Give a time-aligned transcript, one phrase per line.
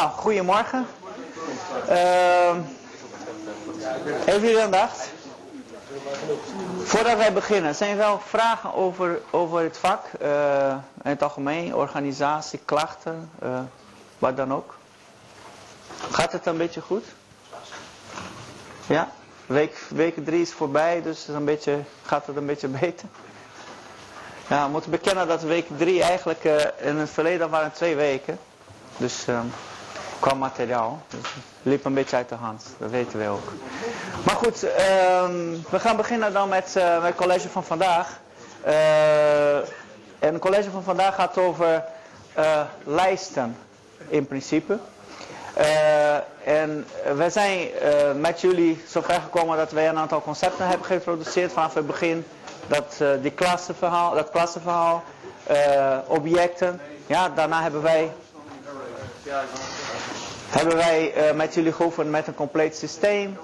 [0.00, 0.86] Nou, goedemorgen.
[1.88, 2.54] Uh,
[4.26, 5.10] even jullie aandacht.
[6.82, 10.04] Voordat wij beginnen, zijn er wel vragen over, over het vak?
[10.22, 13.60] Uh, in het algemeen, organisatie, klachten, uh,
[14.18, 14.74] wat dan ook?
[16.10, 17.04] Gaat het een beetje goed?
[18.86, 19.10] Ja?
[19.46, 23.08] Week, week drie is voorbij, dus een beetje, gaat het een beetje beter?
[24.46, 28.38] Ja, we moeten bekennen dat week drie eigenlijk, uh, in het verleden waren twee weken.
[28.96, 29.40] Dus uh,
[30.20, 31.02] qua materiaal.
[31.08, 31.20] Dus
[31.62, 33.52] liep een beetje uit de hand, dat weten we ook.
[34.24, 34.70] Maar goed, uh,
[35.70, 38.20] we gaan beginnen dan met, uh, het college van vandaag.
[38.66, 39.56] Uh,
[40.18, 41.84] en het college van vandaag gaat over
[42.84, 43.56] lijsten
[44.08, 44.78] in principe.
[46.44, 47.68] en we zijn
[48.20, 52.26] met jullie zover gekomen dat wij een aantal concepten hebben geïntroduceerd vanaf het begin.
[52.66, 55.02] Dat, die klassenverhaal, dat klassenverhaal,
[56.06, 56.80] objecten.
[57.06, 58.12] Ja, daarna hebben wij
[60.50, 63.38] hebben wij uh, met jullie geoefend met een compleet systeem.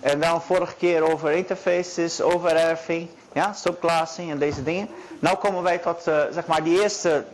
[0.00, 4.88] En dan vorige keer over interfaces, overerving, ja, subclassing en deze dingen.
[5.18, 7.24] Nu komen wij tot uh, zeg maar die eerste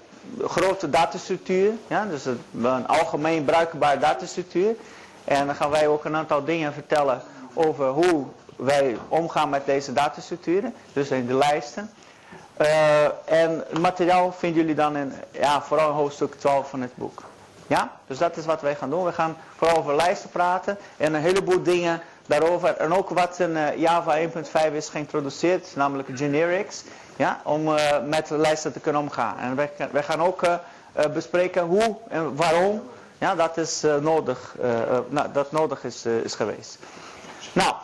[0.43, 1.73] grote datastructuur.
[1.87, 4.75] Ja, dus een, een algemeen bruikbare datastructuur.
[5.25, 7.23] En dan gaan wij ook een aantal dingen vertellen
[7.55, 10.75] over hoe wij omgaan met deze datastructuren.
[10.93, 11.91] Dus in de lijsten.
[12.61, 17.23] Uh, en het materiaal vinden jullie dan in ja, vooral hoofdstuk 12 van het boek.
[17.67, 19.05] Ja, dus dat is wat wij gaan doen.
[19.05, 22.77] We gaan vooral over lijsten praten en een heleboel dingen daarover.
[22.77, 26.85] En ook wat in uh, Java 1.5 is geïntroduceerd, namelijk generics.
[27.17, 27.77] Ja, om uh,
[28.07, 29.39] met lijsten te kunnen omgaan.
[29.39, 29.57] En
[29.93, 30.55] wij, gaan ook uh,
[31.13, 32.83] bespreken hoe en waarom
[33.19, 34.57] ja, dat, is, nodig,
[35.09, 36.79] nou, dat nodig is, is geweest.
[37.53, 37.75] Nou,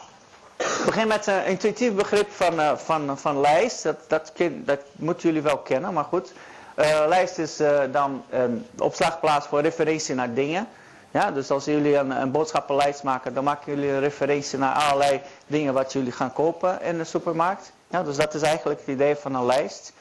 [0.56, 3.82] ik begin met een intuïtief begrip van, van, van lijst.
[3.82, 6.32] Dat, dat, dat moeten jullie wel kennen, maar goed.
[6.80, 10.68] Uh, lijst is uh, dan een opslagplaats voor referentie naar dingen.
[11.10, 15.20] Ja, dus als jullie een, een boodschappenlijst maken, dan maken jullie een referentie naar allerlei
[15.46, 17.72] dingen wat jullie gaan kopen in de supermarkt.
[17.90, 19.92] Ja, dus dat is eigenlijk het idee van een lijst.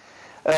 [0.45, 0.53] Uh,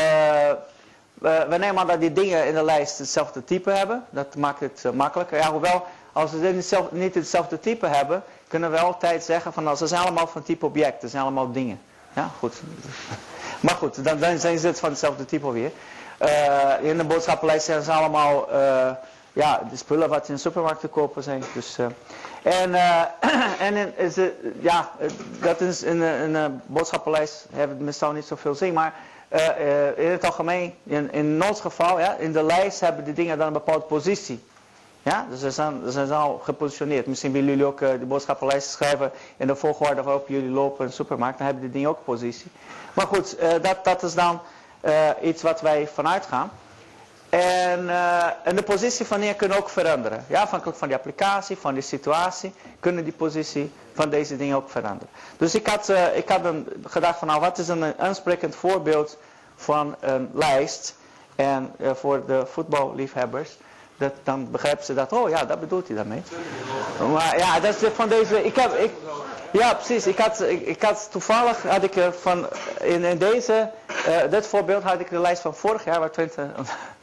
[1.14, 4.04] we, we, nemen aan dat die dingen in de lijst hetzelfde type hebben.
[4.10, 5.38] Dat maakt het makkelijker.
[5.38, 9.86] Ja, hoewel, als ze niet hetzelfde type hebben, kunnen we altijd zeggen van nou, ze
[9.86, 11.00] zijn allemaal van type object.
[11.00, 11.80] Ze zijn allemaal dingen.
[12.12, 12.60] Ja, goed.
[13.60, 15.70] Maar goed, dan, dan zijn ze het van hetzelfde type weer.
[16.20, 18.90] Uh, in de boodschappenlijst zijn ze allemaal uh,
[19.32, 21.42] ja, de spullen wat in de supermarkt te kopen zijn.
[21.54, 21.86] Dus, uh,
[22.42, 22.74] en
[23.76, 24.14] en is
[24.60, 24.90] ja,
[25.40, 28.72] dat is in, in de boodschappenlijst hebben we meestal niet zoveel zin.
[28.72, 28.94] Maar
[29.96, 33.46] in het algemeen, in, in ons geval, ja, in de lijst hebben die dingen dan
[33.46, 34.44] een bepaalde positie.
[35.02, 37.06] Ja, dus ze zijn, ze zijn al gepositioneerd.
[37.06, 40.92] Misschien willen jullie ook de boodschappenlijst schrijven in de volgorde waarop jullie lopen in de
[40.92, 41.38] supermarkt.
[41.38, 42.50] Dan hebben die dingen ook positie.
[42.92, 44.40] Maar goed, dat, dat is dan
[44.84, 46.50] uh, iets wat wij vanuit gaan.
[47.28, 50.24] En, uh, en de positie van dingen kunnen ook veranderen.
[50.28, 54.70] Ja, afhankelijk van die applicatie, van die situatie, kunnen die positie van deze dingen ook
[54.70, 55.08] veranderen.
[55.36, 59.18] Dus ik had, uh, ik had een gedacht van nou, wat is een aansprekend voorbeeld
[59.56, 60.94] van een lijst.
[61.36, 63.58] En voor de voetballiefhebbers,
[64.02, 66.22] dat, dan begrijpen ze dat, oh ja, dat bedoelt hij daarmee.
[67.12, 68.90] Maar ja, dat is van deze, ik heb, ik,
[69.52, 70.06] ja, precies.
[70.06, 72.46] Ik had, ik, had toevallig had ik van
[72.80, 73.70] in, in deze,
[74.08, 76.50] uh, dit voorbeeld had ik de lijst van vorig jaar waar Twente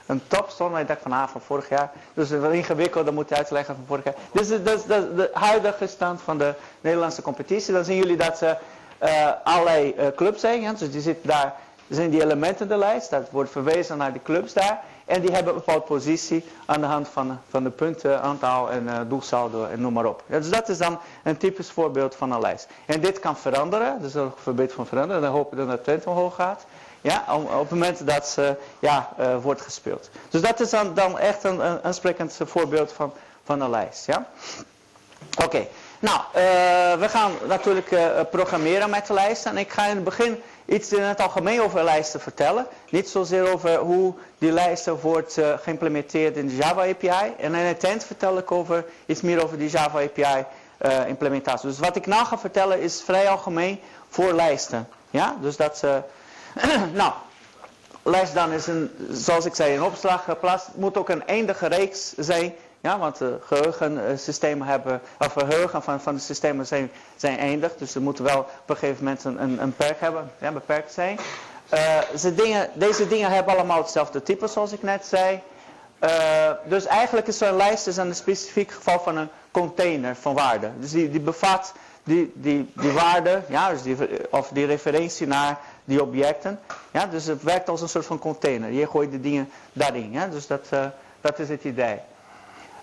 [0.05, 0.75] een, top stond.
[0.75, 1.91] En ik dacht van ah, van vorig jaar.
[2.13, 4.15] Dus wat ingewikkeld, dan moet je uitleggen van vorig jaar.
[4.31, 7.73] Dit is, de huidige stand van de Nederlandse competitie.
[7.73, 8.55] Dan zien jullie dat ze
[9.03, 10.75] uh, allerlei uh, clubs zijn.
[10.75, 11.53] Dus die zitten daar,
[11.89, 13.09] zijn die elementen in de lijst.
[13.09, 14.79] Dat wordt verwezen naar die clubs daar.
[15.09, 18.83] En die hebben een bepaalde positie aan de hand van, van de punten, aantal en
[18.83, 20.23] uh, doelsaldo en noem maar op.
[20.25, 22.67] Dus dat is dan een typisch voorbeeld van een lijst.
[22.85, 25.21] En dit kan veranderen, dus er verbeterd van veranderen.
[25.21, 26.65] Dan hopen we dat het trend omhoog gaat.
[27.01, 30.09] Ja, op, het moment dat ze ja, uh, wordt gespeeld.
[30.29, 34.05] Dus dat is dan, dan echt een, een aansprekend voorbeeld van, van een lijst.
[34.05, 34.27] Ja?
[35.43, 35.67] Oké,
[35.99, 36.33] nou, uh,
[36.99, 37.95] we gaan natuurlijk
[38.29, 39.51] programmeren met de lijsten.
[39.51, 42.67] En ik ga in het begin iets in het algemeen over lijsten vertellen.
[42.89, 47.33] Niet zozeer over hoe die lijsten wordt uh, geïmplementeerd in de Java API.
[47.37, 50.45] En in het eind vertel ik over, iets meer over die Java API
[50.81, 51.69] uh, implementatie.
[51.69, 53.79] Dus wat ik nou ga vertellen is vrij algemeen
[54.09, 54.87] voor lijsten.
[55.09, 55.83] Ja, dus dat
[56.93, 57.13] nou,
[58.03, 60.65] lijst dan is een, zoals ik zei, een opslagplaats.
[60.65, 66.01] Het moet ook een eindige reeks zijn ja, want de geheugensystemen hebben, of geheugen van,
[66.01, 67.75] van de systemen zijn, zijn eindig.
[67.75, 71.19] Dus ze moeten wel op een gegeven moment een, een, perk hebben, beperkt zijn.
[71.73, 75.41] Uh, ze dingen, deze dingen hebben allemaal hetzelfde type zoals ik net zei.
[76.03, 80.73] Uh, dus eigenlijk is zo'n lijst is een specifiek geval van een container van waarden.
[80.79, 81.73] Dus die, die bevat
[82.03, 83.97] die, die, die waarden, ja, dus die,
[84.31, 86.59] of die referentie naar die objecten.
[86.91, 88.71] Ja, dus het werkt als een soort van container.
[88.71, 90.11] Je gooit de dingen daarin.
[90.11, 90.85] Ja, dus dat, uh,
[91.21, 91.99] dat is het idee.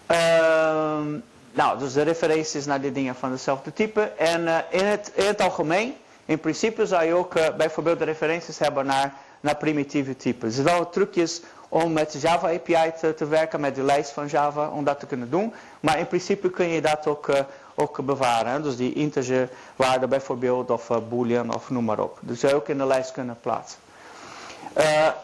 [0.06, 1.18] Ehm,
[1.52, 4.00] nou, dus de referenties naar die dingen van dezelfde type.
[4.00, 5.94] En uh, in, het, algemeen,
[6.24, 10.48] in principe zou je ook uh, bijvoorbeeld referenties hebben naar, naar primitieve typen.
[10.48, 14.68] Er zijn wel trucjes om met Java API te, werken, met de lijst van Java,
[14.68, 15.52] om dat te kunnen doen.
[15.80, 17.38] Maar in principe kun je dat ook, uh,
[17.74, 18.52] ook bewaren.
[18.52, 18.62] Hè?
[18.62, 22.18] Dus die integer waarde bijvoorbeeld, of boolean, of noem maar op.
[22.20, 23.78] Dus zou je ook in de lijst kunnen plaatsen.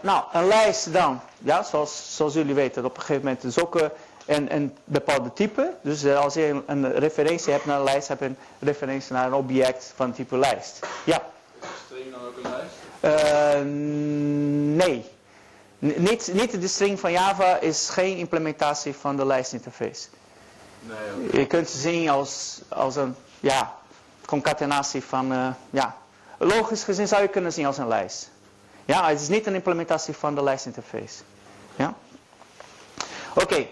[0.00, 3.90] nou, een lijst dan, ja, zoals, zoals jullie weten, op een gegeven moment is ook
[4.27, 5.75] een, een bepaalde type.
[5.83, 9.13] Dus eh, als je een, een, referentie hebt naar een lijst, heb je een referentie
[9.13, 10.87] naar een object van type lijst.
[11.05, 11.23] Ja.
[11.61, 12.81] Is string dan ook een lijst?
[13.05, 13.61] Uh,
[14.77, 15.05] nee.
[15.79, 20.09] niet, niet de string van Java is geen implementatie van de lijstinterface.
[20.81, 21.41] Nee, okay.
[21.41, 23.75] Je kunt ze zien als, als een ja,
[24.27, 25.97] concatenatie van, uh, ja,
[26.39, 28.31] logisch gezien zou je kunnen zien als een lijst.
[28.85, 31.23] Ja, het is niet een implementatie van de lijstinterface.
[31.77, 31.95] Ja?
[33.31, 33.43] Oké.
[33.43, 33.71] Okay.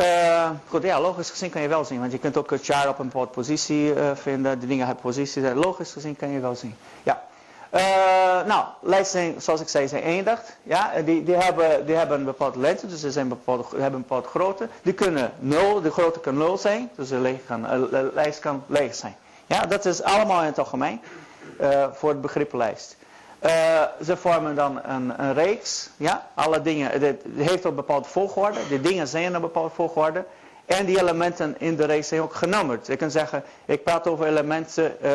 [0.00, 2.88] Uh, goed, ja, logisch gezien kan je wel zien, want je kunt ook een char
[2.88, 4.60] op een bepaalde positie uh, vinden.
[4.60, 6.74] De dingen hebben posities, logisch gezien kan je wel zien.
[7.02, 7.22] Ja.
[8.46, 10.42] Nou, lijsten, zoals ik zei, zijn eindig.
[10.62, 14.06] Ja, die, die, hebben, die hebben een bepaalde lengte, dus ze zijn bepaalde, hebben een
[14.08, 14.68] bepaalde grootte.
[14.82, 19.16] Die kunnen 0, de grootte kan 0 zijn, dus de lijst kan leeg zijn.
[19.46, 21.00] Ja, dat is allemaal in het algemeen
[21.92, 22.96] voor het begrip lijst.
[23.46, 25.90] Uh, ze vormen dan een, een, reeks.
[25.96, 26.28] Ja?
[26.34, 28.58] Alle dingen, heeft een bepaalde volgorde.
[28.68, 30.24] De dingen zijn een bepaalde volgorde.
[30.66, 32.86] En die elementen in de reeks zijn ook genummerd.
[32.86, 35.10] Je kunt zeggen, ik praat over elementen uh,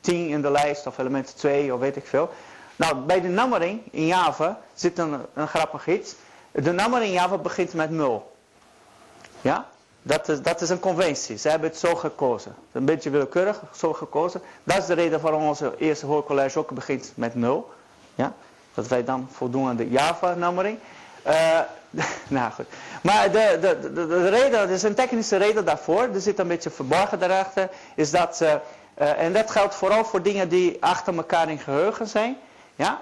[0.00, 2.30] 10 in de lijst of elementen 2 of weet ik veel.
[2.76, 6.14] Nou, bij de nummering in Java zit een, een grappig iets.
[6.50, 8.32] De nummering in Java begint met 0.
[9.40, 9.66] Ja?
[10.06, 11.36] Dat is, dat is een conventie.
[11.36, 12.54] Ze hebben het zo gekozen.
[12.72, 14.40] Een beetje willekeurig zo gekozen.
[14.64, 17.70] Dat is de reden waarom onze eerste hoorcollege ook begint met 0.
[18.14, 18.32] Ja?
[18.74, 20.78] Dat wij dan voldoen aan de Java-nummering.
[21.26, 21.58] Uh,
[22.28, 22.66] nou goed.
[23.02, 26.02] Maar de, de, de, de, reden, er is een technische reden daarvoor.
[26.02, 27.68] Er zit een beetje verborgen daarachter.
[27.94, 28.54] Is dat, uh,
[29.18, 32.36] en dat geldt vooral voor dingen die achter elkaar in geheugen zijn.
[32.76, 33.00] Ja?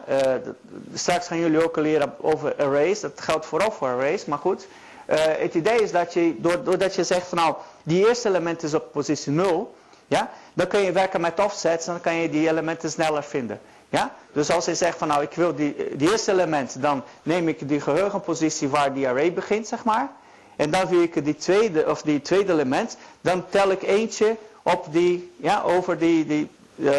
[0.95, 3.01] straks gaan jullie ook leren over arrays.
[3.01, 4.25] Dat geldt vooral voor arrays.
[4.25, 4.67] Maar goed.
[5.11, 8.75] Uh, het idee is dat je, doordat je zegt van nou, die eerste element is
[8.75, 9.75] op positie 0,
[10.07, 13.61] ja, dan kun je werken met offsets en dan kan je die elementen sneller vinden.
[13.89, 14.15] Ja?
[14.33, 17.69] Dus als je zegt van nou, ik wil die, die eerste element, dan neem ik
[17.69, 20.11] die geheugenpositie waar die array begint, zeg maar.
[20.57, 24.87] En dan wil ik die tweede, of die tweede element, dan tel ik eentje op
[24.91, 26.93] die, ja, over die, die, uh,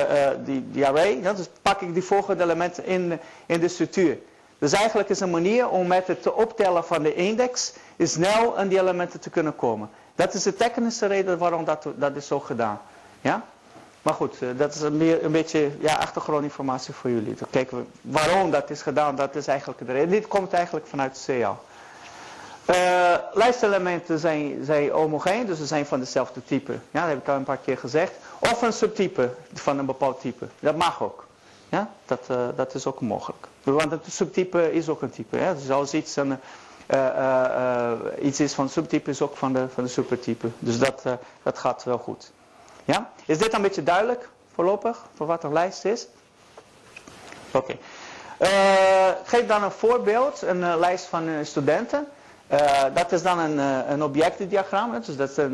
[0.46, 1.20] die, die array.
[1.22, 4.18] Ja, dus pak ik die volgende elementen in, in de structuur.
[4.64, 8.80] Dus eigenlijk is een manier om met het optellen van de index snel aan die
[8.80, 9.90] elementen te kunnen komen.
[10.16, 12.82] Dat is de technische reden waarom dat, dat is zo gedaan.
[13.22, 13.44] Ja?
[14.02, 17.36] Maar goed, eh, dat is een, meer, een beetje ja, achtergrondinformatie voor jullie.
[17.36, 20.10] Dan kijken we waarom dat is gedaan, dat is eigenlijk de reden.
[20.10, 21.32] Dit komt eigenlijk vanuit CL.
[21.32, 26.72] Uh, lijstelementen zijn, zijn homogeen, dus ze zijn van dezelfde type.
[26.92, 28.12] Ja, dat heb ik al een paar keer gezegd.
[28.40, 30.48] Of een subtype van een bepaald type.
[30.60, 31.26] Dat mag ook.
[31.74, 33.48] Ja, dat, uh, dat is ook mogelijk.
[33.64, 35.54] Want een subtype is ook een type.
[35.58, 36.40] Dus als iets, een,
[36.88, 37.92] uh, uh,
[38.22, 40.48] iets is van subtype is ook van de, van de supertype.
[40.60, 41.04] Dus dat,
[41.44, 42.32] dat gaat wel goed.
[42.86, 43.10] Ja?
[43.26, 46.08] Is dit een beetje duidelijk voorlopig voor wat een lijst is?
[47.52, 47.76] Oké.
[48.38, 49.18] Okay.
[49.24, 52.08] geef dan een voorbeeld, een lijst van studenten.
[52.94, 53.58] dat is dan een,
[53.92, 55.02] een objectendiagram.
[55.06, 55.46] Dus dat is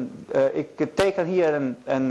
[0.53, 2.07] ik teken hier een, een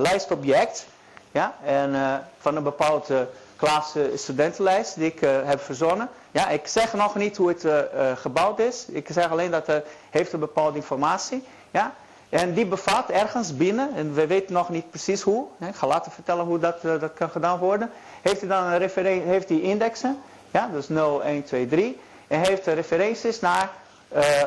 [0.00, 0.86] lijstobject.
[1.30, 1.56] Ja?
[1.64, 3.10] En van een bepaald
[3.56, 6.08] klas studentenlijst die ik uh, heb verzonnen.
[6.30, 7.80] Ja, ik zeg nog niet hoe het uh,
[8.14, 8.86] gebouwd is.
[8.88, 11.44] Ik zeg alleen dat het heeft een bepaalde informatie.
[11.70, 11.94] Ja?
[12.28, 15.46] En die bevat ergens binnen, en we weten nog niet precies hoe.
[15.58, 17.90] Ik ga later vertellen hoe dat, dat kan gedaan worden.
[18.22, 20.18] Heeft hij dan een referentie, heeft hij indexen.
[20.50, 22.00] Ja, dus 0, 1, 2, 3.
[22.26, 23.70] En heeft referenties naar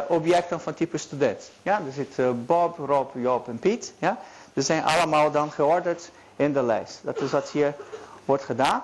[0.08, 1.52] objecten van type student.
[1.62, 3.94] Ja, er zit Bob, Rob, Job en Piet.
[3.98, 4.18] Ja.
[4.54, 7.00] Die zijn allemaal dan georderd in de lijst.
[7.04, 7.74] Dat is wat hier
[8.26, 8.84] wordt gedaan.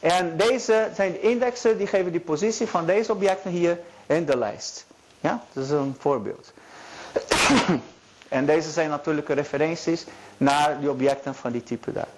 [0.00, 4.36] En deze zijn de indexen die geven die positie van deze objecten hier in de
[4.36, 4.86] lijst.
[5.20, 6.52] Ja, dat is een voorbeeld.
[8.28, 12.08] en deze zijn natuurlijke referenties naar die objecten van die type daar.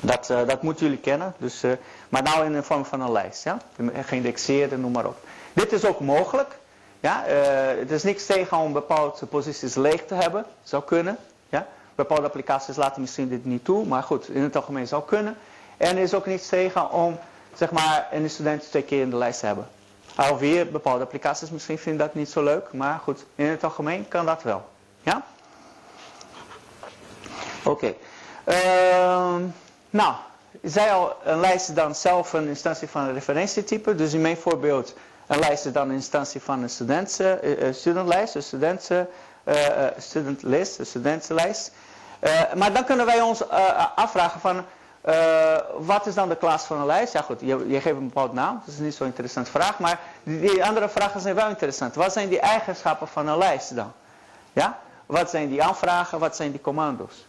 [0.00, 1.34] Dat, uh, dat moeten jullie kennen.
[1.38, 1.72] Dus, uh,
[2.08, 3.44] maar nou in de vorm van een lijst.
[3.44, 3.58] Ja?
[4.00, 5.16] Geïndexeerde, noem maar op.
[5.52, 6.58] Dit is ook mogelijk.
[7.00, 7.24] Ja?
[7.28, 10.44] Uh, het is niks tegen om bepaalde posities leeg te hebben.
[10.62, 11.16] Zou kunnen.
[11.48, 11.66] Ja?
[11.94, 13.86] Bepaalde applicaties laten misschien dit niet toe.
[13.86, 15.36] Maar goed, in het algemeen zou kunnen.
[15.80, 17.18] En er is ook niets tegen om
[17.54, 19.68] zeg maar, een student twee keer in de lijst te hebben.
[20.14, 22.72] Alweer, bepaalde applicaties misschien vinden dat niet zo leuk.
[22.72, 24.68] Maar goed, in het algemeen kan dat wel.
[25.02, 25.22] Ja?
[27.64, 27.94] Oké.
[28.44, 29.36] Uh,
[29.90, 30.14] nou,
[30.60, 33.94] ik zei al, een lijst is dan zelf een instantie van een referentietype.
[33.94, 34.94] Dus in mijn voorbeeld,
[35.26, 39.10] een lijst is dan een instantie van een student, uh, studentlijst, een studentenlijst.
[39.44, 41.72] uh, student list, de studentenlijst.
[42.54, 43.48] maar dan kunnen wij ons
[43.94, 44.64] afvragen van,
[45.78, 47.12] wat is dan de klas van een lijst?
[47.12, 50.00] Ja goed, je, je geeft een bepaald naam, dat is niet zo'n interessante vraag, maar
[50.22, 51.94] die, andere vragen zijn wel interessant.
[51.94, 53.92] Wat zijn die eigenschappen van een lijst dan?
[54.52, 54.78] Ja?
[55.06, 57.26] Wat zijn die aanvragen, wat zijn die commando's?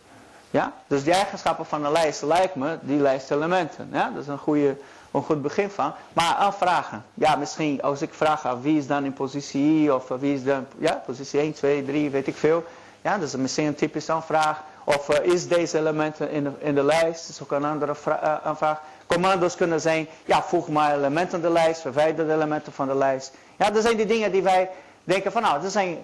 [0.51, 0.73] Ja?
[0.87, 3.89] Dus die eigenschappen van een lijst lijkt me die lijstelementen.
[3.91, 4.09] Ja?
[4.09, 4.77] Dat is een, goede,
[5.11, 5.93] een goed begin van.
[6.13, 7.03] Maar aanvragen.
[7.13, 10.43] Ja, misschien als ik vraag aan wie is dan in positie I of wie is
[10.43, 12.63] dan ja, positie 1, 2, 3, weet ik veel.
[13.01, 14.61] Ja, dat is misschien een typische aanvraag.
[14.97, 17.27] Of uh, is deze elementen in de, in de lijst?
[17.27, 18.81] Dat is ook een andere uh, aanvraag.
[19.07, 23.33] Commando's kunnen zijn, ja, voeg maar elementen de lijst, verwijder de elementen van de lijst.
[23.55, 24.69] Ja, dat zijn die dingen die wij
[25.03, 25.97] denken van, nou, dat zijn,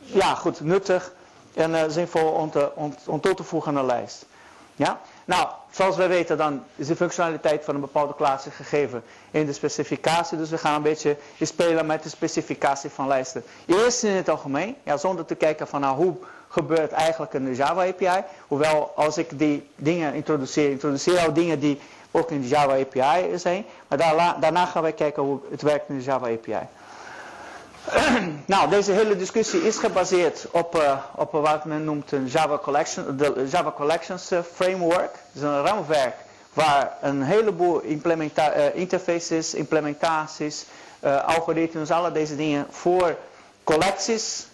[0.00, 1.12] ja, goed, nuttig
[1.54, 2.70] en uh, zinvol om, te,
[3.06, 4.26] om toe te voegen aan de lijst.
[4.76, 5.00] Ja?
[5.24, 9.52] Nou, zoals wij weten dan is de functionaliteit van een bepaalde klasse gegeven in de
[9.52, 10.38] specificatie.
[10.38, 13.44] Dus we gaan een beetje spelen met de specificatie van lijsten.
[13.66, 16.16] Eerst in het algemeen, ja, zonder te kijken van nou, hoe
[16.52, 18.24] gebeurt eigenlijk een Java API.
[18.46, 21.80] Hoewel als ik die dingen introduceer, introduceer al dingen die
[22.10, 23.64] ook in de Java API zijn.
[23.88, 23.98] Maar
[24.40, 26.66] daarna, gaan wij kijken hoe het werkt in de Java API.
[28.46, 33.16] nou, deze hele discussie is gebaseerd op, uh, op wat men noemt een Java, Collection,
[33.16, 35.14] de Java Collections uh, Framework.
[35.32, 36.14] Is een raamwerk
[36.52, 40.66] waar een heleboel uh, interfaces, implementaties,
[41.26, 43.16] algoritmes, alle deze dingen voor
[43.64, 44.46] collecties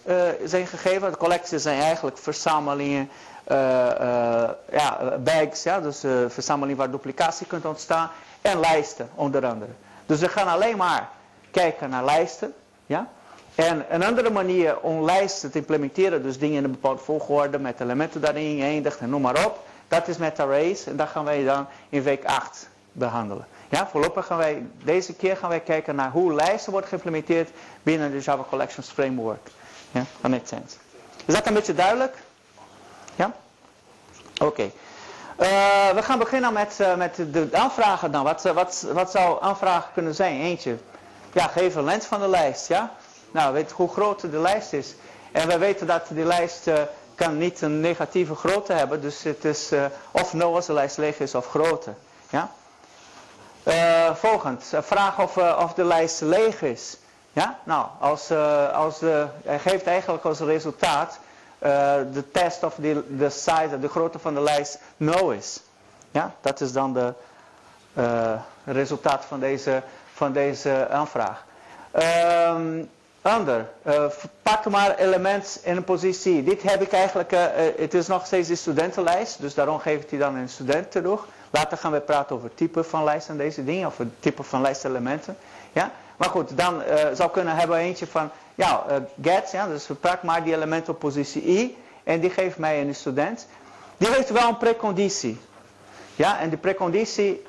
[0.43, 1.11] zijn gegeven.
[1.11, 3.09] De collecties zijn eigenlijk verzamelingen,
[4.71, 8.09] ja, bags, ja, dus verzamelingen waar duplicatie kunt ontstaan
[8.41, 9.71] en lijsten onder andere.
[10.05, 11.09] Dus we gaan alleen maar
[11.51, 12.53] kijken naar lijsten.
[12.85, 13.07] Ja?
[13.55, 17.79] En een andere manier om lijsten te implementeren, dus dingen in een bepaalde volgorde met
[17.79, 19.59] elementen daarin, eindigt en noem maar op.
[19.87, 23.45] Dat is met arrays en dat gaan wij dan in week 8 behandelen.
[23.69, 27.49] Ja, voorlopig gaan wij, deze keer gaan wij kijken naar hoe lijsten worden geïmplementeerd
[27.83, 29.49] binnen de Java Collections Framework.
[29.91, 30.77] Ja, dat maakt sense.
[31.25, 32.17] Is dat een beetje duidelijk?
[33.15, 33.33] Ja?
[34.41, 34.61] Oké.
[34.61, 38.23] Uh, we gaan beginnen met, uh, met de aanvragen dan.
[38.23, 40.41] Wat, wat, wat zou aanvragen kunnen zijn?
[40.41, 40.77] Eentje.
[41.33, 42.95] Ja, geef een lengte van de lijst, ja?
[43.31, 44.95] Nou, weet hoe groot de lijst is.
[45.31, 46.73] En we weten dat die lijst uh,
[47.15, 49.01] kan niet een negatieve grootte hebben.
[49.01, 49.71] Dus het is
[50.11, 51.93] of nul als de lijst leeg is of groter.
[52.29, 52.51] Ja?
[53.63, 56.97] Uh, volgend, vraag of, of de lijst leeg is.
[57.33, 57.59] Ja?
[57.63, 58.31] Nou, als,
[58.73, 61.19] als de, hij geeft eigenlijk als resultaat
[62.11, 65.61] de test of de, de size, de grootte van de lijst nul is.
[66.11, 66.33] Ja?
[66.41, 67.13] Dat is dan de
[68.63, 69.81] resultaat van deze,
[70.13, 71.45] van deze aanvraag.
[72.47, 72.89] Um,
[73.21, 73.69] Ander,
[74.41, 76.43] pak maar element in een positie.
[76.43, 77.31] Dit heb ik eigenlijk,
[77.77, 81.25] het is nog steeds de studentenlijst, dus daarom geeft hij dan een student terug.
[81.49, 85.37] Later gaan we praten over type van lijst en deze dingen, of type van lijstelementen.
[85.71, 85.91] Ja?
[86.17, 88.83] Maar goed, dan uh, zou kunnen hebben eentje van, ja,
[89.21, 92.95] get, ja, dus pak maar die element op positie i en die geeft mij een
[92.95, 93.47] student.
[93.97, 95.39] Die heeft wel een preconditie.
[96.15, 97.43] Ja, en de preconditie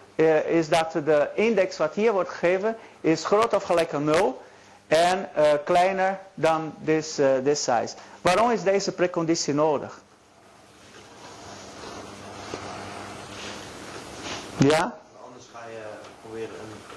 [0.47, 4.43] is dat de index wat hier wordt gegeven is groot of gelijk aan 0
[4.87, 5.29] en
[5.65, 7.95] kleiner dan this, this size.
[8.21, 10.01] Waarom is deze preconditie nodig?
[14.69, 14.99] Ja?
[15.25, 15.83] Anders ga je
[16.23, 16.49] proberen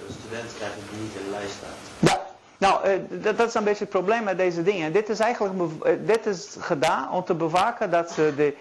[0.08, 2.10] een student te krijgen die niet in de lijst staat.
[2.10, 2.26] Ja,
[2.58, 4.94] nou, uh, dat, dat, is een beetje het probleem met deze dingen.
[4.94, 5.72] Dit is eigenlijk
[6.08, 8.54] dit is gedaan om te bewaken dat de,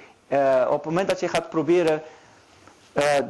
[0.69, 2.03] op het moment dat je gaat proberen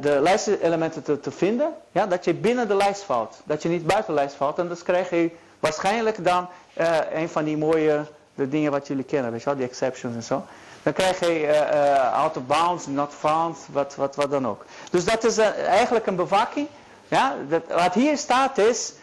[0.01, 3.41] de lijstelementen te, te vinden, ja, dat je binnen de lijst valt.
[3.43, 4.59] Dat je niet buiten de lijst valt.
[4.59, 5.31] En dan krijg je
[5.63, 9.55] Waarschijnlijk dan uh, een van die mooie de dingen wat jullie kennen, weet je wel,
[9.55, 10.43] die exceptions en zo.
[10.83, 14.65] Dan krijg je uh, out of bounds, not found, wat, wat, wat dan ook.
[14.89, 16.67] Dus dat is uh, eigenlijk een bewaking.
[17.07, 17.35] Ja?
[17.49, 18.93] Dat, wat hier staat is,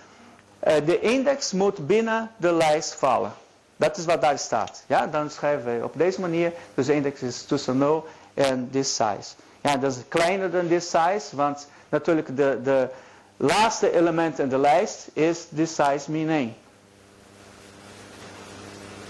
[0.61, 3.33] de index moet binnen de lijst vallen.
[3.77, 4.83] Dat is wat daar staat.
[4.87, 5.07] Ja?
[5.07, 9.35] Dan schrijven we op deze manier, dus de index is tussen 0 en this size.
[9.61, 12.89] Ja, dat is kleiner dan this size, want natuurlijk de, de,
[13.37, 16.57] laatste element in de lijst is de size min 1.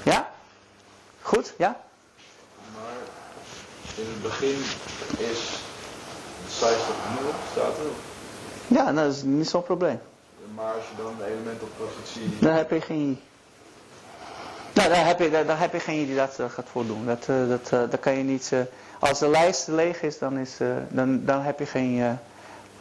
[0.02, 0.30] Ja?
[1.20, 1.54] Goed?
[1.58, 1.80] Ja?
[4.00, 4.58] In het begin
[5.30, 5.40] is
[6.44, 7.92] de size op 0 staat er.
[8.66, 10.00] Ja, dat is niet zo'n probleem.
[10.54, 12.38] Maar als je dan de element op positie...
[12.40, 13.20] Dan heb je geen...
[14.74, 17.06] Nou, dan heb je, dan heb je geen die dat gaat voordoen.
[17.06, 18.52] Dat, uh, dat, uh, dat kan je niet...
[18.98, 20.56] als de lijst leeg is, dan, is,
[20.88, 22.18] dan, dan heb je geen...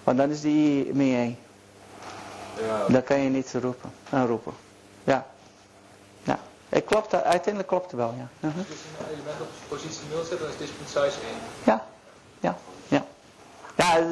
[0.04, 1.38] Want dan is die min 1.
[2.68, 2.86] Ja.
[2.88, 3.92] Dan kan je niet roepen.
[4.10, 4.54] roepen.
[5.04, 5.28] Ja.
[6.70, 8.48] Het klopt, uiteindelijk klopt het wel, ja.
[8.48, 8.66] Uh -huh.
[8.68, 11.12] Dus een element op positie 0 zetten, dan is dit size 1.
[11.64, 11.86] Ja.
[12.40, 12.58] Ja.
[12.88, 13.06] Ja.
[13.76, 14.04] Ja,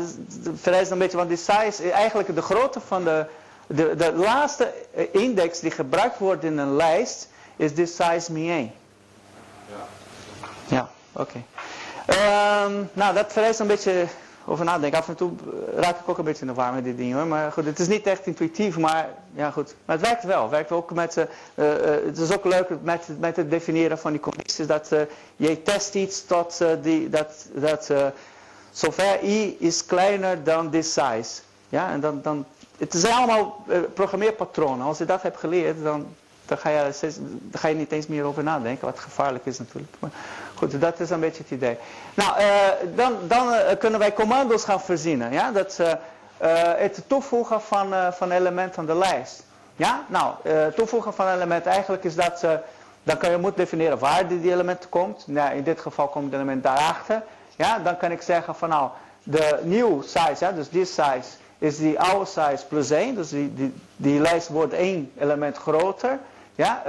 [0.44, 3.26] het vereist een beetje, want die size, eigenlijk de grootte van de,
[3.68, 4.74] de, de laatste
[5.12, 8.72] index die gebruikt wordt in een lijst, is de size min 1.
[9.70, 9.86] Ja.
[10.76, 11.44] Ja, oké.
[12.06, 14.08] Ehm, nou, dat vereist een beetje
[14.48, 15.00] over nadenken.
[15.00, 15.32] Af en toe
[15.76, 17.28] raak ik ook een beetje in de war met dit ding hoor.
[17.28, 19.76] Maar goed, het is niet echt intuïtief, maar ja goed.
[19.86, 20.42] Maar het werkt wel.
[20.42, 21.26] Het werkt ook met, uh,
[22.06, 24.68] het is ook leuk met, met het definiëren van die condities.
[24.68, 24.90] Dat
[25.36, 27.92] je test iets tot die, dat, dat
[28.72, 31.42] zover i is kleiner dan this size.
[31.70, 32.46] Ja, en dan, dan,
[32.78, 34.86] het zijn allemaal programmeerpatronen.
[34.86, 36.06] Als je dat hebt geleerd, dan
[36.48, 37.14] dan ga, je,
[37.52, 39.94] ga je niet eens meer over nadenken, wat gevaarlijk is natuurlijk.
[40.00, 40.12] Maar
[40.58, 41.78] goed, dat is een beetje het idee.
[42.14, 42.48] Nou, uh,
[42.96, 45.32] dan, dan uh, kunnen wij commando's gaan verzinnen.
[45.32, 45.52] Ja?
[45.52, 45.94] Dat, uh,
[46.78, 49.46] het toevoegen van, van elementen aan de lijst.
[49.76, 50.34] Ja, nou,
[50.76, 52.46] toevoegen van elementen, eigenlijk is dat,
[53.04, 55.28] dan kan je moet definiëren waar die, element komt.
[55.28, 57.24] Nou, in dit geval komt het element daarachter.
[57.56, 58.90] Ja, dan kan ik zeggen van nou,
[59.24, 63.16] de nieuwe size, ja, dus die size, is die oude size plus 1.
[63.16, 66.20] Dus die, die, lijst wordt één element groter.
[66.56, 66.84] Ja,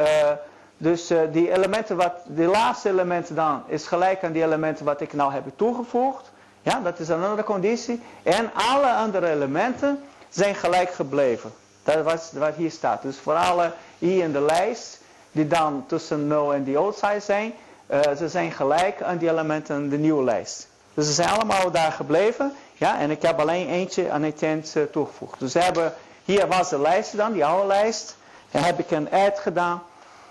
[0.79, 5.01] dus uh, die elementen wat, die laatste elementen dan is gelijk aan die elementen wat
[5.01, 6.31] ik nou heb toegevoegd.
[6.63, 8.03] Ja, dat is een andere conditie.
[8.23, 11.53] En alle andere elementen zijn gelijk gebleven.
[11.83, 13.03] Dat was wat hier staat.
[13.03, 15.01] Dus voor alle i in de lijst,
[15.33, 17.53] die dan tussen 0 en die old size zijn,
[17.91, 20.69] uh, ze zijn gelijk aan die elementen in de nieuwe lijst.
[20.95, 22.53] Dus ze zijn allemaal daar gebleven.
[22.75, 25.39] Ja, en ik heb alleen eentje aan het eind toegevoegd.
[25.39, 25.95] Dus hebben,
[26.25, 28.17] hier was de lijst dan, die oude lijst.
[28.51, 29.83] Dan heb ik een add gedaan.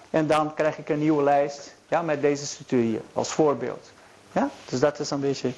[0.09, 1.75] En dan krijg ik een nieuwe lijst.
[1.87, 3.01] Ja, met deze structuur hier.
[3.13, 3.91] Als voorbeeld.
[4.31, 5.51] Ja, dus dat is een beetje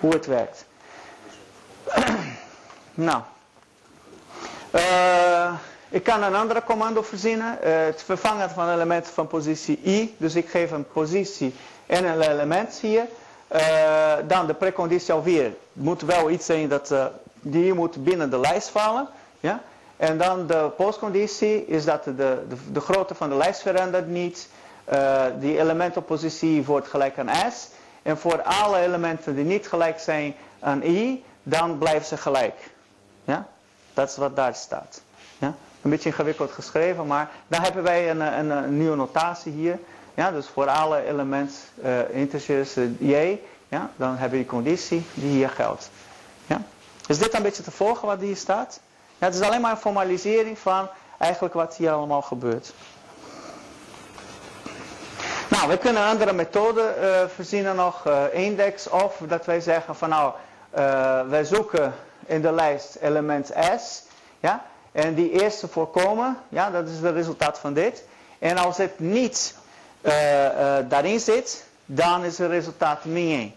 [0.00, 0.64] hoe het werkt.
[2.94, 3.22] nou.
[4.74, 5.52] Uh,
[5.88, 7.58] ik kan een andere commando verzinnen.
[7.64, 10.14] Uh, het vervangen van elementen van positie i.
[10.18, 11.54] Dus ik geef een positie
[11.86, 13.04] en een element hier.
[13.52, 15.44] Uh, dan de preconditie alweer.
[15.44, 16.94] Het moet wel iets zijn dat
[17.40, 19.08] die moet binnen de lijst vallen.
[19.40, 19.62] Ja?
[19.96, 24.48] En dan de postconditie is dat de, de, de grootte van de lijst verandert niet.
[24.92, 27.68] Uh, die elementenpositie wordt gelijk aan S.
[28.02, 32.70] En voor alle elementen die niet gelijk zijn aan I, dan blijven ze gelijk.
[33.24, 33.46] Ja?
[33.94, 35.02] Dat is wat daar staat.
[35.38, 35.54] Ja?
[35.82, 39.78] Een beetje ingewikkeld geschreven, maar dan hebben wij een, een, een nieuwe notatie hier.
[40.14, 40.30] Ja?
[40.30, 43.90] Dus voor alle elementen, uh, integers uh, J, ja?
[43.96, 45.90] dan hebben we die conditie die hier geldt.
[46.46, 46.62] Ja?
[47.06, 48.80] Is dit een beetje te volgen wat hier staat?
[49.24, 52.72] Het is alleen maar een formalisering van eigenlijk wat hier allemaal gebeurt.
[55.48, 58.06] Nou, we kunnen andere methoden uh, verzinnen nog.
[58.06, 60.32] Uh, index of dat wij zeggen van nou,
[60.76, 61.94] uh, wij zoeken
[62.26, 64.02] in de lijst element S.
[64.40, 68.04] Ja, en die eerste voorkomen, ja, dat is het resultaat van dit.
[68.38, 69.54] En als het niet
[70.88, 73.54] daarin zit, dan is het resultaat min 1.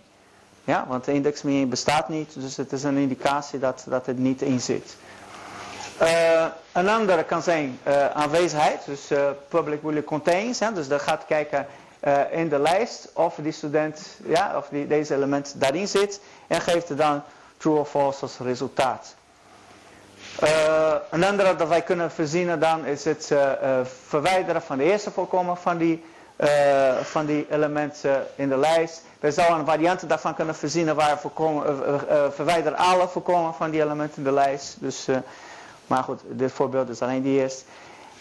[0.64, 4.06] Ja, want de index min 1 bestaat niet, dus het is een indicatie dat, dat
[4.06, 4.96] het niet in zit.
[6.02, 10.60] Uh, een andere kan zijn uh, aanwezigheid, dus uh, public boolean contains.
[10.60, 11.68] Hè, dus dat gaat kijken
[12.32, 16.22] in de lijst of die student, ja, of die, deze element daarin zit.
[16.48, 17.24] En geeft dan
[17.58, 19.16] true of false als resultaat.
[21.10, 23.34] een andere dat wij kunnen verzinnen dan is het
[24.08, 26.04] verwijderen van de eerste voorkomen van die,
[27.02, 29.04] van die elementen in de lijst.
[29.20, 31.84] We zouden een variant daarvan kunnen verzinnen waar voorkomen,
[32.34, 34.76] verwijder alle voorkomen van die elementen in de lijst.
[34.80, 35.08] Dus
[35.88, 37.64] maar goed, dit voorbeeld is alleen die eerste.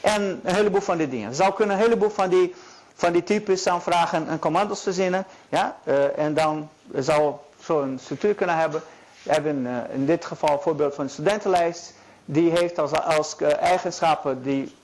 [0.00, 1.35] En een heleboel van die dingen.
[1.35, 2.55] Zou kunnen een heleboel van die,
[2.94, 5.24] van die types aanvragen en commando's verzinnen.
[5.48, 5.76] Ja?
[5.85, 8.83] Uh, en dan zou zo'n structuur kunnen hebben.
[9.22, 11.94] We hebben uh, in dit geval een voorbeeld van een studentenlijst.
[12.24, 14.74] Die heeft als, als uh, eigenschappen die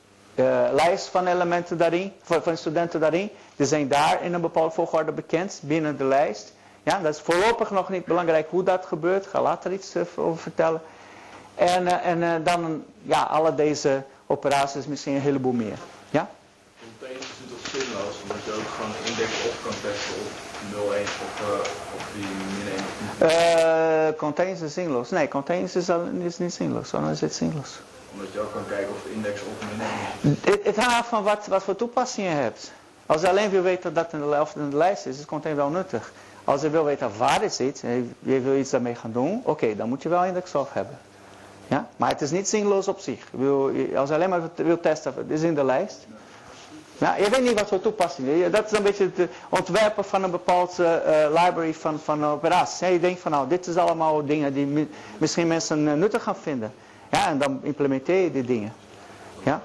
[0.72, 3.30] lijst van elementen daarin, van, van studenten daarin.
[3.56, 6.52] Die zijn daar in een bepaalde volgorde bekend binnen de lijst.
[6.82, 9.24] Ja, dat is voorlopig nog niet belangrijk hoe dat gebeurt.
[9.24, 10.80] Ik ga later iets over vertellen.
[11.54, 15.78] En, uh, en uh, dan ja, alle deze operaties misschien een heleboel meer.
[16.10, 16.30] Ja?
[16.98, 20.30] Containers is toch zinloos, omdat je ook gewoon index op kan testen op
[20.72, 21.60] 0, 1 of,
[21.96, 24.16] of die min 1.
[24.16, 25.10] containers is zinloos.
[25.10, 26.90] Nee, containers is, al, is niet zinloos.
[26.90, 27.80] Dan is het zinloos.
[28.12, 29.86] Omdat je ook kan kijken of de index op min
[30.22, 30.50] 1 is.
[30.50, 32.72] Het, het hangt af van wat, wat voor toepassing je hebt.
[33.06, 35.24] Als je alleen wil weten dat het in de, of in de lijst is, is
[35.24, 36.12] container wel nuttig.
[36.44, 39.50] Als je wil weten waar het zit, en je wil iets daarmee gaan doen, oké,
[39.50, 40.98] okay, dan moet je wel index of hebben.
[41.72, 41.88] Ja?
[41.96, 43.26] Maar het is niet zinloos op zich.
[43.96, 46.06] Als je alleen maar wil testen, het is in de lijst.
[46.98, 48.46] Ja, je weet niet wat voor toepassing.
[48.50, 50.86] Dat is een beetje het ontwerpen van een bepaald uh,
[51.28, 52.78] library van, van operaties.
[52.78, 56.72] Je denkt van nou, dit is allemaal dingen die misschien mensen nuttig gaan vinden.
[57.10, 58.72] Ja, en dan implementeer je die dingen.
[59.42, 59.62] Ja?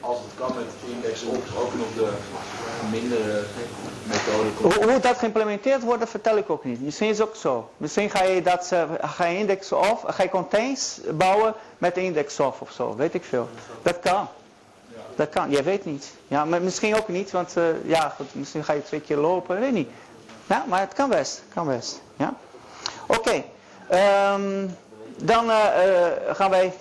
[0.00, 1.24] Als het kan met index
[1.56, 2.10] ook nog de
[2.90, 3.44] mindere
[4.60, 6.80] hoe, hoe, dat geïmplementeerd wordt, vertel ik ook niet.
[6.80, 7.70] Misschien is ook zo.
[7.76, 12.60] Misschien ga je, dat, ga je index of, ga je contains bouwen met index of
[12.60, 13.48] of zo, weet ik veel.
[13.82, 14.28] Dat kan.
[15.16, 16.12] Dat kan, jij weet niet.
[16.28, 19.72] Ja, maar misschien ook niet, want ja, goed, misschien ga je twee keer lopen, weet
[19.72, 19.88] niet.
[20.46, 22.00] Ja, maar het kan best, kan best.
[22.16, 22.34] Ja?
[23.06, 23.44] Oké,
[25.16, 25.66] dan uh,
[26.32, 26.72] gaan wij,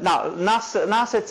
[0.00, 1.30] nou, naast, naast het,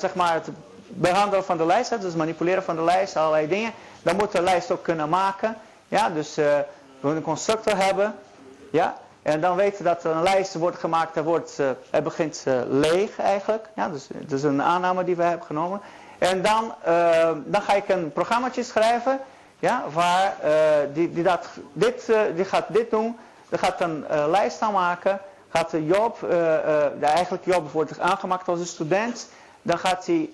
[0.00, 0.48] zeg maar, het
[0.94, 4.70] behandelen van de lijst, dus manipuleren van de lijst, allerlei dingen, dan moet de lijst
[4.70, 5.56] ook kunnen maken.
[5.88, 6.64] Ja, dus we
[7.00, 8.14] moeten een constructor hebben.
[8.70, 12.44] Ja, en dan weten we dat een lijst wordt gemaakt, er wordt, uh, het begint
[12.48, 13.68] uh, leeg eigenlijk.
[13.74, 15.80] Ja, dus het is een aanname die we hebben genomen.
[16.18, 16.74] En dan,
[17.44, 19.20] dan ga ik een programmaatje schrijven,
[19.58, 20.34] ja, waar
[20.92, 23.18] die, die, dat, dit, die gaat dit doen.
[23.48, 25.20] Die gaat een lijst aanmaken.
[25.48, 26.26] Gaat Job,
[27.00, 29.28] eigenlijk Job wordt aangemaakt als een student.
[29.62, 30.30] Dan gaat hij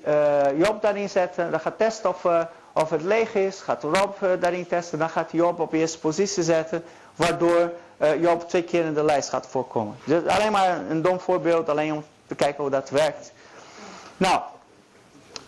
[0.56, 1.50] Job daarin zetten.
[1.50, 2.26] Dan gaat testen of,
[2.72, 3.60] of het leeg is.
[3.60, 4.98] Gaat Rob daarin testen.
[4.98, 6.84] Dan gaat hij Job op eerste positie zetten.
[7.16, 7.72] Waardoor
[8.20, 9.96] Job twee keer in de lijst gaat voorkomen.
[10.04, 13.32] Dus alleen maar een dom voorbeeld, alleen om te kijken hoe dat werkt.
[14.16, 14.40] Nou,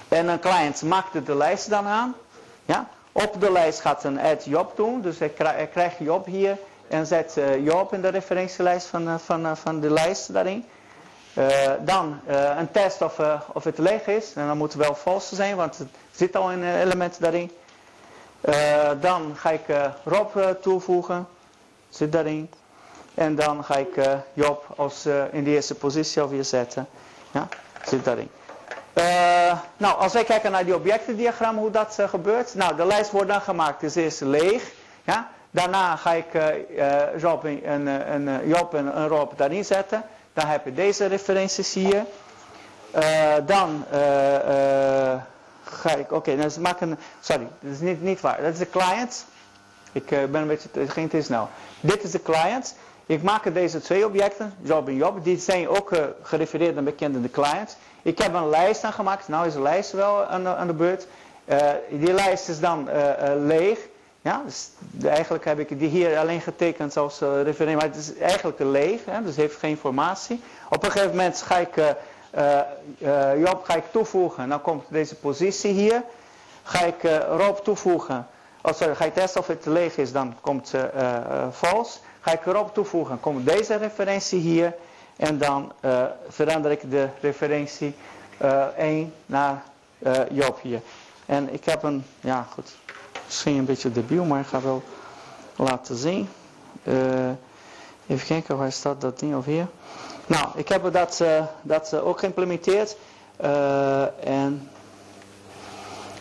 [0.09, 2.15] en een client maakt de lijst dan aan.
[2.65, 2.89] Ja?
[3.13, 5.29] Op de lijst gaat een add Job doen, dus hij
[5.73, 10.65] krijgt Job hier en zet Job in de referentielijst van, van, van de lijst daarin.
[11.81, 12.21] Dan
[12.57, 13.21] een test of,
[13.53, 14.33] of het leeg is.
[14.35, 17.51] En dan moet het wel false zijn, want het zit al een element daarin.
[19.01, 19.65] dan ga ik
[20.05, 21.29] Rob toevoegen.
[21.89, 22.51] Zit daarin.
[23.15, 23.95] En dan ga ik
[24.33, 26.89] Job als, in de eerste positie alweer zetten.
[27.31, 27.49] Ja,
[27.85, 28.31] zit daarin.
[29.77, 32.55] Nou, als wij kijken naar die objectendiagram, hoe dat gebeurt.
[32.55, 33.81] Nou, de lijst wordt dan gemaakt.
[33.81, 34.73] Dus eerst leeg.
[35.05, 35.29] Ja.
[35.51, 40.05] Daarna ga ik Job, Job en, en Rob daarin zetten.
[40.33, 42.05] Dan heb je deze referenties hier.
[43.47, 43.85] dan
[45.65, 48.43] ga ik, oké, okay, dus maak een, sorry, dat is niet, niet waar.
[48.43, 49.27] Dat is de client.
[49.93, 51.49] Ik ben een beetje, het ging te snel.
[51.81, 52.75] Dit is de client.
[53.07, 55.25] Ik maak deze twee objecten, Job en Job.
[55.25, 55.91] Die zijn ook
[56.23, 57.77] gerefereerd aan bekende clients.
[58.03, 59.29] Ik heb een lijst aangemaakt.
[59.29, 61.07] Nou is de lijst wel aan aan de beurt.
[61.89, 62.89] Die lijst is dan
[63.47, 63.79] leeg.
[64.23, 64.71] Ja, dus
[65.03, 67.77] eigenlijk heb ik die hier alleen getekend als referentie.
[67.77, 69.05] Maar het is eigenlijk leeg.
[69.05, 70.43] Hè, dus heeft geen informatie.
[70.69, 71.75] Op een gegeven moment ga ik
[73.39, 74.49] Job ga ik toevoegen.
[74.49, 76.03] Dan komt deze positie hier.
[76.63, 78.27] Ga ik Rob toevoegen.
[78.63, 81.99] Oh, sorry, ga je testen of het leeg is, dan komt uh, uh, false.
[82.21, 84.75] Ga ik erop toevoegen, komt deze referentie hier.
[85.17, 87.95] En dan uh, verander ik de referentie
[88.77, 89.63] 1 naar
[90.31, 90.81] Job hier.
[91.27, 92.77] En ik heb een, ja goed,
[93.31, 94.83] misschien een beetje debiel, maar ik ga wel
[95.57, 96.29] laten zien.
[98.07, 99.67] even kijken, waar staat dat ding over hier?
[100.27, 101.23] Nou, ik heb dat,
[101.63, 102.97] dat ook geïmplementeerd.
[104.25, 104.71] en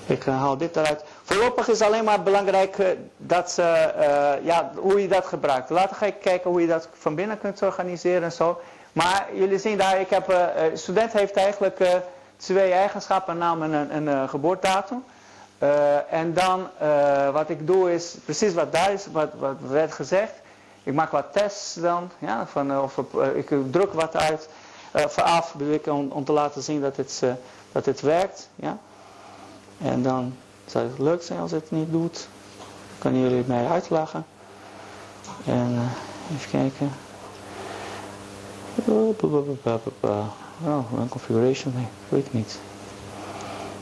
[0.09, 1.03] ik haal dit eruit.
[1.23, 5.69] Voorlopig is alleen maar belangrijk eh, dat ze, uh, ja, hoe je dat gebruikt.
[5.69, 8.59] Later ga ik kijken hoe je dat van binnen kunt organiseren en zo.
[8.93, 11.89] Maar jullie zien daar, ik heb, uh, student heeft eigenlijk uh,
[12.37, 15.03] twee eigenschappen, en een, een geboortedatum.
[16.09, 16.67] En dan
[17.33, 20.33] wat ik doe is precies wat daar is, wat, wat werd gezegd.
[20.83, 22.97] Ik maak wat tests dan, ja, van, of
[23.35, 24.49] ik druk wat uit,
[24.93, 27.23] vooraf bedoel ik om, om te laten zien dat het,
[27.71, 28.49] dat het werkt.
[28.55, 28.77] Ja.
[29.81, 32.27] En dan zou het leuk zijn als het niet doet.
[32.97, 34.25] Kunnen jullie mij uitlachen.
[35.45, 35.89] En
[36.35, 36.91] even kijken.
[40.65, 42.59] Oh, een configuration, nee, weet ik niet.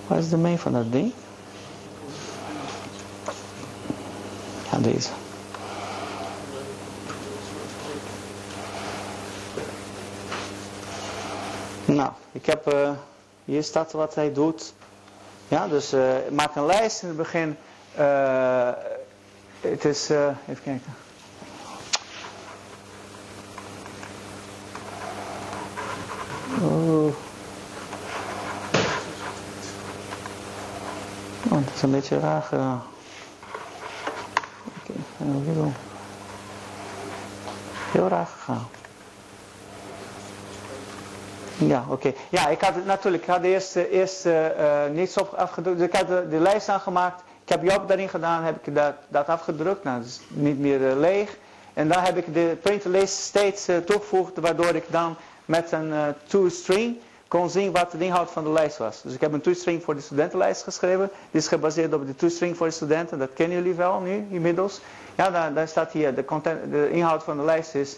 [0.08, 1.14] Waar is de main van dat ding?
[4.82, 5.10] Deze.
[11.86, 12.92] Nou, ik heb, uh,
[13.46, 14.74] hier staat wat hij doet.
[15.48, 17.58] Ja, dus uh, maak een lijst in het begin.
[18.00, 18.70] Uh,
[19.62, 20.96] het is, even kijken.
[26.62, 27.06] Oh.
[31.46, 32.84] oh, dat is een beetje raar gedaan.
[37.92, 38.68] Heel raar gegaan.
[41.58, 42.14] Ja, oké.
[42.30, 44.46] Ja, ik had natuurlijk, ik had eerst, eerst uh,
[44.92, 45.78] niets op afgedrukt.
[45.78, 47.24] Dus ik had de, de, lijst aangemaakt.
[47.44, 49.84] Ik heb Job daarin gedaan, heb ik dat, dat afgedrukt.
[49.84, 51.38] Nou, dat is niet meer uh, leeg.
[51.74, 55.94] En dan heb ik de printlist steeds uh, toegevoegd, waardoor ik dan met een
[56.28, 59.02] to-string kon zien wat de inhoud van de lijst was.
[59.02, 61.10] Dus ik heb een to-string voor de studentenlijst geschreven.
[61.32, 63.20] Die is gebaseerd op de to-string voor de studenten.
[63.20, 64.82] Dat kennen jullie wel nu, inmiddels.
[65.16, 67.98] Ja, daar, daar staat hier, de, content, de inhoud van de lijst is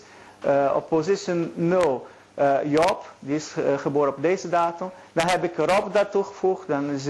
[0.74, 2.08] op position 0
[2.40, 4.90] uh, Job, die is uh, geboren op deze datum.
[5.14, 6.68] Dan heb ik Rob daar toegevoegd.
[6.68, 7.04] Dan is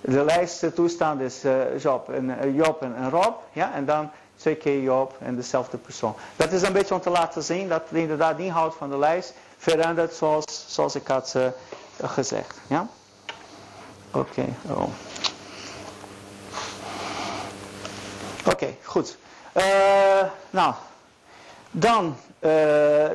[0.00, 3.34] de lijst toestand is uh, Job, en, Job en, en, Rob.
[3.52, 3.74] Ja?
[3.74, 6.14] En dan twee keer Job en dezelfde persoon.
[6.36, 9.34] Dat is een beetje om te laten zien dat inderdaad de inhoud van de lijst
[9.64, 11.34] verandert zoals, zoals ik had
[12.02, 12.54] gezegd.
[12.66, 12.88] Ja?
[14.10, 14.88] Oké, oh.
[18.46, 19.16] Oké, goed.
[19.52, 19.62] Uh,
[20.50, 20.74] nou,
[21.70, 22.50] dan uh,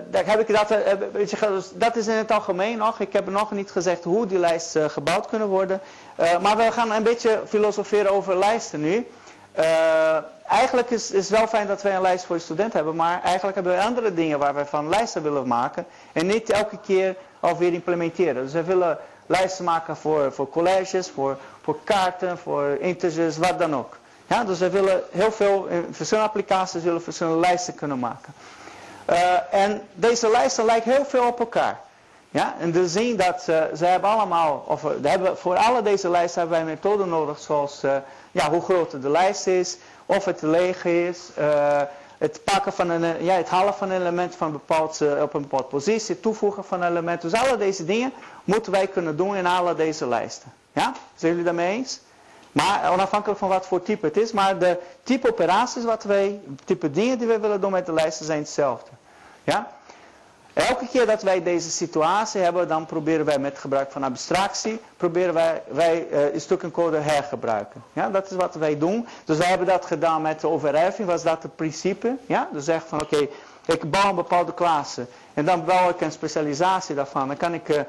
[0.09, 2.99] daar heb ik dat, uh, dat is in het algemeen nog.
[2.99, 5.81] Ik heb nog niet gezegd hoe die lijst gebouwd kunnen worden.
[6.41, 9.07] maar we gaan een beetje filosoferen over lijsten nu.
[10.47, 12.95] Eigenlijk is het wel fijn dat wij een lijst voor de student hebben.
[12.95, 15.85] Maar eigenlijk hebben we andere dingen waar we van lijsten willen maken.
[16.13, 18.43] En niet elke keer alweer implementeren.
[18.43, 23.75] Dus we willen lijsten maken voor, voor colleges, voor, voor kaarten, voor integers, wat dan
[23.75, 23.97] ook.
[24.27, 28.33] Ja, dus we willen heel veel, in verschillende applicaties willen verschillende lijsten kunnen maken.
[29.09, 31.79] Uh, en deze lijsten lijken heel veel op elkaar.
[32.31, 36.09] Ja, en we zien dat uh, ze hebben allemaal, of we hebben, voor alle deze
[36.09, 37.95] lijsten hebben wij methoden nodig zoals uh,
[38.31, 41.29] ja, hoe groot de lijst is, of het leeg is,
[42.17, 45.65] het pakken van een, ja, het halen van een element van bepaald, op een bepaalde
[45.65, 47.21] positie, toevoegen van een element.
[47.21, 48.13] Dus alle deze dingen
[48.43, 50.53] moeten wij kunnen doen in alle deze lijsten.
[50.73, 51.99] Ja, zijn jullie daarmee eens?
[52.51, 54.31] Maar onafhankelijk van wat voor type het is.
[54.31, 58.25] Maar de type operaties wat wij, type dingen die wij willen doen met de lijsten
[58.25, 58.89] zijn hetzelfde.
[59.43, 59.78] Ja?
[60.67, 65.33] Elke keer dat wij deze situatie hebben, dan proberen wij met gebruik van abstractie, proberen
[65.33, 67.83] wij, wij uh, een stuk code hergebruiken.
[67.93, 69.07] Ja, dat is wat wij doen.
[69.25, 72.15] Dus wij hebben dat gedaan met de overerving, was dat het principe.
[72.25, 72.49] Ja?
[72.51, 73.27] Dus zeg van oké,
[73.65, 77.27] ik bouw een bepaalde klasse en dan bouw ik een specialisatie daarvan.
[77.27, 77.79] Dan kan ik, uh,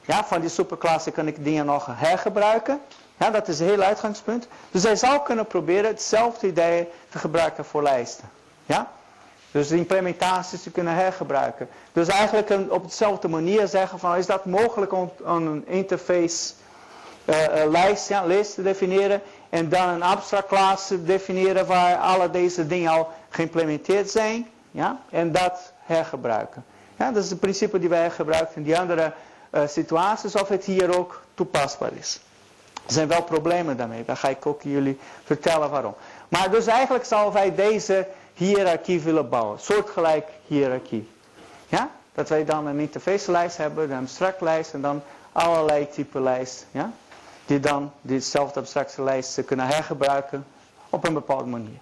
[0.00, 2.80] ja, van die superklasse kan ik dingen nog hergebruiken.
[3.16, 4.48] Ja, dat is een heel uitgangspunt.
[4.70, 8.28] Dus hij zou kunnen proberen hetzelfde idee te gebruiken voor lijsten.
[8.66, 8.90] Ja?
[9.58, 11.68] Dus de implementaties te kunnen hergebruiken.
[11.92, 16.52] Dus eigenlijk op dezelfde manier zeggen van is dat mogelijk om, een interface
[17.24, 17.34] uh,
[17.70, 19.22] lijst, lijst te definiëren.
[19.48, 24.48] En dan een abstract class te definiëren waar alle deze dingen al geïmplementeerd zijn.
[24.70, 25.00] Ja?
[25.10, 26.64] En dat hergebruiken.
[26.96, 29.12] Ja, dat is het principe die wij gebruiken in die andere
[29.50, 30.34] uh, situaties.
[30.34, 32.20] Of het hier ook toepasbaar is.
[32.86, 34.04] Er zijn wel problemen daarmee.
[34.04, 35.94] Daar ga ik ook jullie vertellen waarom.
[36.28, 38.06] Maar dus eigenlijk zouden wij deze
[38.38, 39.60] hiërarchie willen bouwen.
[39.60, 41.08] Soortgelijk hiërarchie.
[41.68, 41.90] Ja?
[42.14, 46.66] Dat wij dan een interface lijst hebben, een abstract lijst en dan allerlei type lijst.
[46.70, 46.92] Ja?
[47.46, 50.46] Die dan diezelfde abstracte lijst kunnen hergebruiken
[50.90, 51.78] op een bepaalde manier.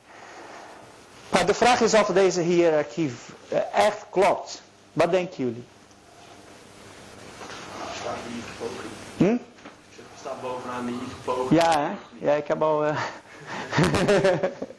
[1.29, 3.13] Maar de vraag is of deze hiërarchie
[3.49, 4.63] eh, echt klopt.
[4.93, 5.65] Wat denken jullie?
[9.17, 9.37] Hm?
[10.21, 11.61] staat bovenaan die poging.
[11.61, 11.91] Ja, hè?
[12.27, 12.87] ja, ik heb al.
[12.87, 13.01] Uh...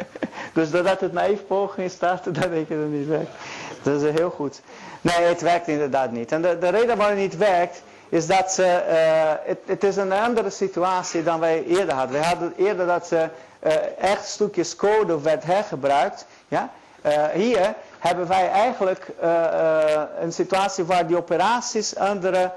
[0.57, 3.31] dus doordat het naïef poging staat, dan denk ik dat het niet werkt.
[3.81, 4.61] Dat is heel goed.
[5.01, 6.31] Nee, het werkt inderdaad niet.
[6.31, 9.95] En de, de reden waarom het niet werkt, is dat ze, uh, het, het, is
[9.95, 12.19] een andere situatie dan wij eerder hadden.
[12.19, 13.29] We hadden eerder dat ze
[13.63, 16.25] uh, echt stukjes code werd hergebruikt.
[16.47, 16.71] Ja?
[17.05, 19.07] Uh, hier hebben wij eigenlijk
[20.19, 22.51] een situatie waar die operaties andere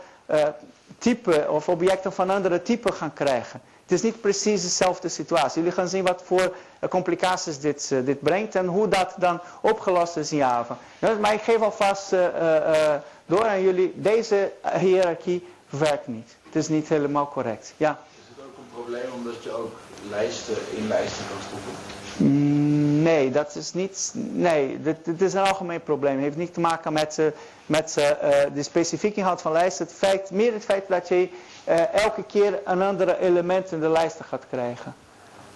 [0.99, 3.61] type of objecten van andere typen gaan krijgen.
[3.91, 5.63] Het is niet precies dezelfde situatie.
[5.63, 9.41] Jullie gaan zien wat voor eh, complicaties dit, uh, dit brengt en hoe dat dan
[9.61, 10.79] opgelost is in Java.
[11.21, 12.21] maar ik geef alvast uh,
[13.27, 16.37] door aan jullie, deze hiërarchie werkt niet.
[16.45, 17.75] Het is niet helemaal correct.
[17.77, 18.01] Ja?
[18.15, 19.73] Is het ook een probleem omdat je ook
[20.11, 21.73] lijsten in lijsten kan stoppen?
[22.17, 24.13] Mm, nee, dat is niet.
[24.15, 26.15] Nee, dit, is een algemeen probleem.
[26.15, 27.19] Het heeft niet te maken met,
[27.67, 28.09] met uh,
[28.55, 29.87] de specifieke inhoud van lijsten.
[29.87, 31.29] Het feit, meer het feit dat je
[31.69, 34.95] uh, elke keer een andere element in de lijsten gaat krijgen.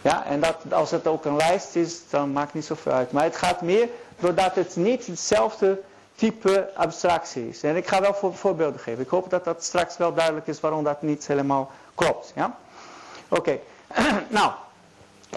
[0.02, 3.12] Ja, en dat, als het ook een lijst is, dan maakt niet zoveel uit.
[3.12, 3.88] Maar het gaat meer
[4.18, 5.80] doordat het niet hetzelfde
[6.14, 7.62] type abstractie is.
[7.62, 9.02] En ik ga wel voor, voorbeelden geven.
[9.02, 12.32] Ik hoop dat dat straks wel duidelijk is waarom dat niet helemaal klopt.
[12.34, 12.56] Ja?
[13.28, 13.58] Oké,
[14.28, 14.52] nou.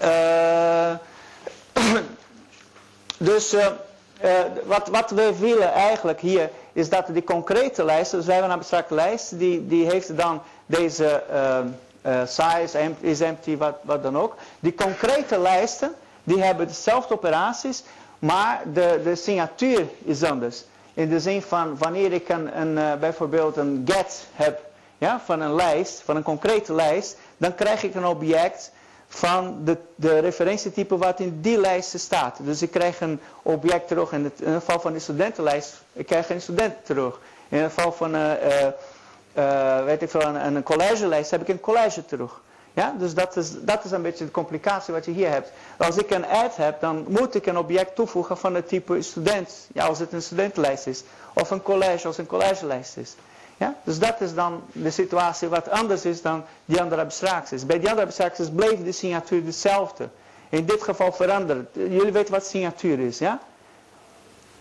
[0.04, 0.94] Uh,
[3.18, 3.66] dus uh,
[4.66, 8.60] wat, wat we willen eigenlijk hier is dat die concrete lijst, dus wij hebben een
[8.60, 11.24] abstracte lijst, die, die heeft dan deze
[12.06, 14.36] uh, size, is empty, wat, wat dan ook.
[14.60, 17.84] Die concrete lijsten, die hebben dezelfde operaties,
[18.20, 20.64] maar de, de signatuur is anders.
[20.94, 24.60] In de zin van wanneer ik een, een bijvoorbeeld een get heb
[24.98, 28.72] ja, van een lijst, van een concrete lijst, dan krijg ik een object
[29.08, 32.38] van de, de referentietype wat in die lijst staat.
[32.42, 34.12] Dus ik krijg een object terug.
[34.12, 37.20] In, het, in het geval van de studentenlijst, ik krijg een student terug.
[37.50, 38.32] In het geval van uh,
[39.38, 42.42] uh, weet ik veel, een, een collegelijst heb ik een college terug.
[42.74, 45.52] Ja, dus dat is, dat is een beetje de complicatie wat je hier hebt.
[45.78, 49.68] Als ik een add heb, dan moet ik een object toevoegen van het type student.
[49.74, 51.04] Ja, als het een studentenlijst is.
[51.34, 53.16] Of een college als een collegelijst is.
[53.58, 53.76] Ja?
[53.84, 57.66] Dus dat is dan de situatie wat anders is dan die andere abstracties.
[57.66, 60.10] Bij die andere abstracties bleef de signatuur dezelfde.
[60.50, 61.68] In dit geval veranderd.
[61.74, 63.40] Jullie weten wat signatuur is, ja?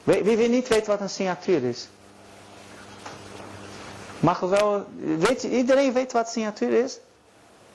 [0.04, 1.88] Wie, wie niet weet wat een signatuur is?
[4.20, 4.86] Mag wel...
[5.18, 6.98] Weet, iedereen weet wat signatuur is?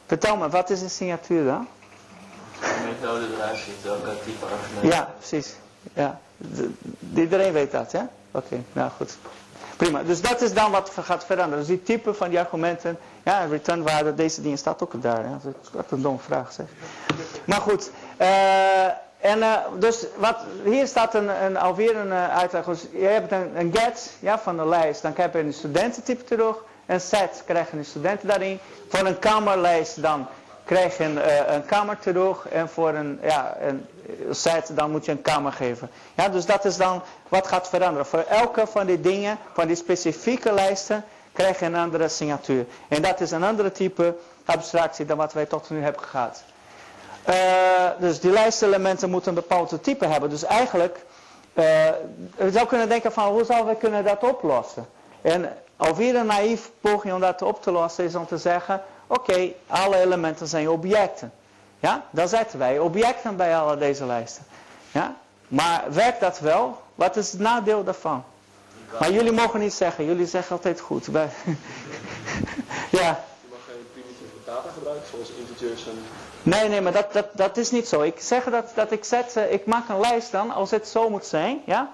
[0.06, 1.68] Vertel me, wat is een signatuur dan?
[2.60, 4.94] De methode eruit ziet, welke type argument.
[4.94, 5.56] Ja, precies.
[5.94, 6.20] Ja.
[7.16, 8.10] Iedereen weet dat, ja?
[8.32, 9.18] Oké, nou goed.
[9.78, 11.60] Prima, dus dat is dan wat gaat veranderen.
[11.60, 15.24] Dus die type van die argumenten, ja, returnwaarde, deze dingen staat ook daar.
[15.24, 15.40] Ja?
[15.44, 16.66] Dat is wat een domme vraag zeg.
[17.46, 18.88] Maar goed, eh,
[19.22, 22.66] en eh, dus wat, hier staat een, een, alweer een eh, uitleg.
[22.66, 26.24] Dus je hebt een, een get ja, van de lijst, dan krijg je een studententype
[26.24, 26.64] terug.
[26.86, 28.60] Een set krijg je een studenten daarin.
[28.90, 30.28] Voor een kamerlijst dan
[30.64, 32.48] krijg je een, eh, een kamer terug.
[32.48, 33.88] En voor een, ja, een
[34.32, 35.90] set dan moet je een kamer geven.
[36.14, 38.06] Ja, dus dat is dan wat gaat veranderen.
[38.06, 41.04] Voor elke van die dingen, van die specifieke lijsten,
[41.34, 42.66] krijg je een andere signatuur.
[42.88, 46.44] En dat is een andere type abstractie dan wat wij tot nu hebben gehad.
[47.24, 50.30] Eh, dus die lijstelementen moeten een bepaald type hebben.
[50.30, 51.06] Dus eigenlijk,
[51.54, 51.86] eh
[52.38, 54.86] je zou kunnen denken van hoe zouden we kunnen dat oplossen?
[55.22, 59.52] En alweer een naïef poging om dat op te lossen is om te zeggen, oké,
[59.68, 61.32] alle elementen zijn objecten.
[61.80, 64.46] Ja, dan zetten wij objecten bij alle deze lijsten.
[64.92, 65.16] Ja,
[65.48, 66.82] maar werkt dat wel?
[66.96, 68.24] Wat is het nadeel daarvan?
[69.00, 71.08] Maar jullie mogen niet zeggen, jullie zeggen altijd goed.
[72.92, 76.04] Ja, Je mag geen primitieve data gebruiken, zoals integers en...
[76.44, 78.02] Nee, nee, maar dat, dat, dat is niet zo.
[78.02, 81.10] Ik zeg dat, dat ik zet, eh, ik maak een lijst dan, als het zo
[81.10, 81.94] moet zijn, ja,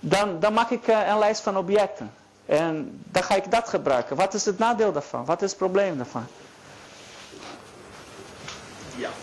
[0.00, 2.12] dan, dan maak ik eh, een lijst van objecten.
[2.46, 4.16] En dan ga ik dat gebruiken.
[4.16, 5.24] Wat is het nadeel daarvan?
[5.24, 6.26] Wat is het probleem daarvan?
[8.96, 9.10] Ja.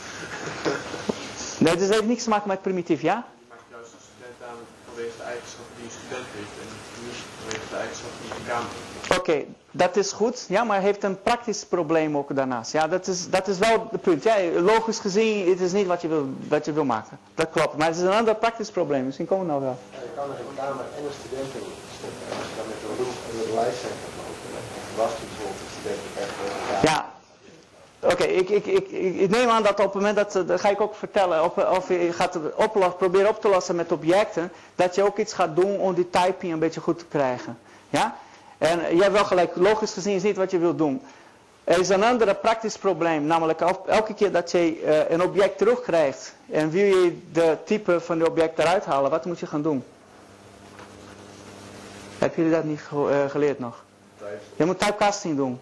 [1.57, 3.25] Nee, dus het heeft niks te maken met primitief, ja?
[3.37, 6.67] Je maakt juist een student aan vanwege de eigenschappen die een student heeft en
[7.05, 8.92] niet vanwege de eigenschappen die een kamer heeft.
[9.17, 10.45] Oké, dat is goed.
[10.47, 12.71] Ja, maar heeft een praktisch probleem ook daarnaast.
[12.71, 14.23] Ja, dat is, dat is wel het punt.
[14.23, 17.19] Ja, logisch gezien, het is niet wat je, wil, wat je wil maken.
[17.35, 17.77] Dat klopt.
[17.77, 19.05] Maar het is een ander praktisch probleem.
[19.05, 19.77] Misschien komen we nou wel.
[19.91, 22.23] Ja, je kan er een kamer en een studenten in stoppen.
[22.29, 24.63] En als je dan met een roep en de lijst zijn gaat lopen, dan
[25.03, 26.33] was die bijvoorbeeld de studenten echt
[26.89, 27.11] ja.
[28.11, 30.59] Oké, ik, ik, ik, ik ik neem aan dat op het moment dat, eh, dat
[30.59, 33.91] ga ik ook vertellen, of, of je gaat het oplossen, proberen op te lossen met
[33.91, 37.57] objecten, dat je ook iets gaat doen om die typing een beetje goed te krijgen.
[37.89, 38.15] Ja?
[38.63, 41.01] En je hebt wel gelijk, logisch gezien is niet wat je wilt doen.
[41.63, 45.57] Er is een ander praktisch probleem, namelijk el- elke keer dat je eh, een object
[45.57, 49.61] terugkrijgt en wil je de type van het object eruit halen, wat moet je gaan
[49.61, 49.83] doen?
[52.17, 53.83] Hebben jullie dat niet ge- eh, geleerd nog?
[54.55, 55.59] Je moet typecasting doen.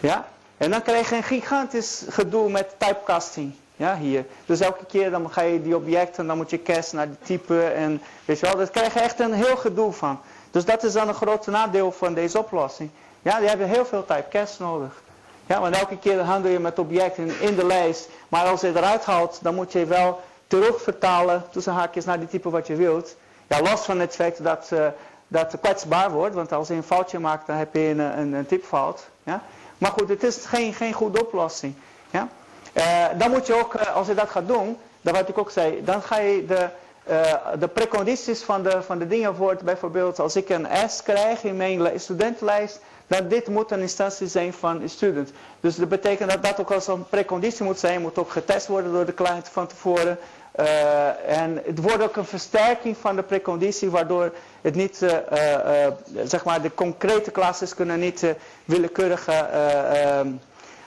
[0.00, 0.28] Ja?
[0.56, 3.54] En dan krijg je een gigantisch gedoe met typecasting.
[3.76, 4.24] Ja, hier.
[4.46, 7.62] Dus elke keer dan ga je die objecten, dan moet je casten naar die type
[7.62, 10.20] en weet je wel, daar krijg je echt een heel gedoe van.
[10.50, 12.90] Dus dat is dan een groot nadeel van deze oplossing.
[13.22, 15.02] Ja, die hebben heel veel typecast nodig.
[15.46, 19.04] Ja, want elke keer handel je met objecten in de lijst, maar als je eruit
[19.04, 23.16] haalt, dan moet je wel terugvertalen tussen haakjes naar die type wat je wilt.
[23.46, 24.86] Ja, los van het feit dat, eh,
[25.28, 28.46] dat kwetsbaar wordt, want als je een foutje maakt, dan heb je een, een, een
[28.46, 29.08] typfout.
[29.22, 29.42] Ja?
[29.78, 31.74] Maar goed, het is geen, geen goede oplossing.
[32.10, 32.28] Ja?
[32.72, 35.50] Eh, dan moet je ook, eh, als je dat gaat doen, dat wat ik ook
[35.50, 36.68] zei, dan ga je de,
[37.06, 41.42] eh, de precondities van de, van de dingen voor, bijvoorbeeld als ik een S krijg
[41.44, 45.30] in mijn li- studentenlijst, dan dit moet een instantie zijn van student.
[45.60, 48.92] Dus dat betekent dat dat ook als een preconditie moet zijn, moet ook getest worden
[48.92, 50.18] door de client van tevoren.
[50.52, 55.86] Eh, en het wordt ook een versterking van de preconditie, waardoor het niet, eh,
[56.24, 60.28] zeg maar, de concrete classes kunnen niet willekeurige eh, ehm,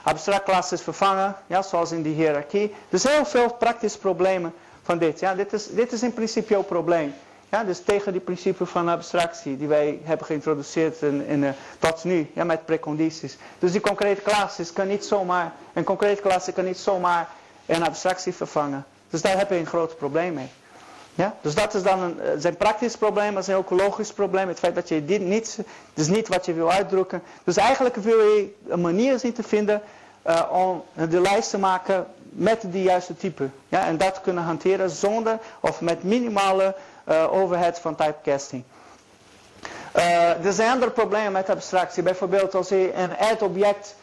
[0.04, 2.74] abstract classes vervangen, ja, zoals in die hiërarchie.
[2.90, 4.54] Dus heel veel praktische problemen
[4.98, 5.20] dit.
[5.20, 7.14] Ja, dit, is, dit is in principe jouw probleem.
[7.50, 11.50] Ja, dus tegen die principe van abstractie die wij hebben geïntroduceerd in, in, eh,
[11.80, 13.38] tot nu, ja, met precondities.
[13.60, 17.30] Dus die concrete classes kan niet zomaar, een concrete klasse kan niet zomaar
[17.66, 18.86] een abstractie vervangen.
[19.10, 20.50] Dus daar heb je een groot probleem mee.
[21.16, 21.36] Ja?
[21.42, 24.48] Dus dat is dan een, eh, zijn praktisch probleem, maar zijn ook logisch probleem.
[24.48, 25.60] Het feit dat je dit niet,
[25.94, 27.22] dus niet wat je wil uitdrukken.
[27.44, 29.82] Dus eigenlijk wil je een manier zien te vinden
[30.22, 33.50] eh, om de lijst te maken met de juiste type.
[33.68, 33.86] Ja?
[33.86, 38.64] En dat kunnen hanteren zonder of met minimale eh, overhead van typecasting.
[39.92, 42.04] Eh, er zijn andere problemen met abstractie.
[42.04, 43.96] Bijvoorbeeld als je een add object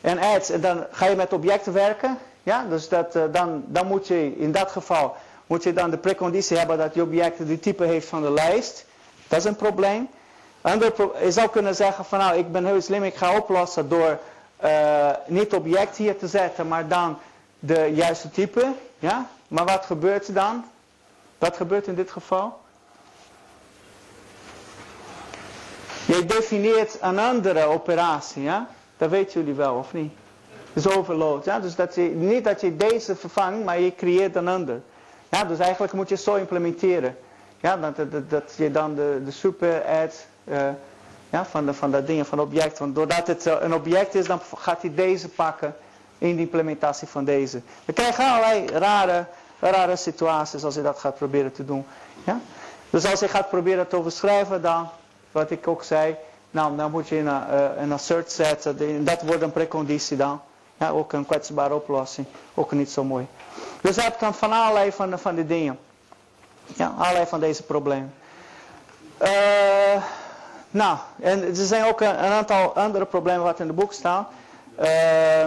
[0.00, 2.18] en adds en dan ga je met objecten werken.
[2.42, 5.16] Ja, dus dat, eh, dan, dan moet je in dat geval
[5.46, 8.84] moet je dan de preconditie hebben dat die object die type heeft van de lijst.
[9.28, 10.08] Dat is een probleem.
[10.60, 14.18] Ander je zou kunnen zeggen van nou ik ben heel slim, ik ga oplossen door
[15.26, 17.18] niet object hier te zetten, maar dan
[17.64, 18.72] de juiste type.
[18.98, 19.28] Ja?
[19.48, 20.64] Maar wat gebeurt er dan?
[21.38, 22.60] Wat gebeurt in dit geval?
[26.06, 28.68] Je definieert een andere operatie, ja?
[28.96, 30.12] Dat weten jullie wel, of niet?
[30.72, 31.60] Dus overload, ja?
[31.60, 34.80] Dus dat je, niet dat je deze vervangt, maar je creëert een ander.
[35.28, 37.16] Ja, dus eigenlijk moet je het zo implementeren.
[37.60, 40.68] Ja, dat, dat, dat je dan de, de super add eh,
[41.30, 42.78] ja, van, de, van dat dingen, van object.
[42.78, 45.74] Want doordat het eh, een object is, dan gaat hij deze pakken
[46.22, 47.60] in de implementatie van deze.
[47.84, 49.24] We krijgen allerlei rare,
[49.58, 51.84] rare situaties als je dat gaat proberen te doen.
[52.24, 52.40] Ja?
[52.90, 54.88] Dus als je gaat proberen te overschrijven, dan,
[55.32, 56.16] wat ik ook zei,
[56.50, 59.04] nou, dan moet je een, uh, een assert zetten.
[59.04, 60.40] Dat wordt een preconditie dan.
[60.76, 62.26] Ja, ook een kwetsbare oplossing.
[62.54, 63.26] Ook niet zo mooi.
[63.80, 65.78] Dus hebt dan van allerlei van, van die dingen.
[66.66, 68.14] Ja, allerlei van deze problemen.
[69.22, 70.02] Uh,
[70.70, 74.26] nou, en er zijn ook een, een, aantal andere problemen wat in het boek staan.
[74.80, 75.46] Uh,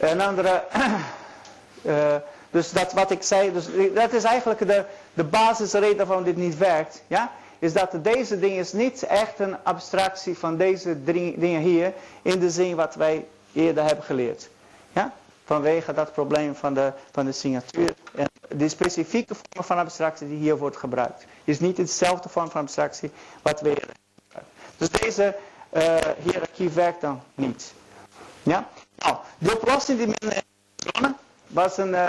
[0.00, 0.64] een andere,
[1.82, 2.14] uh,
[2.50, 4.84] dus dat wat ik zei, dus dat is eigenlijk de,
[5.14, 7.02] de basisreden waarom dit niet werkt.
[7.06, 7.32] Ja?
[7.58, 11.92] Is dat deze ding is niet echt een abstractie van deze drie dingen hier,
[12.22, 14.48] in de zin wat wij eerder hebben geleerd.
[14.92, 15.12] Ja?
[15.44, 17.94] Vanwege dat probleem van de, van de signatuur.
[18.14, 21.24] En de specifieke vorm van abstractie die hier wordt gebruikt.
[21.44, 23.10] Is niet dezelfde vorm van abstractie
[23.42, 23.94] wat we eerder
[24.28, 25.36] hebben Dus deze
[25.72, 27.72] uh, hiërarchie werkt dan niet.
[28.42, 28.68] Ja?
[29.00, 30.48] Nou, de oplossing die men heeft
[31.46, 32.08] was een, uh,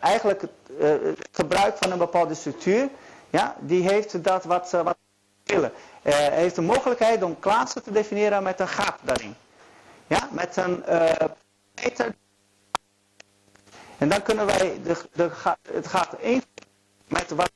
[0.00, 0.50] eigenlijk het
[0.80, 2.88] uh, gebruik van een bepaalde structuur.
[3.30, 3.56] Ja?
[3.60, 4.96] Die heeft dat wat, wat
[5.44, 5.72] we willen.
[6.02, 9.34] Hij heeft de mogelijkheid om klassen te definiëren met een gat daarin.
[10.06, 10.84] Ja, met een.
[13.98, 15.30] En dan kunnen wij de, de,
[15.72, 16.42] het gat één
[17.08, 17.50] met wat.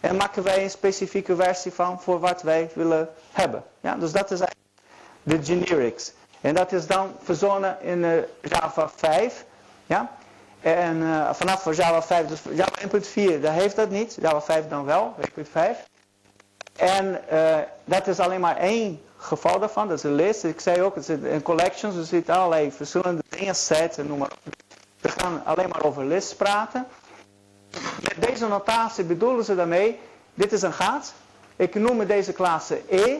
[0.00, 3.64] En maken wij een specifieke versie van voor wat wij willen hebben.
[3.80, 4.70] Ja, dus dat is eigenlijk
[5.22, 6.12] de generics.
[6.40, 8.12] En dat is dan verzonnen in uh,
[8.42, 9.44] Java 5.
[9.86, 10.10] Ja?
[10.60, 12.72] En uh, vanaf voor Java 5, dus Java
[13.36, 14.16] 1.4, daar heeft dat niet.
[14.20, 15.60] Java 5 dan wel, 1.5.
[16.76, 20.44] En uh, dat is alleen maar één geval daarvan, dat is een list.
[20.44, 24.18] Ik zei ook, het zit in collections, er zitten allerlei verschillende dingen, sets en noem
[24.18, 24.54] maar op.
[25.00, 26.86] We gaan alleen maar over lists praten.
[28.02, 30.00] Met deze notatie bedoelen ze daarmee,
[30.34, 31.12] dit is een gat.
[31.56, 33.18] Ik noem deze klasse E.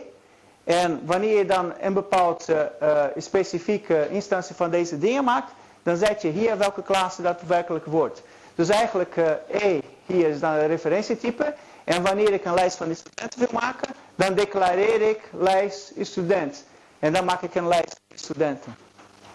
[0.69, 5.53] En wanneer je dan een bepaalde uh, specifieke instantie van deze dingen maakt,
[5.83, 8.23] dan zet je hier welke klasse dat werkelijk wordt.
[8.55, 11.55] Dus eigenlijk uh, E hier is dan een referentietype.
[11.85, 16.64] En wanneer ik een lijst van die studenten wil maken, dan declareer ik lijst student.
[16.99, 18.77] En dan maak ik een lijst studenten.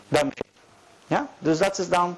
[0.07, 0.33] Daarmee.
[1.07, 1.27] Ja?
[1.39, 2.17] Dus dat is dan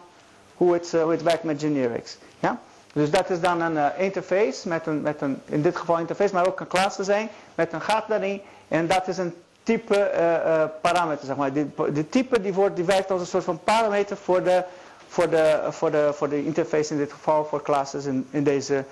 [0.55, 2.18] hoe het, hoe het werkt met generics.
[2.39, 2.59] Ja?
[2.93, 6.47] Dus dat is dan een interface, met een, met een, in dit geval interface, maar
[6.47, 8.41] ook een klas te zijn, met een gat daarin.
[8.68, 11.53] En dat is een type uh, parameter, zeg maar.
[11.93, 14.63] De type die, wordt, die werkt als een soort van parameter voor de,
[15.07, 18.84] voor de, voor de, voor de interface, in dit geval voor classes in, in, deze,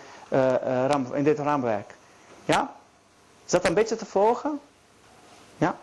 [0.88, 1.94] ram, in dit raamwerk.
[2.46, 2.74] Ja?
[3.46, 4.60] Is dat een beetje te volgen?
[5.58, 5.76] Ja?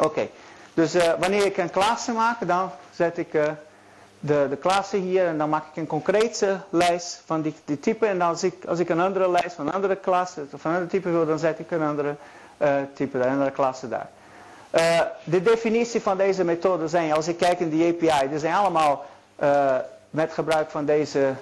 [0.00, 0.28] Oké.
[0.74, 3.32] Dus wanneer ik een klasse maak, dan zet ik
[4.24, 8.06] de, de klasse hier en dan maak ik een concrete lijst van die, die type.
[8.06, 10.90] En als ik, als ik een andere lijst van een andere klasse of een andere
[10.90, 12.16] type wil, dan zet ik een andere
[12.94, 14.08] type, een andere klasse daar.
[14.74, 18.54] Uh, de definitie van deze methode zijn, als ik kijk in die API, die zijn
[18.54, 19.04] allemaal
[19.42, 19.76] uh,
[20.10, 21.32] met gebruik van deze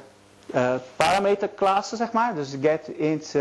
[0.96, 2.34] parameterklassen, zeg maar.
[2.34, 3.34] Dus get int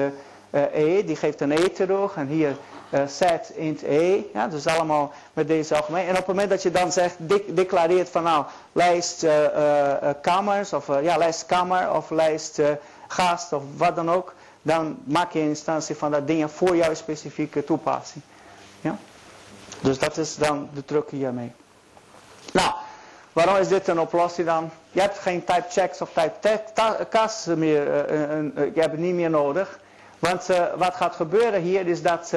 [0.74, 2.56] e, die geeft een e terug en hier
[2.90, 4.22] uh, set int e.
[4.34, 6.04] Ja, dus allemaal met deze algemeen.
[6.04, 7.16] En op het moment dat je dan zegt,
[7.48, 9.26] declareert van nou, lijst
[10.22, 12.62] kamers, of ja, lijst kamer, of lijst
[13.08, 14.34] gast, of wat dan ook.
[14.62, 18.24] Dan maak je een instantie van dat ding voor jouw specifieke toepassing.
[18.82, 18.98] Ja?
[19.82, 21.52] Dus dat is dan de truc hiermee.
[22.54, 22.72] Nou,
[23.34, 24.70] waarom is dit een oplossing dan?
[24.92, 26.64] Je hebt geen type checks of type
[27.10, 27.84] casts meer,
[28.56, 29.80] je hebt het niet meer nodig.
[30.20, 30.46] Want
[30.76, 32.34] wat gaat gebeuren hier is dat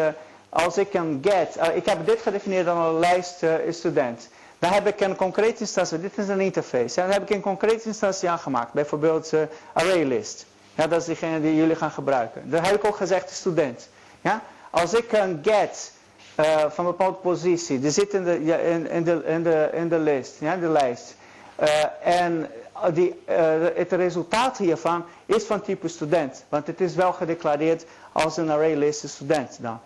[0.53, 4.29] als ik een get, uh, ik heb dit gedefinieerd als een lijst uh, student.
[4.59, 7.01] Dan heb ik een concrete instantie, dit is een interface.
[7.01, 8.73] En dan heb ik een concrete instantie aangemaakt.
[8.73, 9.41] Bijvoorbeeld uh,
[9.73, 10.47] ArrayList.
[10.75, 12.51] Ja, dat is diegene die jullie gaan gebruiken.
[12.51, 13.89] Dan heb ik ook gezegd student.
[14.21, 14.43] Ja?
[14.71, 15.93] Als ik een get
[16.41, 18.45] uh, van een bepaalde positie, die zit in de,
[18.91, 21.17] in, de, in, de, in de list, ja, de lijst.
[21.61, 21.85] Uh,
[22.21, 22.51] en
[22.93, 23.37] die, uh,
[23.75, 26.45] het resultaat hiervan is van type student.
[26.49, 29.81] Want het is wel gedeclareerd als een ArrayList student dan.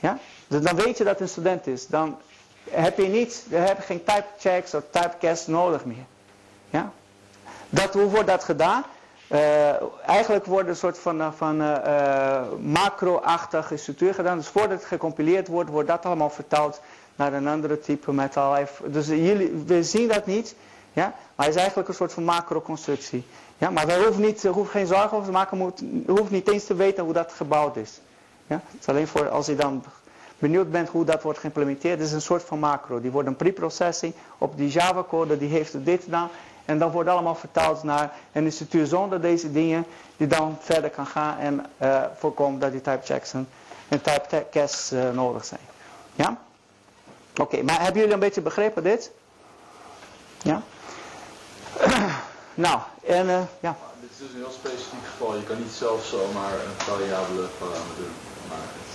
[0.00, 0.18] Ja?
[0.48, 1.86] Dus dan weet je dat het een student is.
[1.86, 2.18] Dan
[2.70, 6.04] heb je, niet, dan heb je geen type checks of typecasts nodig meer.
[6.70, 6.92] Ja?
[7.68, 8.84] Dat, hoe wordt dat gedaan?
[9.28, 9.70] Uh,
[10.06, 14.36] eigenlijk wordt een soort van, eh, van uh, macro-achtige structuur gedaan.
[14.36, 16.80] Dus voordat het gecompileerd wordt, wordt dat allemaal vertaald
[17.16, 18.66] naar een andere type met allerlei...
[18.86, 20.54] Dus jullie, we zien dat niet,
[20.92, 21.14] ja?
[21.34, 23.26] maar het is eigenlijk een soort van macro-constructie.
[23.58, 23.70] Ja?
[23.70, 25.72] Maar we hoeven, niet, hoeven geen zorgen over te maken,
[26.06, 28.00] we hoeven niet eens te weten hoe dat gebouwd is.
[28.46, 28.60] Ja?
[28.70, 29.84] Het is alleen voor als je dan
[30.38, 31.98] benieuwd bent hoe dat wordt geïmplementeerd.
[31.98, 33.00] Het is een soort van macro.
[33.00, 35.38] Die wordt een preprocessing op die Java code.
[35.38, 36.28] Die heeft dit dan.
[36.68, 39.86] En dan wordt allemaal vertaald naar een instituut zonder deze dingen.
[40.16, 43.48] Die dan verder kan gaan en uh, voorkomt dat die type checks en,
[43.88, 45.60] type casts uh, nodig zijn.
[46.14, 46.38] Ja?
[47.36, 49.10] Oké, maar hebben jullie een beetje begrepen dit?
[50.42, 50.62] Ja.
[52.54, 53.76] nou, en eh, ja.
[54.00, 55.36] Dit is dus een heel specifiek geval.
[55.36, 58.10] Je kan niet zelf zomaar een variabele parameter
[58.48, 58.87] maken.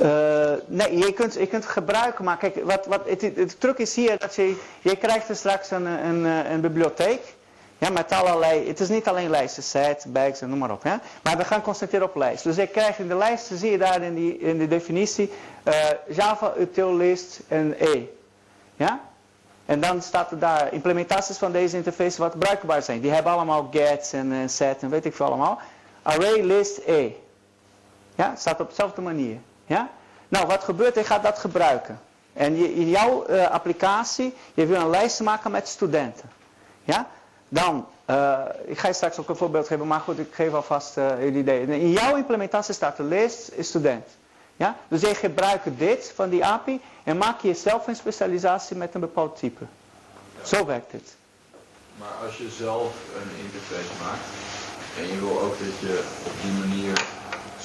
[0.00, 3.94] Uh, nee, je kunt, je kunt gebruiken, maar kijk, wat, wat, het, het truc is
[3.94, 7.34] hier dat je, je krijgt er straks een, een, een bibliotheek.
[7.82, 10.84] Ja, met allerlei, het is niet alleen lijsten, sets, bags en noem maar op.
[10.84, 11.00] Ja?
[11.22, 12.44] Maar we gaan concentreren op lijst.
[12.44, 15.32] Dus je krijgt in de lijst, zie je daar in, die, in de definitie,
[15.64, 15.74] uh,
[16.08, 18.02] Java, util list en E.
[18.76, 19.00] Ja?
[19.66, 23.00] En dan staat er daar implementaties van deze interface wat bruikbaar zijn.
[23.00, 25.60] Die hebben allemaal gets en, en set en weet ik veel allemaal.
[26.02, 27.10] Array list E.
[28.14, 29.36] Ja, staat op dezelfde manier.
[29.72, 29.90] Ja?
[30.28, 30.94] Nou, wat gebeurt?
[30.94, 32.00] Je gaat dat gebruiken.
[32.32, 36.30] En in jouw uh, applicatie, je wil een lijst maken met studenten.
[36.84, 37.08] Ja?
[37.48, 41.08] Dan, uh, ik ga straks ook een voorbeeld geven, maar goed, ik geef alvast uh,
[41.20, 41.66] een idee.
[41.66, 44.04] In jouw implementatie staat de lijst student.
[44.56, 44.76] Ja?
[44.88, 49.00] Dus je gebruikt dit van die API en maak je zelf een specialisatie met een
[49.00, 49.64] bepaald type.
[50.42, 51.14] Zo werkt het.
[51.98, 54.26] Maar als je zelf een interface maakt
[54.98, 57.20] en je wil ook dat je op die manier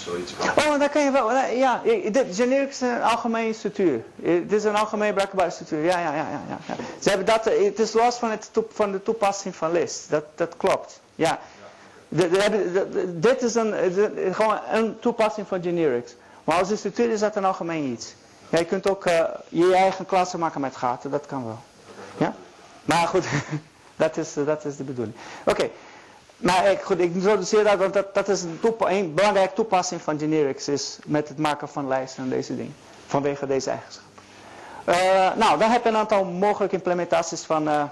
[0.07, 0.33] zoiets.
[0.57, 1.31] Oh, dan kan je wel.
[1.33, 4.03] Ja, is een algemene structuur.
[4.21, 5.83] Het is een algemeen bruikbare structuur.
[5.83, 6.75] Ja, ja, ja, ja, ja.
[6.99, 10.09] Ze hebben dat, het is los van, het, van de toepassing van list.
[10.09, 11.01] Dat, dat klopt.
[11.15, 11.39] Ja.
[13.05, 13.73] Dit is een,
[14.33, 16.15] gewoon een toepassing van generics.
[16.43, 18.13] Maar als een structuur is dat een algemeen iets.
[18.49, 19.03] Ja, je kunt ook
[19.49, 21.59] je eigen klasse maken met gaten, dat kan wel.
[22.17, 22.35] Ja?
[22.85, 23.25] Maar goed,
[23.95, 25.15] dat, is, dat is de bedoeling.
[25.45, 25.69] Oké,
[26.37, 30.97] maar goed, ik introduceer dat, want dat, dat is een, belangrijke toepassing van generics is
[31.05, 32.75] met het maken van lijsten en deze dingen.
[33.07, 34.05] Vanwege deze eigenschappen.
[34.85, 37.83] Uh, nou, dan heb je een aantal mogelijke implementaties van, uh,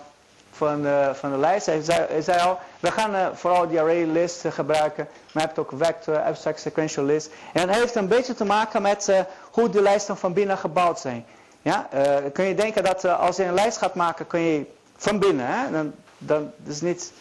[0.52, 1.66] van, uh, van de lijst.
[1.66, 5.08] Hij zei, zei al, we gaan vooral die array list gebruiken.
[5.32, 7.30] Maar je hebt ook vector, abstract sequential list.
[7.54, 11.26] En dat heeft een beetje te maken met hoe de lijsten van binnen gebouwd zijn.
[11.62, 11.88] Ja?
[12.34, 14.66] kun je denken dat als je een lijst gaat maken, kun je
[14.98, 15.72] van binnen, hè?
[15.72, 17.12] Dan, dan is niet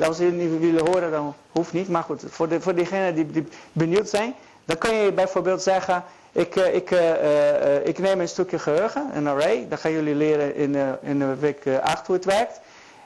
[0.00, 1.88] als jullie niet willen horen, dan hoeft niet.
[1.88, 6.04] Maar goed, voor, de, voor diegenen die, die benieuwd zijn, dan kan je bijvoorbeeld zeggen,
[6.32, 9.66] ik, eh, ik, uh, uh, ik neem een stukje geheugen, een array.
[9.68, 12.60] Dat gaan jullie leren in, in week 8 hoe het werkt.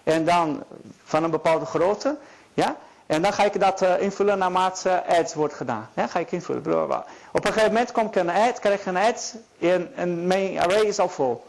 [0.05, 0.65] En dan
[1.05, 2.17] van een bepaalde grootte.
[2.55, 2.77] Ja?
[3.07, 5.89] En dan ga ik dat invullen naarmate ads wordt gedaan.
[5.95, 6.91] Ga ik invullen.
[7.33, 10.59] Op een gegeven moment kom ik een ad, krijg ik een ad en, en mijn
[10.59, 11.45] array is al vol.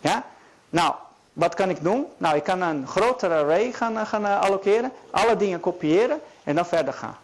[0.00, 0.24] Ja?
[0.70, 0.94] Nou,
[1.32, 2.06] wat kan ik doen?
[2.16, 4.92] Nou, ik kan een grotere array gaan, eh, gaan uh, allokeren.
[5.10, 7.16] Alle dingen kopiëren en dan verder gaan.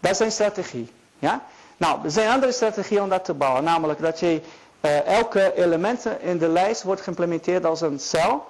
[0.00, 0.92] Dat is een strategie.
[1.18, 1.44] Ja?
[1.76, 3.64] Nou, er zijn andere strategieën om dat te bouwen.
[3.64, 4.40] Namelijk dat je
[4.80, 8.46] uh, elke element in de lijst wordt geïmplementeerd als een cel.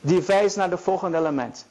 [0.00, 1.66] Die wijst naar de volgende element.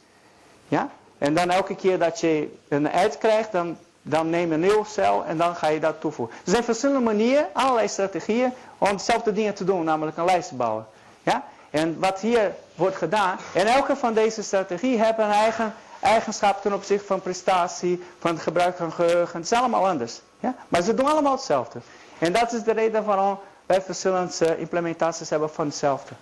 [0.68, 0.90] Ja?
[1.18, 4.86] En dan elke keer dat je een add krijgt, dan, dan neem je een nieuwe
[4.86, 6.36] cel en dan ga je dat toevoegen.
[6.46, 9.84] Er zijn verschillende manieren, allerlei strategieën om dezelfde dingen te doen.
[9.84, 10.86] Namelijk een lijst te bouwen.
[11.24, 11.44] Ja?
[11.74, 16.74] En wat hier wordt gedaan, en elke van deze strategieën hebben een eigen eigenschap ten
[16.74, 19.36] opzichte van prestatie, van het gebruik van geheugen.
[19.36, 20.22] Het is allemaal anders.
[20.40, 20.56] Ja?
[20.68, 21.80] Maar ze doen allemaal hetzelfde.
[22.20, 26.14] En dat is de reden waarom wij verschillende implementaties hebben van hetzelfde.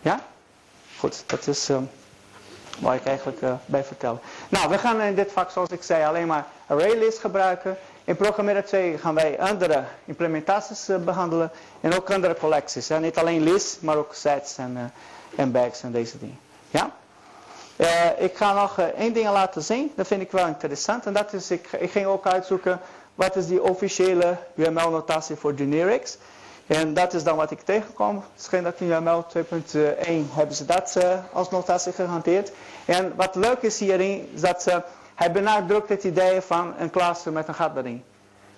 [0.00, 0.20] Ja?
[0.98, 1.76] Goed, dat is uh,
[2.78, 4.20] waar ik eigenlijk uh, bij vertel.
[4.48, 7.76] Nou, we gaan in dit vak, zoals ik zei, alleen maar ArrayList gebruiken.
[8.04, 12.88] In Programmeren 2 gaan wij andere implementaties uh, behandelen en ook andere collecties.
[12.88, 13.00] Hè?
[13.00, 14.82] Niet alleen lists, maar ook sets en, uh,
[15.36, 16.38] en bags en deze dingen.
[16.70, 16.90] Ja?
[17.76, 17.86] Uh,
[18.18, 21.06] ik ga nog één ding laten zien, dat vind ik wel interessant.
[21.06, 22.80] En dat is, ik, ik ging ook uitzoeken,
[23.14, 26.18] wat is die officiële UML-notatie voor generics.
[26.66, 28.24] En dat is dan wat ik tegenkom.
[28.36, 29.32] Schijn dat in UML 2.1
[30.32, 30.96] hebben ze dat
[31.32, 32.52] als notatie gehanteerd.
[32.84, 34.82] En wat leuk is hierin, is dat ze
[35.20, 38.04] hij benadrukt het idee van een cluster met een gat erin.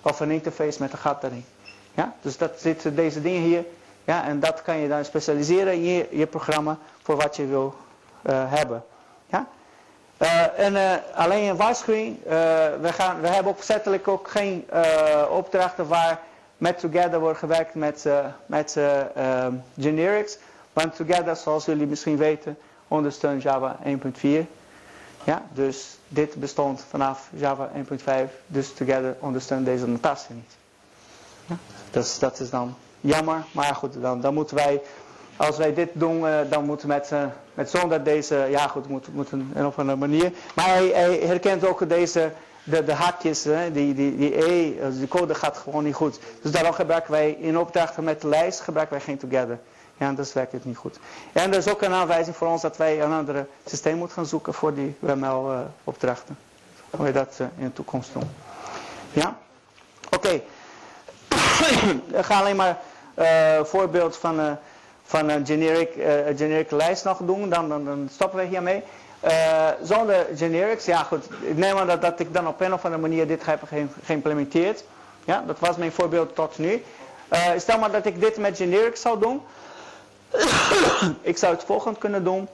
[0.01, 1.45] Of een interface met een gat erin.
[1.93, 2.13] Ja?
[2.21, 3.65] Dus dat zitten deze dingen hier.
[4.03, 4.25] Ja?
[4.25, 7.75] En dat kan je dan specialiseren in je, je programma voor wat je wil
[8.21, 8.83] uh, hebben.
[9.25, 9.47] Ja?
[10.21, 12.17] Uh, en uh, alleen een waarschuwing.
[12.81, 14.65] we, gaan, we hebben opzettelijk ook geen
[15.29, 16.19] opdrachten waar
[16.57, 18.05] met Together wordt gewerkt met,
[18.45, 18.79] met
[19.79, 20.37] generics.
[20.73, 22.57] Want Together, zoals jullie misschien weten,
[22.87, 24.61] ondersteunt Java 1.4.
[25.23, 30.55] Ja, dus dit bestond vanaf Java 1.5, dus Together ondersteunt deze notatie niet.
[31.45, 31.55] Ja,
[31.91, 34.81] dus dat is dan jammer, maar goed, dan, dan moeten wij,
[35.35, 37.11] als wij dit doen, uh, dan moeten we met,
[37.53, 39.31] met zonder deze, ja goed, moeten moet
[39.65, 40.31] op een manier.
[40.55, 40.87] Maar hij,
[41.25, 42.31] herkent ook deze,
[42.63, 46.19] de, de haakjes, hè, die, die, die E, dus die code gaat gewoon niet goed.
[46.41, 49.59] Dus daarom gebruiken wij in opdrachten met de lijst, gebruiken wij geen Together.
[50.03, 50.99] Ja, dus werkt het niet goed.
[51.31, 54.25] En er is ook een aanwijzing voor ons dat wij een ander systeem moeten gaan
[54.25, 56.37] zoeken voor die UML-opdrachten.
[56.39, 58.29] Uh, Hoe we dat uh, in de toekomst doen.
[59.11, 59.37] Ja?
[60.09, 60.29] Oké.
[62.19, 62.79] Ik ga alleen maar
[63.15, 64.57] uh, voorbeeld van,
[65.03, 65.91] van een generic,
[66.35, 68.83] generic lijst nog doen, dan, dan, stoppen we hiermee.
[69.83, 73.01] Zonder generics, ja goed, ik neem aan dat, dat ik dan op een of andere
[73.01, 74.83] manier dit heb ge geïmplementeerd.
[75.25, 76.83] Ja, dat was mijn voorbeeld tot nu.
[77.57, 79.41] Stel maar dat ik dit met generics zou doen.
[81.21, 82.47] ik zou het volgende kunnen doen.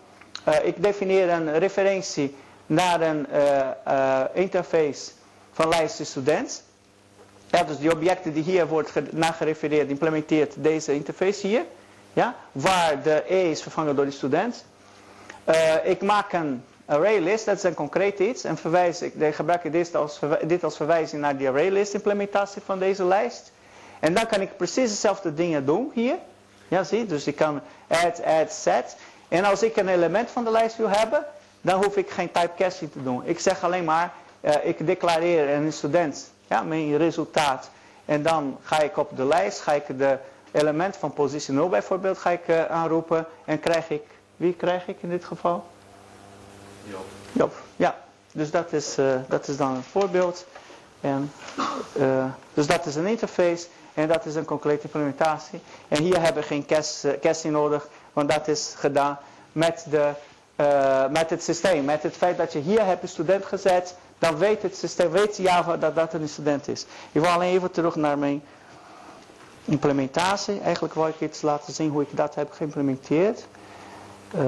[0.48, 2.36] Uh, ik definieer een referentie
[2.66, 3.28] naar een
[4.34, 5.12] interface
[5.52, 6.64] van lijst student.
[7.48, 11.66] Ja, dus die objecten die hier wordt naar gerefereerd, implementeert deze interface hier.
[12.14, 14.66] Ja, waar de E is vervangen door de student.
[15.84, 18.44] Ik maak een ArrayList, dat is een concreet iets.
[18.44, 23.04] En verwijs, ik gebruik dit als, dit als verwijzing naar die ArrayList implementatie van deze
[23.04, 23.52] lijst.
[24.00, 26.16] En dan kan ik precies dezelfde dingen doen hier.
[26.70, 28.96] Ja, zie, dus ik kan add, add, set.
[29.28, 31.26] En als ik een element van de lijst wil hebben,
[31.62, 33.22] dan hoef ik geen typecasting te doen.
[33.26, 37.70] Ik zeg alleen maar, uh, ik declareer een student, ja, mijn resultaat.
[38.06, 40.18] En dan ga ik op de lijst, ga ik de
[40.52, 43.26] element van positie 0 bijvoorbeeld ga ik, uh, aanroepen.
[43.46, 44.04] En krijg ik,
[44.36, 45.66] wie krijg ik in dit geval?
[46.84, 47.06] Job.
[47.32, 47.98] Job, ja.
[48.32, 50.46] Dus dat is, uh, dat is dan een voorbeeld.
[51.02, 51.32] En,
[52.54, 55.62] dus dat is een interface en dat is een concrete implementatie.
[55.88, 56.66] En hier hebben we geen
[57.22, 59.18] casting nodig, want dat is gedaan
[59.52, 60.12] met, de,
[60.56, 61.86] uh, met het systeem.
[61.86, 65.38] Met het feit dat je hier hebt een student gezet, dan weet het systeem, weet
[65.38, 66.86] Java dat dat een student is.
[67.12, 68.44] Ik wil alleen even terug naar mijn
[69.66, 70.60] implementatie.
[70.60, 73.48] Eigenlijk wil ik iets laten zien hoe ik dat heb geïmplementeerd.
[74.36, 74.42] Uh,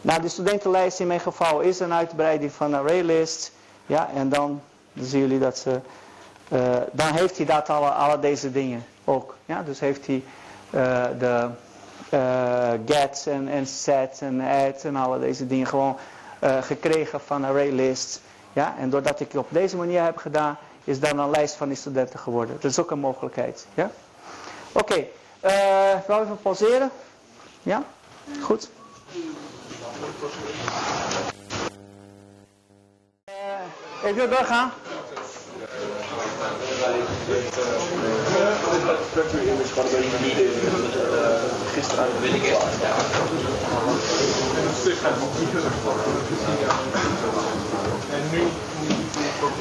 [0.00, 3.52] nou, de studentenlijst in mijn geval is een uitbreiding van een ArrayList.
[3.86, 4.62] Ja, en dan
[4.94, 5.80] zien jullie dat ze...
[6.52, 9.36] Uh, dan heeft hij dat alle, alle deze dingen ook.
[9.44, 10.22] Ja, dus heeft hij
[10.70, 11.50] uh, de
[12.86, 15.96] get en, en set en add en alle deze dingen gewoon
[16.60, 18.20] gekregen van ArrayList.
[18.52, 21.68] Ja, en doordat ik het op deze manier heb gedaan, is dan een lijst van
[21.68, 22.54] die studenten geworden.
[22.60, 23.66] Dat is ook een mogelijkheid.
[23.74, 23.90] Ja?
[24.72, 25.10] Oké, okay.
[25.44, 26.90] uh, we even pauzeren.
[27.62, 27.82] Ja?
[28.42, 28.68] Goed.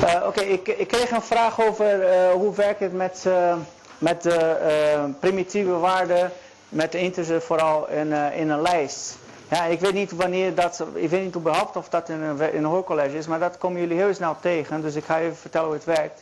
[0.04, 3.54] Uh, Oké, ik, ik kreeg een vraag over uh, hoe werkt het met, uh,
[3.98, 6.32] met de primitieve waarden,
[6.70, 9.18] met de integer vooral in, in een lijst.
[9.50, 12.64] Ja, ik weet niet wanneer dat, ik weet niet überhaupt of dat in een, in
[12.64, 15.68] een hoorcollege is, maar dat komen jullie heel snel tegen, dus ik ga even vertellen
[15.68, 16.22] hoe het werkt.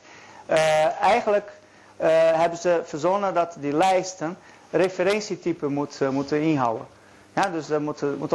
[1.02, 1.52] Eigenlijk
[2.34, 4.38] hebben ze verzonnen dat die lijsten
[4.72, 6.88] referentietypen moet, moeten inhouden.
[7.34, 8.32] Ja, dus er moet, moet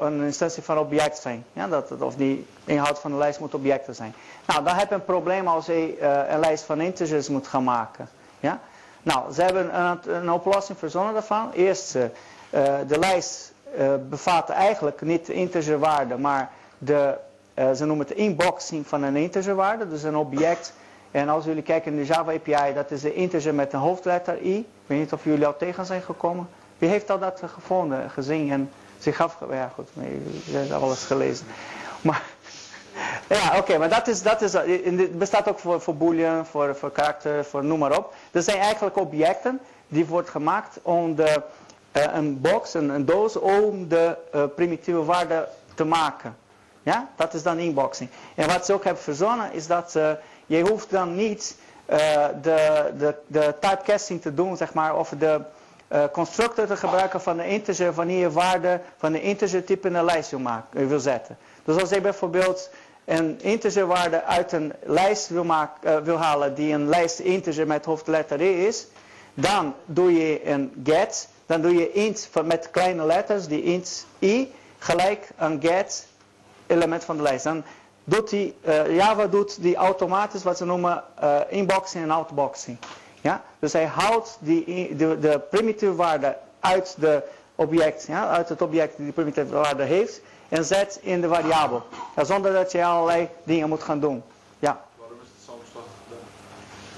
[0.00, 1.44] een instantie van object zijn.
[1.52, 4.14] Ja, dat, of die inhoud van de lijst moet objecten zijn.
[4.46, 8.08] Nou, dan heb je een probleem als je een lijst van integers moet gaan maken.
[8.40, 8.60] Ja?
[9.02, 11.50] Nou, ze hebben een, een oplossing verzonnen daarvan.
[11.52, 11.92] Eerst,
[12.86, 13.52] de lijst
[14.08, 17.14] bevat eigenlijk niet de integerwaarde, maar de,
[17.54, 19.88] ze noemen het inboxing van een integerwaarde.
[19.88, 20.72] Dus een object.
[21.10, 24.42] En als jullie kijken in de Java API, dat is de integer met een hoofdletter
[24.42, 24.58] i.
[24.58, 26.48] Ik weet niet of jullie al tegen zijn gekomen.
[26.78, 29.46] Wie heeft al dat gevonden, gezien en zich afge...
[29.50, 29.88] Ja goed,
[30.44, 31.46] je hebt alles gelezen.
[32.00, 32.22] Maar,
[33.28, 36.90] ja oké, maar dat is, dat is, het bestaat ook voor, voor boolean, voor, voor
[36.90, 38.14] karakter, voor noem maar op.
[38.30, 41.42] Dat zijn eigenlijk objecten die wordt gemaakt om de,
[41.96, 46.36] uh, een box, een, een, doos, om de uh, primitieve waarde te maken.
[46.82, 48.10] Ja, dat is dan inboxing.
[48.34, 50.10] En wat ze ook hebben verzonnen is dat uh,
[50.48, 51.56] je hoeft dan niet
[52.42, 55.40] de, de, de typecasting te doen, zeg maar, of de
[55.92, 59.94] uh, constructor te gebruiken van de integer wanneer je waarde van de integer type in
[59.94, 61.38] een lijst wil, maken, wil zetten.
[61.64, 62.70] Dus als je bijvoorbeeld
[63.04, 67.84] een integer waarde uit een lijst wil, maken, wil halen die een lijst integer met
[67.84, 68.86] hoofdletter E is,
[69.34, 74.06] dan doe je een get, dan doe je int van, met kleine letters, die int
[74.18, 76.06] i, gelijk een get
[76.66, 77.44] element van de lijst.
[77.44, 77.64] Dan
[78.08, 81.02] doet die, uh, Java doet die automatisch wat ze noemen
[81.48, 82.78] inboxing en outboxing.
[83.20, 83.42] Ja?
[83.58, 87.22] Dus hij haalt die, de, de primitieve waarde uit, de
[87.54, 88.28] object, ja?
[88.28, 91.82] uit het object die de primitieve waarde heeft en zet in de variabel.
[92.16, 94.22] Ja, zonder dat je allerlei dingen moet gaan doen.
[94.58, 94.80] Ja.
[94.96, 95.82] Waarom is het samenslag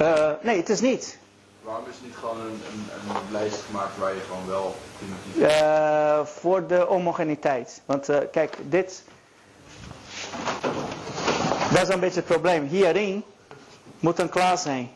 [0.00, 1.18] uh, Nee, het is niet.
[1.62, 5.60] Waarom is het niet gewoon een, een, een lijst gemaakt waar je gewoon wel primitief...
[5.60, 7.82] Uh, voor de homogeniteit.
[7.84, 9.04] Want kijk, dit...
[11.72, 12.66] Dat is een beetje het probleem.
[12.66, 13.24] Hierin
[13.98, 14.90] moet een klaar zijn.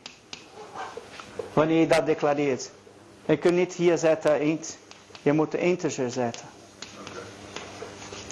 [1.53, 2.71] Wanneer je dat declareert.
[3.25, 4.77] Je kunt niet hier zetten int.
[5.23, 6.47] Je moet de integer zetten.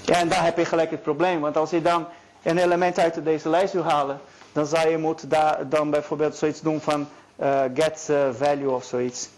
[0.05, 1.39] Ja, en daar heb je gelijk het probleem.
[1.41, 2.07] Want als je dan
[2.43, 4.19] een element uit deze lijst wil halen,
[4.51, 8.83] dan zou je moeten daar dan bijvoorbeeld zoiets doen van uh, get uh, value of
[8.83, 9.29] zoiets.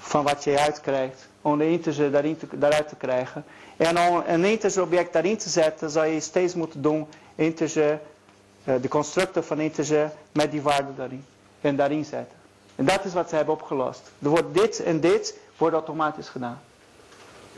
[0.00, 1.28] van wat je uitkrijgt.
[1.42, 2.10] Om de integer
[2.50, 3.44] daaruit te krijgen.
[3.80, 8.00] En om een integer object daarin te zetten, zou je steeds moeten doen integer,
[8.64, 11.24] eh, de constructor van integer met die waarde daarin.
[11.60, 12.38] En daarin zetten.
[12.76, 14.00] En dat is wat ze hebben opgelost.
[14.22, 16.60] Er wordt dit en dit wordt automatisch gedaan.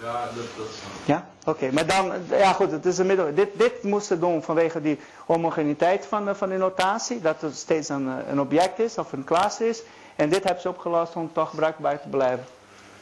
[0.00, 1.70] Ja, dat, dat is Ja, oké.
[1.72, 3.34] Maar dan, ja goed, het is een middel.
[3.34, 7.20] Dit, dit moesten doen vanwege die homogeniteit van de, van de notatie.
[7.20, 9.82] Dat het steeds een, eh, een object is of een klas is.
[10.16, 12.44] En dit hebben ze opgelost om toch bruikbaar te blijven.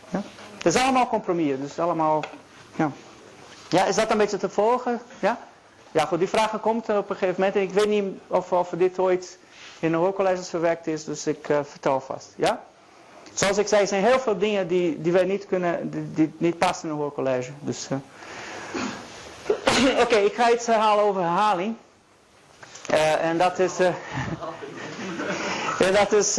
[0.09, 0.23] Ja?
[0.57, 1.61] Het is allemaal compromissen.
[1.61, 2.25] Dus allemaal,
[2.77, 2.91] ja.
[3.71, 5.01] Ja, is dat een beetje te volgen?
[5.19, 5.39] Ja?
[5.93, 7.57] Ja goed, die vraag komt op een gegeven moment.
[7.57, 9.39] En ik weet niet of, of dit ooit
[9.79, 11.05] in de hoorcolleges verwerkt is.
[11.05, 12.29] Dus ik uh, vertel vast.
[12.37, 12.63] Ja?
[13.35, 16.89] Zoals ik zei, zijn heel veel dingen die, die wij niet kunnen, die, niet passen
[16.89, 17.51] in een hoorcollege.
[17.61, 17.99] Dus, uh.
[20.03, 21.77] Oké, ik ga iets herhalen over herhaling.
[22.91, 23.79] Uh, en dat is,
[25.87, 26.35] en dat is,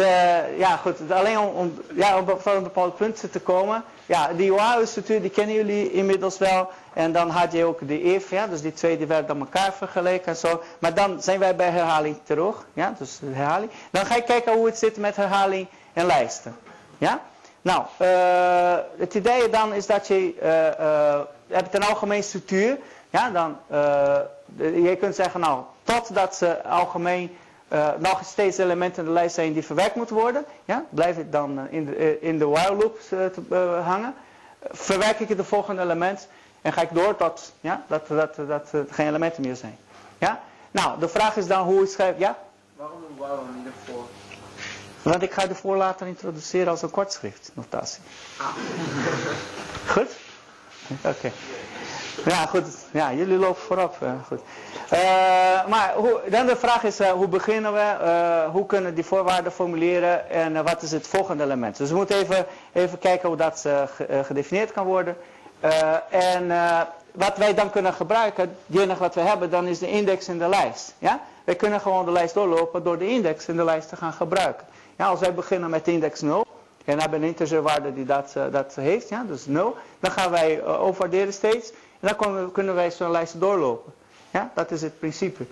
[0.58, 3.84] ja goed, alleen om, om, ja, om een bepaald punt te komen.
[4.06, 6.70] Ja, die OAU-structuur, die kennen jullie inmiddels wel.
[6.94, 9.74] En dan had je ook de if, ja, dus die twee die werden aan elkaar
[9.74, 10.62] vergeleken en zo.
[10.80, 13.72] Maar dan zijn wij bij herhaling terug, ja, dus herhaling.
[13.92, 16.56] Dan ga ik kijken hoe het zit met herhaling en lijsten.
[16.98, 17.22] Ja?
[17.62, 22.78] Nou, uh, het idee dan is dat je, uh, uh, hebt een algemeen structuur.
[23.10, 23.58] Ja, dan,
[24.58, 27.38] je kunt zeggen, nou, totdat ze algemeen
[27.98, 30.46] nog steeds elementen in de lijst zijn die verwerkt moeten worden.
[30.66, 34.14] Ja, blijf ik dan in de, in de while loop te, hangen.
[34.70, 36.28] Verwerk ik het volgende element
[36.62, 39.78] en ga ik door tot, ja, dat, dat, dat, er geen elementen meer zijn.
[40.18, 40.42] Ja?
[40.72, 42.38] Nou, de vraag is dan hoe ik schrijf, ja?
[42.76, 44.06] Waarom een while niet ervoor?
[45.02, 48.02] Want ik ga de voor later introduceren als een kortschriftnotatie.
[49.94, 50.10] Goed?
[51.04, 51.32] Oké.
[52.26, 52.66] Ja, goed.
[52.92, 53.98] Ja, jullie lopen voorop.
[54.04, 54.42] Uh, goed.
[54.94, 55.00] Uh,
[55.68, 57.96] maar hoe, dan de vraag is, uh, hoe beginnen we?
[58.52, 60.30] hoe kunnen we die voorwaarden formuleren?
[60.30, 61.78] En wat is het volgende element?
[61.78, 63.66] Dus we moeten even, even kijken hoe dat
[64.24, 65.18] gedefinieerd kan worden.
[66.10, 66.52] En
[67.12, 70.38] wat wij dan kunnen gebruiken, het enige wat we hebben, dan is de index in
[70.38, 70.94] de lijst.
[70.98, 71.22] Ja?
[71.44, 74.68] Wij kunnen gewoon de lijst doorlopen door de index in de lijst te gaan gebruiken.
[74.96, 76.46] Ja, als wij beginnen met index 0
[76.86, 80.66] en hebben een integerwaarde die dat, uh, dat heeft, ja, dus 0, dan gaan wij
[80.66, 83.94] overwaarderen steeds en dan kunnen wij zo'n lijst doorlopen.
[84.32, 85.46] Ja, dat is het principe.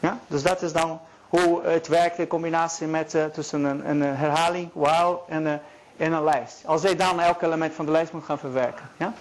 [0.00, 4.70] Ja, dus dat is dan hoe het werkt in combinatie met, tussen een, een, herhaling,
[4.72, 5.46] while en,
[5.96, 6.62] en een lijst.
[6.66, 8.90] Als wij dan elk element van de lijst moeten gaan verwerken.
[8.96, 9.12] Ja?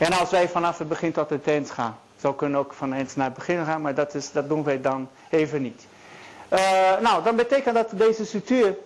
[0.00, 1.98] En als wij vanaf het begin tot het eind gaan.
[2.20, 4.64] Zo kunnen we ook van eind naar het begin gaan, maar dat, is, dat doen
[4.64, 5.86] wij dan even niet.
[7.00, 8.76] nou, dan betekent dat deze structuur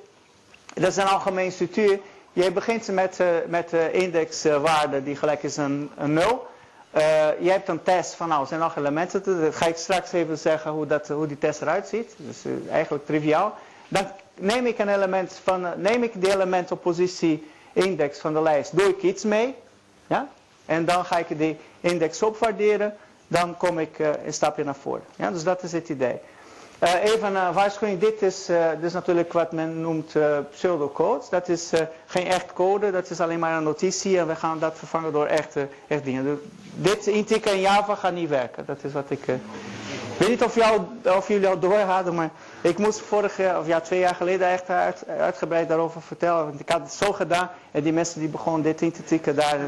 [0.75, 1.99] dat is een algemeen structuur.
[2.33, 6.47] Je begint met, uh, met de indexwaarde die gelijk is aan een 0.
[6.97, 7.01] Uh,
[7.41, 9.41] je hebt een test van nou, zijn nog elementen.
[9.43, 12.15] Dat ga ik straks even zeggen hoe, dat, hoe die test eruit ziet.
[12.17, 13.55] Dus eigenlijk triviaal.
[13.89, 18.43] Dan neem ik een element van, neem ik die element op positie index van de
[18.43, 18.77] lijst.
[18.77, 19.55] Doe ik iets mee.
[20.07, 20.29] Ja?
[20.67, 22.95] En dan ga ik die index opwaarderen.
[23.27, 25.05] Dan kom ik een stapje naar voren.
[25.17, 25.31] Ja?
[25.31, 26.21] Dus dat is het idee.
[26.83, 31.25] Uh, even een waarschuwing, dit is, dit is natuurlijk wat men noemt uh, pseudocode.
[31.31, 31.71] Dat is
[32.07, 35.27] geen echt code, dat is alleen maar een notitie en we gaan dat vervangen door
[35.27, 36.41] echte, echt dingen.
[36.75, 39.27] Dit intikken in Java gaat niet werken, dat is wat ik...
[39.27, 43.59] ik weet niet of, jou, of jullie al door hadden, maar ik moest vorig jaar,
[43.59, 46.45] of ja, twee jaar geleden echt uit, uitgebreid daarover vertellen.
[46.45, 49.35] Want ik had het zo gedaan en die mensen die begonnen dit in te tikken
[49.35, 49.59] daar.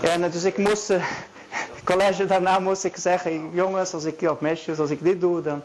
[0.00, 0.92] En dus ik moest
[1.84, 5.62] college daarna moest ik zeggen, jongens, als ik, of meisjes, als ik dit doe, dan...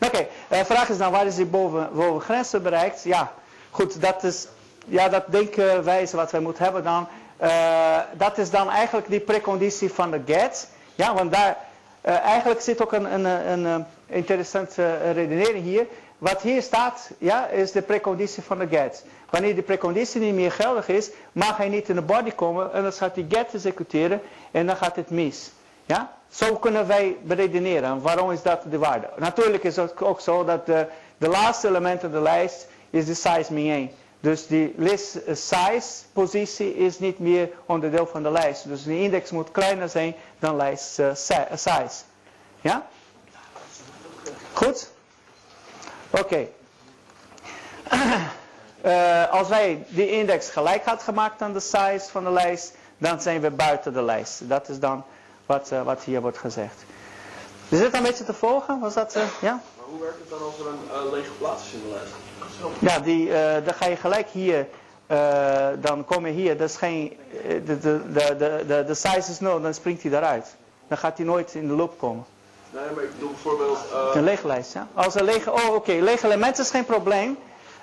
[0.00, 3.02] Oké, de eh, vraag is dan, waar is die boven, boven grenzen bereikt?
[3.02, 3.32] Ja,
[3.70, 4.46] goed, dat is,
[4.86, 7.08] ja, dat denkwijze wat wij moeten hebben dan.
[7.42, 10.68] Uh, dat is dan eigenlijk die preconditie van de get.
[10.94, 11.56] Ja, want daar,
[12.02, 15.86] eigenlijk zit ook een, een, een, een interessante redenering hier.
[16.18, 19.04] Wat hier staat, ja, is de preconditie van de get.
[19.30, 22.82] Wanneer die preconditie niet meer geldig is, mag hij niet in de body komen en
[22.82, 25.50] dan gaat hij get executeren en dan gaat het mis.
[25.86, 26.16] Ja?
[26.28, 28.02] Zo kunnen wij beredeneren.
[28.02, 29.08] Waarom is dat de waarde?
[29.16, 30.86] Natuurlijk is het ook zo dat de,
[31.18, 33.90] de laatste element in de lijst is de size min 1.
[34.20, 38.68] Dus die list eh, size positie is niet meer onderdeel van de lijst.
[38.68, 42.02] Dus de index moet kleiner zijn dan lijst uh, size.
[42.60, 42.86] Ja?
[44.52, 44.90] Goed?
[46.10, 46.22] Oké.
[46.22, 46.50] Okay.
[48.84, 53.20] uh, als wij die index gelijk had gemaakt aan de size van de lijst, dan
[53.20, 54.48] zijn we buiten de lijst.
[54.48, 55.04] Dat is dan
[55.46, 56.84] wat, uh, wat hier wordt gezegd.
[57.68, 58.80] Is dit een beetje te volgen?
[58.80, 59.62] Was dat, uh, ja?
[59.76, 62.12] Maar hoe werkt het dan als er een lege plaats is in de lijst?
[62.78, 63.30] Ja, die,
[63.64, 64.66] dan ga je gelijk hier,
[65.80, 67.18] dan kom je hier, dat is geen,
[67.64, 70.56] de, de, de, de, de size is 0, dan springt hij daaruit.
[70.88, 72.24] Dan gaat hij nooit in de loop komen.
[72.70, 73.78] Nee, maar ik bedoel bijvoorbeeld...
[74.14, 74.86] Een lege lijst, ja.
[74.94, 76.00] Als een lege, oh oké, okay.
[76.00, 77.38] lege element is geen probleem.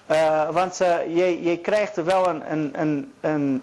[0.06, 3.62] Eh, want eh, je, je krijgt er wel een, een, een, een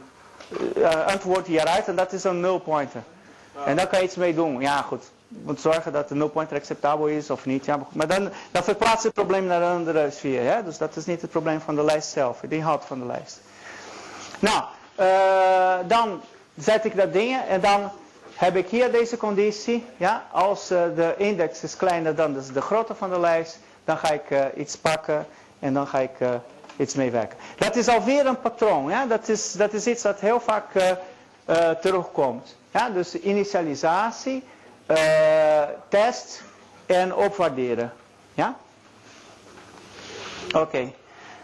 [0.75, 3.03] eh, antwoord hieruit en dat is een nulpointer.
[3.65, 4.61] En daar kan je iets mee doen.
[4.61, 7.65] Ja goed, je moet zorgen dat de nulpointer acceptabel is of niet.
[7.65, 10.43] Ja, maar dan, dan verplaatst het probleem naar een andere sfeer.
[10.43, 10.65] Hè?
[10.65, 13.41] Dus dat is niet het probleem van de lijst zelf, de inhoud van de lijst.
[14.39, 14.63] Nou,
[14.95, 16.21] eh, dan
[16.59, 17.91] zet ik dat ding en dan
[18.45, 19.85] heb ik hier deze conditie.
[19.97, 20.27] Ja?
[20.33, 24.11] Als eh, de index is kleiner dan de, de grootte van de lijst, dan ga
[24.11, 25.27] ik eh, iets pakken
[25.59, 26.31] en dan ga ik eh,
[26.77, 27.39] iets mee werken.
[27.57, 28.91] Dat is alweer een patroon.
[28.91, 29.07] Ja?
[29.07, 30.67] Dat, is, dat is iets dat heel vaak
[31.81, 32.57] terugkomt.
[32.71, 32.91] Ja?
[32.91, 34.45] Dus initialisatie,
[35.89, 36.43] test
[36.87, 37.93] en opwaarderen.
[38.35, 38.57] Ja?
[40.53, 40.93] Oké.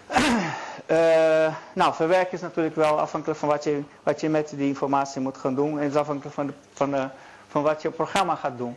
[0.89, 5.20] Eh, nou, verwerken is natuurlijk wel afhankelijk van wat je, wat je met die informatie
[5.20, 5.80] moet gaan doen.
[5.80, 7.11] En is afhankelijk van, de, van,
[7.49, 8.76] van wat je programma gaat doen.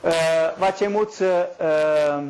[0.00, 1.20] Eh, wat, je moet,
[1.58, 2.24] ehm,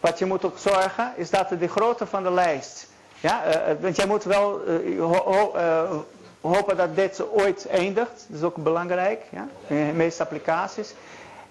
[0.00, 2.86] wat je moet ook zorgen is dat de grootte van de lijst.
[3.20, 3.42] Ja,
[3.80, 4.60] want jij moet wel
[4.98, 6.04] ho- ho-
[6.40, 8.24] hopen dat dit ooit eindigt.
[8.28, 10.94] Dat is ook belangrijk ja, in de meeste applicaties.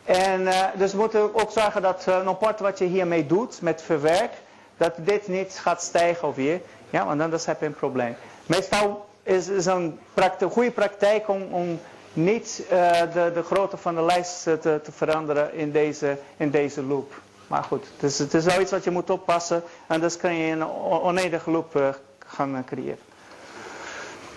[0.04, 4.32] En dus we moeten ook zorgen dat uh, part wat je hiermee doet met verwerk,
[4.78, 6.62] dat dit niet gaat stijgen alweer.
[6.90, 8.16] Ja, want anders heb je een probleem.
[8.46, 11.80] Meestal is het een prakti- goede praktijk om, om
[12.14, 16.84] niet eh, de, de grootte van de lijst te, te veranderen in deze, in deze
[16.84, 17.14] loop.
[17.48, 19.64] Maar goed, het is, het is wel iets wat je moet oppassen.
[19.88, 21.88] Anders kan je een on- oneindige loop eh,
[22.28, 23.00] gaan eh, creëren.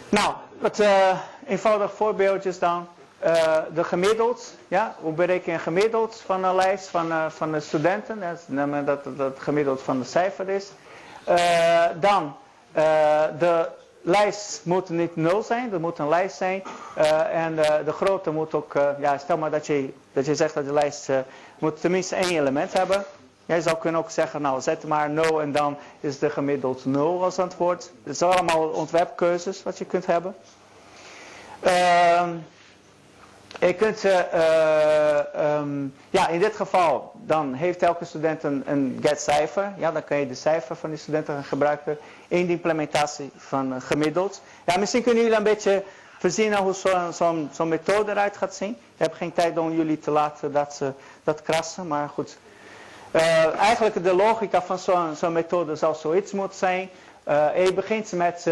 [0.08, 2.86] Nou, wat eh eenvoudig voorbeeldjes dan.
[3.18, 7.52] Eh, de gemiddeld, ja, hoe bereken je een gemiddeld van een lijst van, eh, van
[7.52, 8.20] de studenten?
[8.84, 10.70] Dat, dat het gemiddeld van de cijfer is.
[11.24, 12.36] Eh, dan,
[13.38, 13.68] de
[14.02, 16.62] lijst moet niet nul zijn, dat moet een lijst zijn.
[17.32, 20.72] En de, grootte moet ook, ja, stel maar dat je, dat je zegt dat de
[20.72, 21.08] lijst
[21.58, 23.04] moet tenminste één element hebben.
[23.46, 27.24] Jij zou kunnen ook zeggen, nou zet maar 0 en dan is de gemiddeld 0
[27.24, 27.90] als antwoord.
[28.04, 30.36] Het zijn allemaal ontwerpkeuzes wat je kunt hebben.
[31.60, 32.30] Ehm,
[33.60, 38.98] je kunt, eh, eh, ehm, ja, in dit geval, dan heeft elke student een, een
[39.02, 39.72] get cijfer.
[39.76, 41.98] Ja, dan kan je de cijfer van die studenten gaan gebruiken
[42.28, 44.42] in de implementatie van eh, gemiddeld.
[44.64, 45.82] Ja, misschien kunnen jullie een beetje
[46.18, 48.70] verzinnen hoe zo'n zo'n zo'n methode eruit gaat zien.
[48.70, 50.92] Ik heb geen tijd om jullie te laten dat, ze
[51.24, 52.38] dat krassen, maar goed.
[53.58, 56.88] Eigenlijk de logica van zo'n zo'n methode zou zoiets moeten zijn.
[57.64, 58.46] Je begint met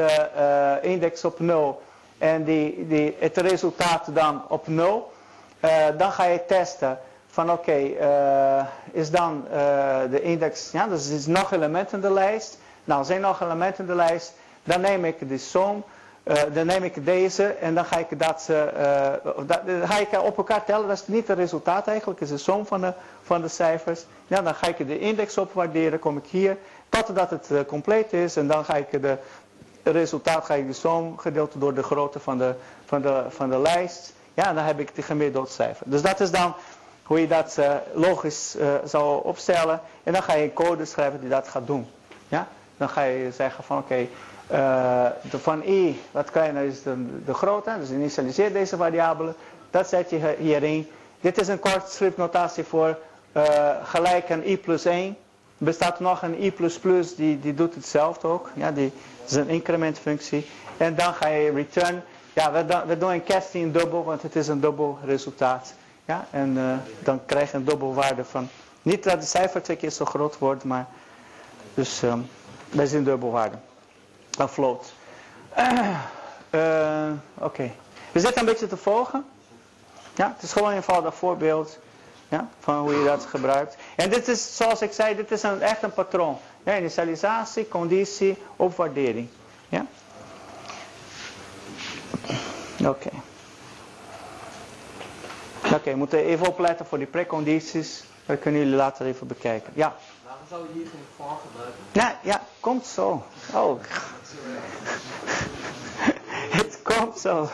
[0.82, 1.82] index op 0
[2.18, 2.44] en
[3.18, 5.12] het resultaat dan op 0.
[5.60, 9.56] Eh, dan ga je testen van oké, eh, is dan eh,
[10.10, 12.58] de index, ja, dus is nog elementen in de lijst.
[12.84, 14.32] Nou, zijn nog elementen in de lijst.
[14.64, 15.84] Dan neem ik de som,
[16.52, 18.46] dan neem ik deze en dan ga ik dat,
[19.46, 20.88] dat ga ik op elkaar tellen.
[20.88, 22.92] Dat is niet het resultaat eigenlijk, het is de som van de,
[23.22, 24.04] van de cijfers.
[24.26, 26.56] Ja, dan ga ik de index opwaarderen, kom ik hier,
[26.88, 29.16] totdat het compleet is en dan ga ik de
[29.91, 32.55] resultaat ga ik de som gedeeld door de grootte van de,
[32.85, 34.12] van de, van de lijst.
[34.35, 35.87] Ja, dan heb ik de gemiddeld cijfer.
[35.89, 36.55] Dus dat is dan
[37.05, 39.80] hoe je dat eh, logisch eh, zou opstellen.
[40.03, 41.87] En dan ga je een code schrijven die dat gaat doen.
[42.28, 42.49] Ja?
[42.76, 44.07] Dan ga je zeggen van oké,
[44.47, 47.76] eh, van i wat kleiner is de, de grootte.
[47.78, 49.35] Dus initialiseer deze variabele.
[49.70, 50.91] Dat zet je hierin.
[51.20, 52.99] Dit is een kort schriftnotatie voor
[53.85, 55.16] gelijk aan i plus 1.
[55.59, 56.53] Er bestaat nog een i++,
[57.16, 58.51] die, die doet hetzelfde ook.
[58.55, 58.93] Ja, die
[59.31, 60.47] is een incrementfunctie.
[60.77, 62.03] En dan ga je return.
[62.33, 65.75] Ja, we, we doen een casting dubbel, want het is een dubbel resultaat.
[66.05, 68.49] Ja, en eh, dan krijg je een dubbel waarde van.
[68.83, 70.87] Niet dat de cijfer twee keer zo groot wordt, maar.
[71.75, 72.20] Dus ehm
[72.70, 73.57] dat is een dubbelwaarde.
[74.39, 74.93] Een float.
[76.51, 77.70] Eh, Oké.
[78.12, 79.25] We zitten een beetje te volgen.
[80.14, 81.79] Ja, het is gewoon een eenvoudig voorbeeld.
[82.35, 83.76] Ja, van hoe je dat gebruikt.
[83.97, 86.39] En dit is, zoals ik zei, dit is een, echt een patroon.
[86.64, 89.28] Ja, initialisatie, conditie, opwaardering.
[89.68, 89.87] Ja?
[92.87, 93.11] Oké.
[95.72, 98.05] Oké, we moeten even opletten voor die precondities.
[98.26, 99.72] Dat kunnen jullie later even bekijken.
[99.74, 99.97] Ja.
[100.24, 101.80] Waarom zou je hier geen for gebruiken?
[101.93, 103.24] Ja, ja, komt zo.
[103.53, 103.80] Oh.
[106.59, 107.49] Het komt zo.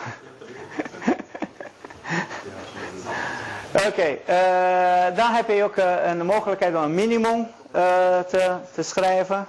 [3.73, 8.83] Oké, eh, dan heb je ook eh, een mogelijkheid om een minimum eh, te, te
[8.83, 9.47] schrijven.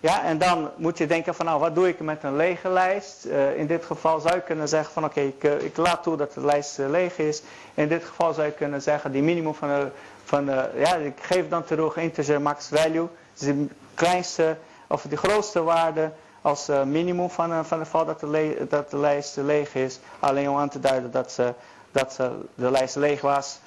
[0.00, 3.24] Ja, en dan moet je denken van nou, wat doe ik met een lege lijst?
[3.56, 6.44] In dit geval zou je kunnen zeggen van oké, ik, ik laat toe dat de
[6.44, 7.42] lijst leeg is.
[7.74, 9.88] In dit geval zou je kunnen zeggen die minimum van de,
[10.24, 10.44] van
[10.76, 13.08] ja, ik geef dan terug integer max value.
[13.32, 14.56] Dus de kleinste
[14.86, 16.10] of de grootste waarde
[16.42, 20.00] als minimum van, van de geval dat de, dat de lijst leeg is.
[20.18, 21.52] Alleen om aan te duiden dat, ze,
[21.92, 22.16] dat
[22.54, 23.58] de lijst leeg was.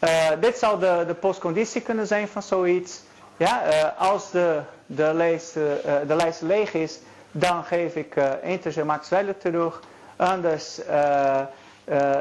[0.00, 3.00] Eh, dit zou de, de postconditie kunnen zijn van zoiets.
[3.36, 5.62] Ja, eh, als de, de, lijst, eh,
[6.06, 6.98] de lijst leeg is,
[7.30, 9.80] dan geef ik integer max value terug.
[10.16, 10.80] Anders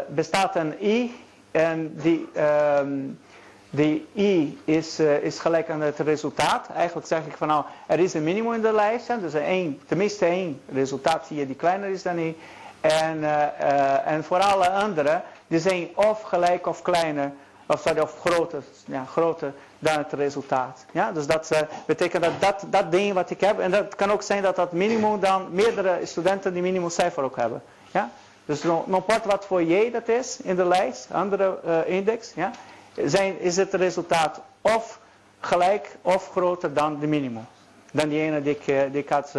[0.08, 2.30] bestaat een i en die,
[2.80, 3.20] um,
[3.70, 6.70] die i is, is gelijk aan het resultaat.
[6.76, 9.08] Eigenlijk zeg ik van nou, er is een minimum in de lijst.
[9.08, 12.38] Hè, dus één, tenminste één resultaat hier die kleiner is dan i.
[12.82, 13.24] En,
[14.06, 17.32] en voor alle anderen, die zijn of gelijk of kleiner,
[17.70, 18.20] of, of
[19.08, 20.86] groter, dan het resultaat.
[20.92, 24.12] Ja, dus dat uh, betekent dat, dat dat ding wat ik heb, en dat kan
[24.12, 27.62] ook zijn dat dat minimum dan meerdere studenten die minimumcijfer ook hebben.
[27.92, 28.10] Ja?
[28.46, 32.52] Dus non part wat voor J dat is in de lijst, andere uh, index, ja,
[33.06, 35.00] zijn, is het resultaat of
[35.40, 37.46] gelijk of groter dan de minimum.
[37.92, 39.32] Dan die ene die ik, uh, die had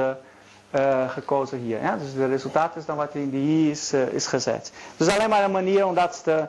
[1.08, 1.82] gekozen hier.
[1.82, 1.96] Ja?
[1.96, 4.72] Dus het resultaat is dan wat in die I is, is gezet.
[4.96, 6.46] Dus alleen maar een manier om dat te,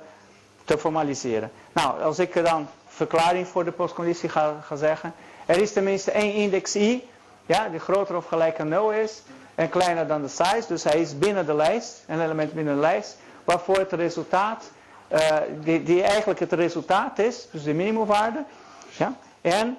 [0.71, 1.51] te formaliseren.
[1.73, 5.13] Nou, als ik dan verklaring voor de postconditie ga, ga zeggen.
[5.45, 7.09] Er is tenminste één index i,
[7.45, 9.21] ja, die groter of gelijk aan 0 is
[9.55, 10.63] en kleiner dan de size.
[10.67, 14.71] Dus hij is binnen de lijst, een element binnen de lijst, waarvoor het resultaat,
[15.11, 15.19] uh,
[15.63, 18.43] die, die eigenlijk het resultaat is, dus de minimumwaarde.
[18.97, 19.77] Ja, en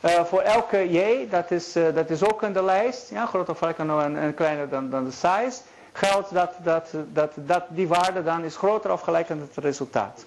[0.00, 3.52] uh, voor elke j, dat is, uh, dat is ook in de lijst, ja, groter
[3.52, 5.60] of gelijk aan 0 en, en kleiner dan, dan de size,
[5.92, 10.24] geldt dat, dat, dat, dat die waarde dan is groter of gelijk aan het resultaat.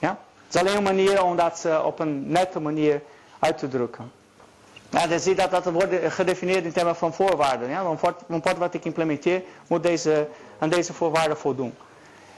[0.00, 0.18] Ja?
[0.46, 3.02] Het is alleen een manier om dat uh, op een nette manier
[3.38, 4.12] uit te drukken.
[4.90, 7.68] Ja, dan zie je dat dat wordt gedefinieerd in termen van voorwaarden.
[7.68, 7.84] Ja?
[8.28, 10.28] Een port wat ik implementeer moet deze,
[10.58, 11.74] aan deze voorwaarden voldoen.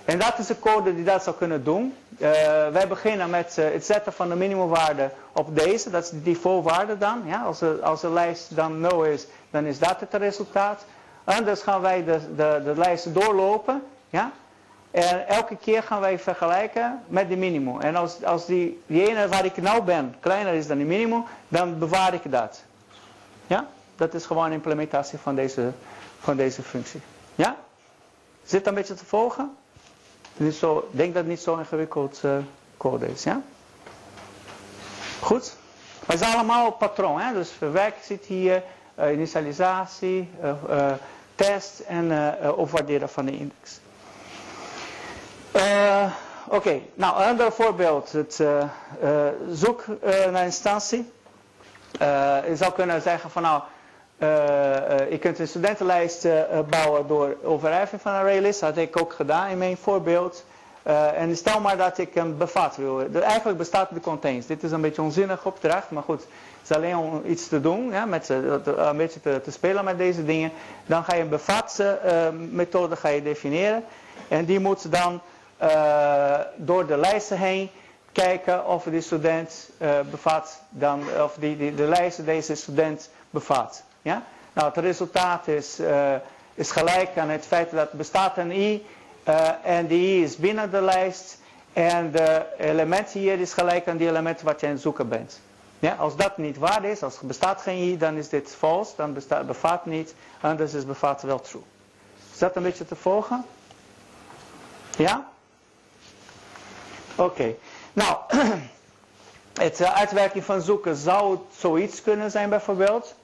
[0.04, 1.94] En dat is de code die dat zou kunnen doen.
[2.08, 2.28] Uh,
[2.68, 5.90] wij beginnen met uh, het zetten van de minimumwaarde op deze.
[5.90, 7.22] Dat is die voorwaarde dan.
[7.26, 7.42] Ja?
[7.42, 10.84] Als, de, als de lijst dan 0 is, dan is dat het resultaat.
[11.24, 13.82] Anders gaan wij de, de, de lijst doorlopen.
[14.10, 14.32] Ja?
[14.92, 17.80] En elke keer gaan wij vergelijken met de minimum.
[17.80, 21.24] En als, als die, die ene waar ik nou ben kleiner is dan die minimum,
[21.48, 22.62] dan bewaar ik dat.
[23.46, 23.68] Ja?
[23.96, 25.72] Dat is gewoon een implementatie van deze,
[26.20, 27.00] van deze functie.
[27.34, 27.56] Ja?
[28.44, 29.56] Zit een beetje te volgen?
[30.36, 32.36] Niet zo, ik denk dat het niet zo ingewikkeld uh,
[32.76, 33.22] code is.
[33.22, 33.42] Ja?
[35.20, 35.56] Goed?
[36.06, 37.20] Maar het is allemaal patroon.
[37.20, 37.32] Hè?
[37.32, 38.62] Dus verwerken zit hier,
[38.98, 40.30] uh, initialisatie,
[41.34, 43.80] test en opwaarderen van de index.
[45.56, 46.04] Uh,
[46.48, 48.12] Oké, nou een ander voorbeeld.
[48.12, 48.62] Het uh,
[49.02, 49.10] uh,
[49.50, 49.84] zoek
[50.30, 51.12] naar instantie.
[52.48, 53.62] je zou kunnen zeggen van nou,
[55.10, 56.26] je kunt een studentenlijst
[56.70, 58.60] bouwen door overheffing van een arraylist.
[58.60, 60.44] Dat had ik ook gedaan in mijn voorbeeld.
[61.14, 63.06] en stel maar dat ik een bevat wil.
[63.22, 64.46] eigenlijk bestaat de contains.
[64.46, 66.20] Dit is een beetje onzinnig opdracht, maar goed.
[66.60, 69.98] Het is alleen om iets te doen, ja, met, een beetje te, te, spelen met
[69.98, 70.52] deze dingen.
[70.86, 71.82] Dan ga je een bevat
[72.50, 73.84] methode ga je definiëren.
[74.28, 75.20] En die moet dan
[75.62, 77.70] uh, door de lijsten heen
[78.12, 83.82] kijken of die student uh, bevat, dan, of die, die, de lijst deze student bevat.
[84.02, 84.22] Ja?
[84.52, 86.14] Nou, het resultaat is, uh,
[86.54, 88.86] is gelijk aan het feit dat bestaat een i
[89.62, 91.38] en die i is binnen de lijst
[91.72, 95.40] en de element hier is gelijk aan die element wat je aan het zoeken bent.
[95.78, 98.92] Ja, als dat niet waar is, als er bestaat geen i, dan is dit false,
[98.96, 101.62] dan bestaat, bevat niet, anders is bevat wel true.
[102.32, 103.44] Is dat een beetje te volgen?
[104.96, 105.30] Ja?
[107.16, 107.54] Oké.
[107.92, 108.16] Nou,
[109.52, 113.14] het uh, uitwerking van zoeken zou zoiets kunnen zijn bijvoorbeeld.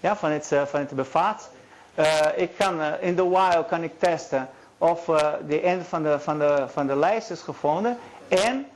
[0.00, 1.50] Ja, van het, uh, van het bevat.
[1.94, 5.04] Uh, ik kan, in de while kan ik testen of
[5.46, 7.98] de eind van de, van, de, van de lijst is gevonden.
[8.28, 8.66] En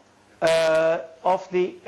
[1.20, 1.82] of die,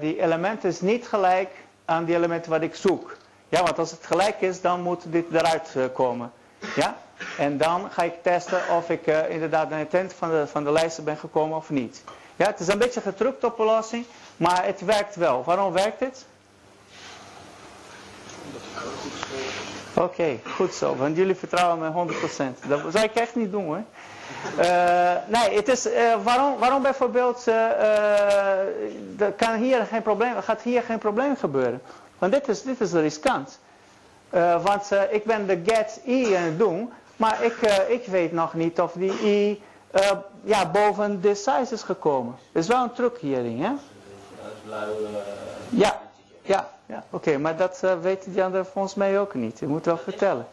[0.00, 1.50] die element is niet gelijk
[1.84, 3.16] aan die elementen wat ik zoek.
[3.48, 6.32] Ja, want als het gelijk is, dan moet dit eruit komen.
[6.76, 6.96] Ja?
[7.38, 10.72] En dan ga ik testen of ik inderdaad naar het eind van de, van de
[10.72, 12.02] lijst ben gekomen of niet.
[12.36, 14.04] Ja, het is een beetje getrukte oplossing,
[14.36, 15.44] maar het werkt wel.
[15.44, 16.26] Waarom werkt het?
[19.94, 20.96] Oké, goed zo.
[20.96, 22.14] Want jullie vertrouwen me
[22.62, 22.68] 100%.
[22.68, 23.82] Dat zou ik echt niet doen hoor.
[24.58, 27.54] Uh, nee, het is, uh, waarom, waarom bijvoorbeeld uh,
[29.36, 31.82] kan hier geen probleem, gaat hier geen probleem gebeuren?
[32.18, 33.58] Want dit is, dit is riskant.
[34.62, 37.56] want ik ben de get i aan het doen, maar ik,
[37.88, 39.62] ik weet nog niet of die i
[39.94, 40.10] uh,
[40.42, 42.36] ja, boven de size is gekomen.
[42.52, 43.72] Dat is wel een truc hierin, hè?
[45.68, 46.00] Ja,
[46.42, 47.04] ja, ja.
[47.10, 49.58] oké, maar dat uh, weten die anderen volgens mij ook niet.
[49.58, 50.46] Je moet wel vertellen.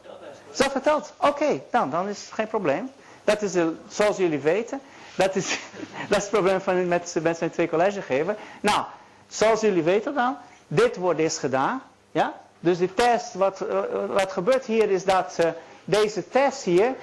[0.51, 1.13] Zo verteld?
[1.17, 2.91] Oké, dan, dan is het geen probleem.
[3.23, 4.81] Dat is, de, zoals jullie weten,
[5.15, 5.59] dat is,
[6.09, 8.35] dat is het probleem van met, met zijn twee collegegever.
[8.61, 8.83] Nou,
[9.27, 11.81] zoals jullie weten dan, dit wordt eens gedaan.
[12.11, 12.33] Ja?
[12.59, 13.65] Dus die test, wat,
[14.07, 15.37] wat gebeurt hier is dat
[15.85, 16.95] deze test hier,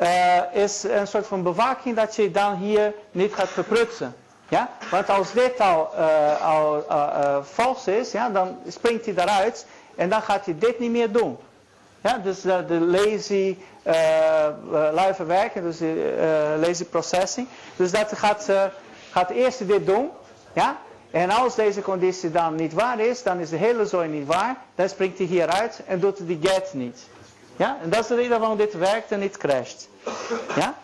[0.00, 4.14] uh, is een soort van bewaking dat je dan hier niet gaat verprutsen.
[4.48, 4.70] Ja?
[4.90, 9.66] Want als dit al, uh, al uh, vals is, ja, dan springt hij daaruit
[9.96, 11.38] en dan gaat hij dit niet meer doen.
[12.00, 13.56] Ja, dus de, lazy
[14.92, 17.48] lui verwerken, dus de lazy processing.
[17.76, 18.50] Dus dat gaat,
[19.10, 20.10] gaat eerst dit doen.
[20.52, 20.76] Ja?
[21.14, 24.56] En als deze conditie dan niet waar is, dan is de hele zooi niet waar.
[24.74, 27.06] Dan springt hij hieruit en doet die get niet.
[27.56, 27.78] Ja?
[27.82, 29.88] En dat is de reden waarom dit werkt en niet crasht.
[30.56, 30.74] Ja?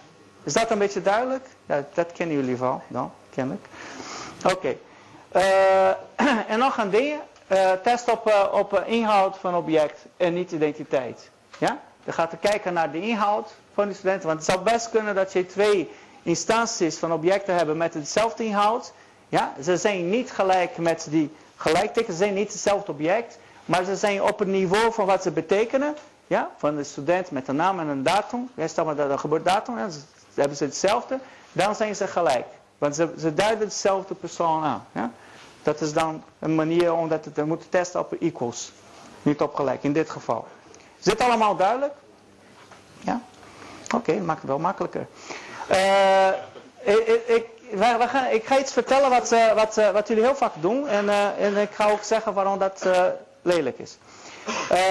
[0.45, 1.47] Is dat een beetje duidelijk?
[1.67, 3.67] Ja, dat kennen jullie wel, dan, kennelijk.
[4.45, 4.77] Oké.
[5.29, 5.89] Eh,
[6.53, 7.21] en nog een ding.
[7.53, 11.31] Uh, test op, uh, op inhoud van object en niet identiteit.
[11.59, 11.81] Ja?
[12.05, 14.27] Dan gaat kijken naar de inhoud van de studenten.
[14.27, 15.91] Want het zou best kunnen dat je twee
[16.23, 18.93] instanties van objecten hebben met hetzelfde inhoud.
[19.29, 19.53] Ja?
[19.63, 22.13] Ze zijn niet gelijk met die gelijkteken.
[22.13, 23.39] Ze zijn niet hetzelfde object.
[23.65, 25.97] Maar ze zijn op het niveau van wat ze betekenen.
[26.31, 26.51] Ja?
[26.57, 28.51] Van de student met een naam en een datum.
[28.65, 29.79] Stel maar dat de geboortedatum.
[29.79, 29.89] Ja,
[30.35, 31.19] hebben ze hetzelfde.
[31.53, 32.47] Dan zijn ze gelijk.
[32.79, 34.87] Want ze, ze duiden dezelfde persoon aan.
[34.93, 35.11] Ja?
[35.63, 38.73] Dat is dan een manier omdat het, we moeten testen op equals.
[39.23, 40.47] Niet op gelijk, in dit geval.
[40.99, 41.95] Is dit allemaal duidelijk?
[42.99, 43.21] Ja?
[43.85, 45.07] Oké, okay, maakt het wel makkelijker.
[45.71, 46.29] Uh,
[47.27, 47.47] ik,
[48.31, 50.89] ik, ga iets vertellen wat, uh, wat, uh, wat jullie heel vaak doen.
[50.89, 51.09] En,
[51.39, 52.89] en ik ga ook zeggen waarom dat
[53.43, 53.99] lelijk is.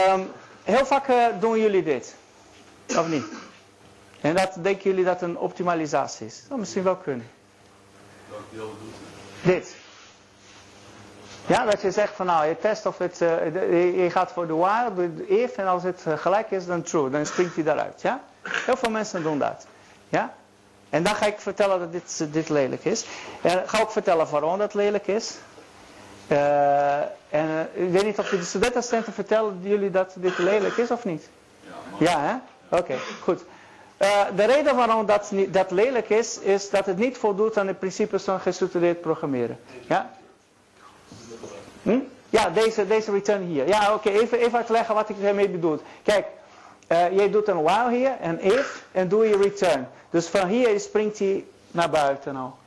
[0.09, 0.31] Um,
[0.63, 1.07] heel vaak
[1.39, 2.15] doen jullie dit.
[2.97, 3.25] Of niet?
[4.21, 6.35] En dat denken jullie dat een optimalisatie is?
[6.35, 7.29] Dat zou misschien wel kunnen.
[9.41, 9.75] Dit.
[11.45, 15.13] Ja, dat je zegt van nou, je test of het, uh, je gaat voor de
[15.15, 17.09] de if, en als het uh, gelijk is, dan true.
[17.09, 18.23] Dan springt hij daaruit, ja.
[18.41, 19.65] Heel veel mensen doen dat,
[20.09, 20.33] ja.
[20.89, 23.05] En dan ga ik vertellen dat dit, dit lelijk is.
[23.41, 25.35] En ga ook vertellen waarom dat lelijk is.
[26.31, 26.97] Uh,
[27.29, 31.29] en ik weet niet of de studentenassistenten vertellen jullie dat dit lelijk is of niet?
[31.97, 32.77] Ja, ja hè?
[32.77, 33.43] Oké, goed.
[34.01, 37.73] Uh, de reden waarom dat, dat lelijk is, is dat het niet voldoet aan de
[37.73, 39.59] principes van gestructureerd programmeren.
[39.87, 40.11] Ja?
[41.83, 41.99] Hm?
[42.29, 43.67] Ja, deze, deze return hier.
[43.67, 45.81] Ja, oké, even, even uitleggen wat ik ermee bedoel.
[46.03, 46.25] Kijk,
[46.89, 49.87] jij doet een while hier, een if, en doe je return.
[50.09, 52.57] Dus van hier springt hij naar buiten al.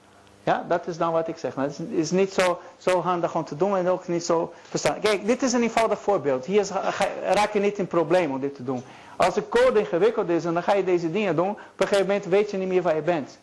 [0.44, 1.54] Ja, dat is dan wat ik zeg.
[1.54, 5.00] Maar het is, niet zo, zo handig om te doen en ook niet zo verstaan.
[5.00, 6.44] Kijk, dit is een eenvoudig voorbeeld.
[6.44, 6.66] Hier
[7.32, 8.84] raak je niet in probleem om dit te doen.
[9.16, 12.06] Als de code ingewikkeld is en dan ga je deze dingen doen, op een gegeven
[12.06, 13.38] moment weet je niet meer waar je bent.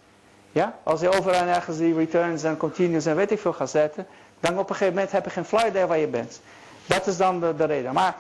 [0.52, 0.78] Ja?
[0.84, 4.08] Als je overal ergens die returns en continues en weet ik veel gaat zetten,
[4.40, 6.42] dan op een gegeven moment heb je geen fly daar waar je bent.
[6.86, 7.94] Dat is dan de, de reden.
[7.94, 8.16] Maar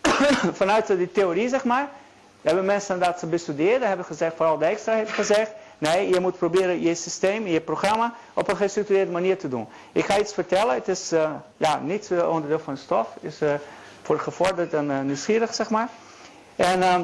[0.52, 1.88] vanuit die theorie, zeg maar,
[2.42, 5.50] hebben mensen dat ze bestudeerden, hebben gezegd, vooral de extra heeft gezegd,
[5.82, 9.68] nee, je moet proberen je systeem, je programma op een gestructureerde manier te doen.
[9.92, 13.42] Ik ga iets vertellen, het is uh, ja, niet uh, onderdeel van stof, het is
[13.42, 13.54] uh,
[14.02, 15.88] voor gevorderd en nieuwsgierig, zeg maar.
[16.56, 16.98] En, uh,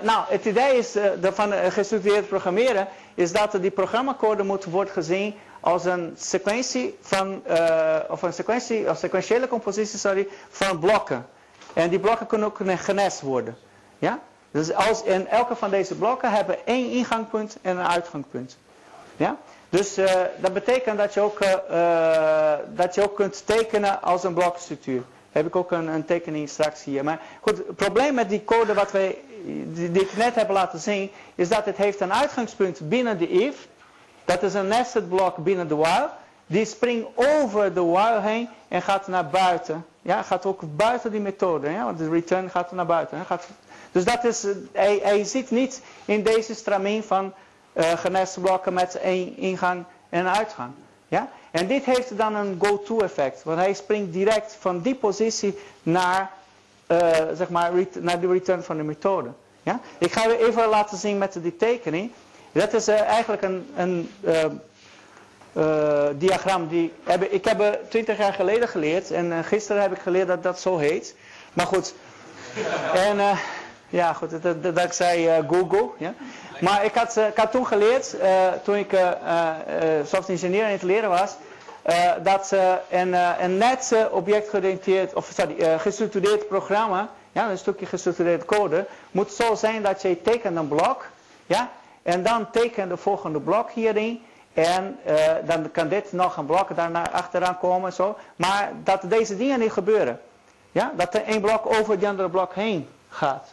[0.10, 5.34] nou, het idee is, uh, van gestructureerd programmeren is dat die programmacode moet worden gezien
[5.60, 7.42] als een sequentie van,
[8.08, 11.26] of een sequentie, of sequentiële compositie, sorry, van blokken.
[11.72, 13.56] En die blokken kunnen ook genest worden.
[13.98, 14.18] Ja?
[14.50, 18.56] Dus als, en elke van deze blokken hebben één ingangpunt en een uitgangspunt.
[19.16, 19.36] Ja?
[19.68, 19.94] Dus
[20.40, 21.38] dat betekent dat je, ook,
[22.74, 26.84] dat je ook kunt tekenen als een blokstructuur heb ik ook een, een tekening straks
[26.84, 27.04] hier.
[27.04, 29.18] Maar goed, het probleem met die code wat wij,
[29.66, 33.68] die, ik net heb laten zien, is dat het heeft een uitgangspunt binnen de if.
[34.24, 36.08] Dat is een nested blok binnen de while.
[36.46, 39.84] Die springt over de while heen en gaat naar buiten.
[40.02, 41.70] Ja, gaat ook buiten die methode.
[41.70, 43.24] Ja, want de return gaat naar buiten.
[43.24, 43.48] Gaat,
[43.92, 47.32] dus dat is, hij, hij zit niet in deze stramien van
[47.72, 50.70] uh, geneste blokken met één ingang en uitgang.
[51.08, 51.28] Ja?
[51.50, 53.42] En dit heeft dan een go-to effect.
[53.42, 56.30] Want hij springt direct van die positie naar,
[56.86, 56.98] uh,
[57.34, 59.28] zeg maar, naar de return van de methode.
[59.62, 59.80] Ja?
[59.98, 62.10] Ik ga u even laten zien met die tekening.
[62.52, 64.10] Dat is eigenlijk een, een
[66.18, 69.10] diagram die heb, ik heb 20 jaar geleden geleerd.
[69.10, 71.14] En gisteren heb ik geleerd dat dat zo heet.
[71.52, 71.94] Maar goed.
[72.94, 73.38] En
[73.88, 75.88] ja, goed, dat, dat, zei Google.
[75.98, 76.14] Ja?
[76.60, 78.16] Maar ik had, ik had toen geleerd,
[78.62, 78.90] toen ik
[80.04, 81.36] software-ingenieur in het leren was,
[82.22, 82.52] dat
[82.90, 89.32] een, uh, een net objectgeoriënteerd, of sorry, gestructureerd programma, ja, een stukje gestructureerde code, moet
[89.32, 91.06] zo zijn dat je tekent een blok,
[91.46, 91.70] ja,
[92.02, 94.22] en dan teken de volgende blok hierin,
[94.54, 94.98] en
[95.44, 99.72] dan kan dit nog een blok daarna achteraan komen, zo, maar dat deze dingen niet
[99.72, 100.20] gebeuren.
[100.72, 103.52] Ja, dat er één blok over die andere blok heen gaat.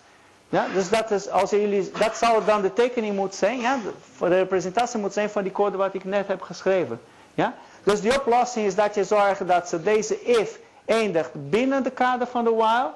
[0.49, 3.77] Ja, dus dat, is, als jullie, dat zou dan de tekening moeten zijn, ja,
[4.19, 7.01] de representatie moet zijn van die code wat ik net heb geschreven.
[7.33, 7.53] Ja?
[7.83, 12.27] Dus die oplossing is dat je zorgt dat ze deze if eindigt binnen de kader
[12.27, 12.91] van de while.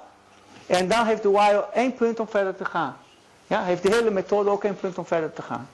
[0.67, 2.97] En dan heeft de while één punt om verder te gaan.
[3.47, 5.67] Ja, heeft de hele methode ook één punt om verder te gaan.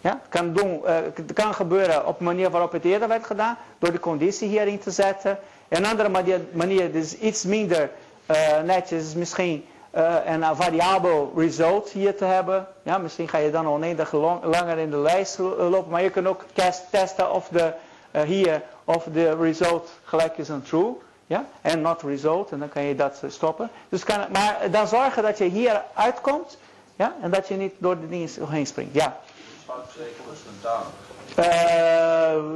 [0.00, 3.56] Ja, kan, doen, eh, het kan gebeuren op een manier waarop het eerder werd gedaan,
[3.78, 5.38] door de conditie hierin te zetten.
[5.68, 7.90] Een andere manier, manier is iets minder
[8.26, 12.66] eh, netjes, is misschien eh, een variabel result hier te hebben.
[12.82, 16.26] Ja, misschien ga je dan oneindig lang, langer in de lijst lopen, maar je kunt
[16.26, 16.44] ook
[16.90, 17.72] testen of de,
[18.10, 20.92] hier of de result gelijk is aan true.
[21.26, 23.70] Ja, en not result, en dan kan je dat stoppen.
[23.88, 26.58] Dus kan, maar dan zorgen dat je hier uitkomt,
[26.96, 28.94] ja, en dat je niet door de dingen heen springt.
[28.94, 29.16] Ja.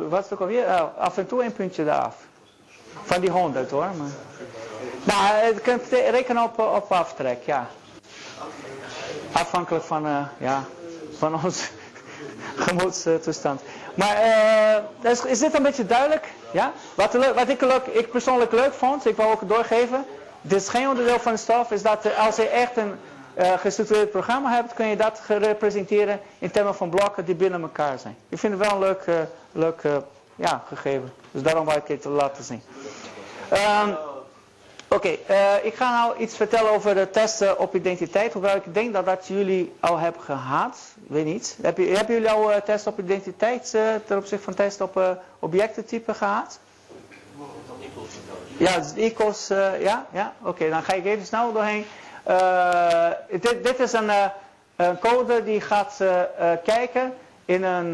[0.08, 0.66] Wat is ook alweer?
[0.66, 2.16] Uh, af en toe een puntje eraf.
[3.02, 3.80] Van die 100 hoor.
[3.96, 4.08] Maar...
[5.04, 7.66] Nou, je kunt rekenen op, aftrek, ja.
[9.32, 10.64] Afhankelijk van, uh, ja,
[11.18, 11.70] van ons
[12.56, 13.60] gemoedstoestand.
[13.94, 14.16] Maar
[15.04, 16.32] uh, is, is, dit een beetje duidelijk?
[16.50, 16.72] Ja?
[16.94, 20.04] Wat, wat ik, leuk, ik persoonlijk leuk vond, ik wil ook doorgeven.
[20.40, 22.98] Dit is geen onderdeel van de stof, is dat als je echt een
[23.58, 28.16] gestructureerd programma hebt, kun je dat representeren in termen van blokken die binnen elkaar zijn.
[28.28, 29.04] Ik vind het wel een leuk,
[29.52, 29.82] leuk
[30.36, 31.12] ja, gegeven.
[31.30, 32.62] Dus daarom wil ik het laten zien.
[33.52, 33.96] Um,
[34.94, 38.32] Oké, okay, ik ga nou iets vertellen over de testen op identiteit.
[38.32, 40.78] Hoewel ik denk dat dat jullie al hebben gehad.
[41.08, 41.58] Weet niet.
[41.62, 43.70] Heb je, hebben jullie al testen op identiteit
[44.06, 46.58] ten opzichte van testen op objectentype gehad?
[48.56, 49.48] Ja, dus equals,
[49.80, 50.32] ja, ja.
[50.42, 51.84] Oké, dan ga ik even snel doorheen.
[52.28, 54.24] Uh, dit, dit, is een, uh,
[54.76, 56.20] een, code die gaat uh,
[56.64, 57.14] kijken
[57.44, 57.90] in een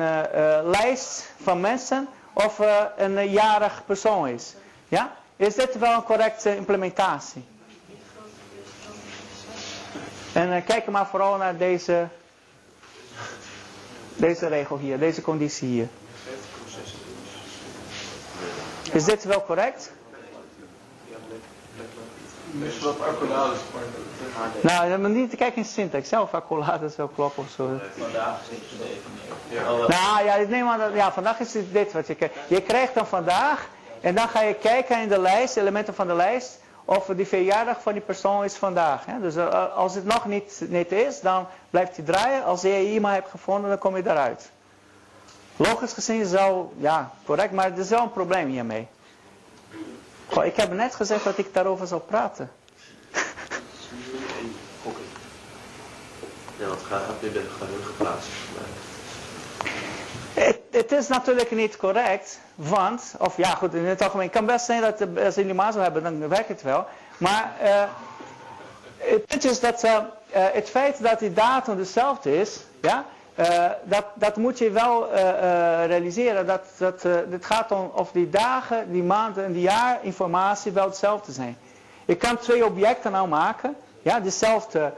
[0.70, 2.60] lijst van mensen of
[2.96, 4.54] een jarig persoon is.
[4.88, 5.18] Ja?
[5.40, 7.44] Is dit wel een correcte implementatie?
[10.32, 12.08] En kijk maar vooral naar deze,
[14.16, 15.88] deze regel hier, deze conditie hier.
[18.92, 19.92] Is dit wel correct?
[24.60, 26.08] Nou, maar niet te kijken in syntax.
[26.08, 27.80] Zelf accolades wel kloppen of zo.
[27.98, 29.88] Vandaag is het gedefinieerd.
[29.88, 32.34] Nou ja, neem maar dat, ja, vandaag is dit wat je krijgt.
[32.48, 33.68] Je krijgt dan vandaag
[34.00, 37.82] en dan ga je kijken in de lijst, elementen van de lijst, of die verjaardag
[37.82, 39.06] van die persoon is vandaag.
[39.06, 39.20] Hè?
[39.20, 42.44] Dus uh, als het nog niet, niet is, dan blijft hij draaien.
[42.44, 44.50] Als je iemand hebt gevonden, dan kom je eruit.
[45.56, 48.88] Logisch gezien wel, ja, correct, maar er is wel een probleem hiermee.
[50.26, 52.50] Goh, ik heb net gezegd dat ik daarover zou praten.
[56.56, 58.32] Ja, want gaat weer de geheugen plaatsen.
[60.44, 64.64] Het, het, is natuurlijk niet correct, want, of ja goed, in het algemeen, kan best
[64.64, 66.86] zijn dat jullie maar zo hebben, dan werkt het wel.
[67.18, 67.82] Maar uh,
[69.26, 69.98] het is dat uh,
[70.32, 73.04] het feit dat die datum dezelfde is, ja,
[73.82, 75.14] dat, dat moet je wel
[75.86, 76.46] realiseren.
[76.46, 80.84] Dat, dat, het gaat om of die dagen, die maanden en die jaar informatie wel
[80.84, 81.56] hetzelfde zijn.
[82.04, 83.76] Je kan twee objecten nou maken.
[84.02, 84.92] Ja, dezelfde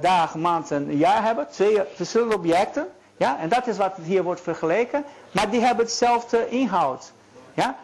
[0.00, 1.48] dag, maand en jaar hebben.
[1.48, 2.88] Twee verschillende objecten.
[3.18, 5.04] Ja, en dat is wat hier wordt vergeleken.
[5.30, 7.12] Maar die hebben hetzelfde inhoud.
[7.54, 7.76] Ja?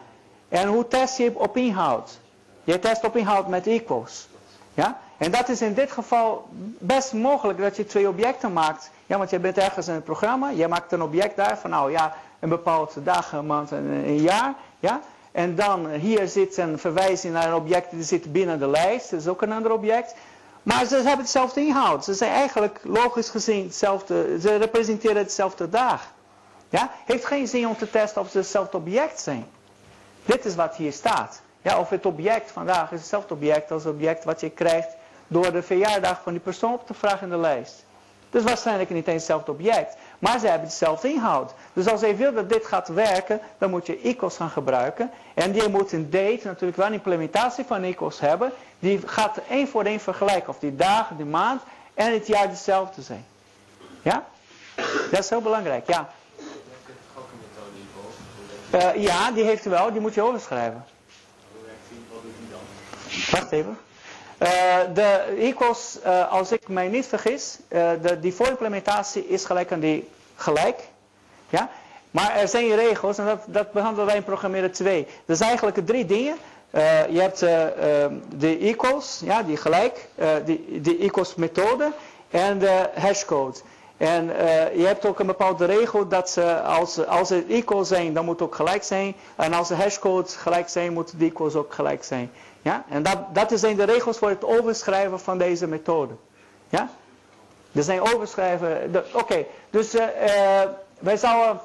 [0.49, 2.19] En hoe test je op inhoud?
[2.63, 4.27] Je test op inhoud met equals.
[4.73, 4.99] Ja?
[5.17, 6.47] En dat is in dit geval
[6.79, 10.49] best mogelijk dat je twee objecten maakt ja, want je bent ergens in het programma,
[10.49, 14.21] je maakt een object daar van nou ja, een bepaalde dag, een maand en een
[14.21, 14.53] jaar.
[14.79, 15.01] Ja?
[15.31, 19.19] En dan hier zit een verwijzing naar een object die zit binnen de lijst, dat
[19.19, 20.15] is ook een ander object.
[20.65, 22.03] Maar ze hebben hetzelfde inhoud.
[22.03, 26.13] Ze zijn eigenlijk logisch gezien hetzelfde, ze representeren hetzelfde dag.
[26.69, 26.91] Ja?
[27.05, 29.45] Heeft geen zin om te testen of ze hetzelfde object zijn.
[30.25, 31.41] Dit is wat hier staat.
[31.61, 34.95] Ja, of het object vandaag is hetzelfde object als het object wat je krijgt
[35.27, 37.85] door de verjaardag van die persoon op te vragen in de lijst.
[38.29, 39.95] Dus waarschijnlijk niet eens hetzelfde object.
[40.19, 41.53] Maar ze hebben hetzelfde inhoud.
[41.75, 45.11] Dus als je wil dat dit gaat werken, dan moet je equals gaan gebruiken.
[45.33, 48.51] En die moet een date natuurlijk wel een implementatie van equals hebben.
[48.79, 51.61] Die gaat één voor één vergelijken of die dagen, die maand
[51.93, 53.25] en het jaar hetzelfde zijn.
[54.01, 54.25] Ja?
[55.11, 56.09] Dat is heel belangrijk, ja.
[58.73, 60.85] Uh, ja, die heeft u wel, die moet je overschrijven.
[63.31, 63.77] Wacht even.
[64.39, 64.49] Uh,
[64.93, 67.57] de equals, uh, als ik mij niet vergis,
[68.01, 70.93] de default implementatie is gelijk aan die gelijk.
[71.55, 71.69] Ja?
[72.11, 75.07] Maar er zijn regels en dat, dat behandelen wij in programmeren 2.
[75.25, 76.35] Dat zijn eigenlijk drie dingen.
[77.09, 77.39] je hebt
[78.39, 80.07] de equals, ja, die gelijk,
[80.45, 81.91] die, de equals methode
[82.29, 83.57] en de hashcode.
[83.97, 84.25] En
[84.75, 88.39] je hebt ook een bepaalde regel dat ze, als, als ze equal zijn, dan moet
[88.39, 89.15] het ook gelijk zijn.
[89.35, 92.31] En als de hashcode gelijk zijn, moeten de equals ook gelijk zijn.
[92.61, 92.85] Ja?
[92.89, 96.13] En dat, dat zijn de regels voor het overschrijven van deze methode.
[96.69, 96.89] Ja?
[97.71, 99.03] Er zijn overschrijven.
[99.13, 99.95] Oké, dus
[101.05, 101.61] wij zouden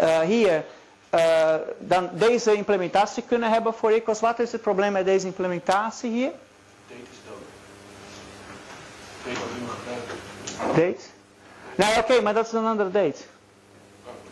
[0.00, 0.64] uh, hier
[1.78, 4.20] dan deze implementatie kunnen hebben voor equals.
[4.20, 6.30] Wat is het probleem met deze implementatie hier?
[10.66, 10.96] Date?
[11.74, 13.22] Nou oké, okay, maar dat is een andere date.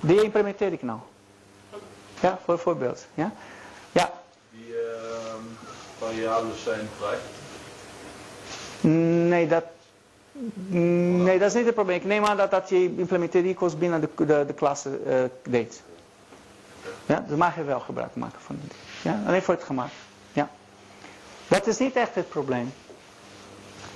[0.01, 0.99] Die implementeer ik nou.
[2.21, 3.07] Ja, voor voorbeeld.
[3.15, 3.33] Ja,
[3.93, 4.13] ja.
[4.51, 5.43] Die ehm,
[5.99, 7.19] variabelen zijn vrij.
[9.29, 9.65] Nee, dat,
[10.69, 11.97] nee, dat is niet het probleem.
[11.97, 15.77] Ik neem aan dat, dat je implementeert equals binnen de, de, de klasse eh date.
[17.07, 18.59] Ja, dus mag je wel gebruik maken van.
[19.03, 19.89] Ja, alleen voor het gemak.
[20.33, 20.51] Ja.
[21.49, 22.73] Dat is niet echt het probleem.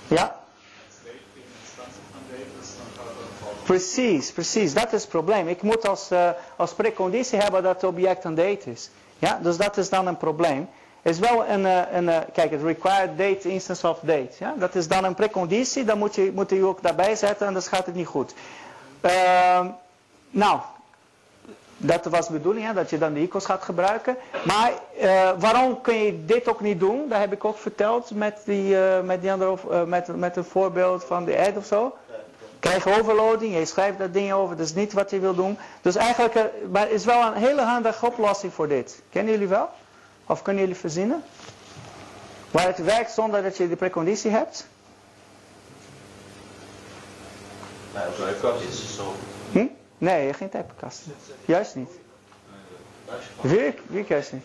[0.09, 0.41] Ja,
[3.65, 4.75] precies, precies.
[4.75, 5.49] Dat is het probleem.
[5.49, 8.91] Ik moet als, eh, als preconditie hebben dat het object een date is.
[9.19, 10.69] Ja, dus dat is dan een probleem.
[11.03, 14.31] Is wel een, eh, een eh, kijk, het required date instance of date.
[14.39, 14.55] Ja?
[14.59, 17.87] Dat is dan een preconditie, dan moet je, moet je ook daarbij zetten, anders gaat
[17.87, 18.35] het niet goed.
[19.01, 19.67] Ehm,
[20.31, 20.61] nou,
[21.77, 24.17] dat was de bedoeling, hè, dat je dan de equals gaat gebruiken.
[24.45, 27.09] Maar eh, waarom kun je dit ook niet doen?
[27.09, 31.25] Dat heb ik ook verteld met, die, met, die andere, met, met een voorbeeld van
[31.25, 31.97] de add of zo.
[32.59, 35.59] Krijg overloading, je schrijft dat ding over, dat is niet wat je wil doen.
[35.81, 39.03] Dus eigenlijk maar is wel een hele handige oplossing voor dit.
[39.11, 39.69] Kennen jullie wel?
[40.31, 41.23] Of kunnen jullie verzinnen?
[42.51, 44.67] Waar het werkt zonder dat je de preconditie hebt?
[47.93, 48.61] Heeft Kast.
[48.61, 49.15] dit is zo.
[49.53, 49.67] Hm?
[49.99, 51.01] Nee, geen typekast.
[51.45, 51.91] Juist niet.
[53.43, 54.45] Je Wie, wie juist niet?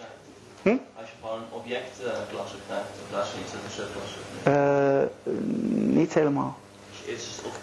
[0.62, 0.70] Hm?
[0.70, 5.34] als je gewoon een objectklasse krijgt, in plaats van iets dat een subklasse Eh,
[5.96, 6.58] niet helemaal.
[6.90, 7.54] Dus eerst is het.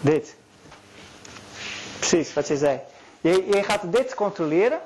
[0.00, 0.34] Dit.
[1.98, 2.80] Precies, wat je zei.
[3.20, 4.80] Je, je gaat dit controleren.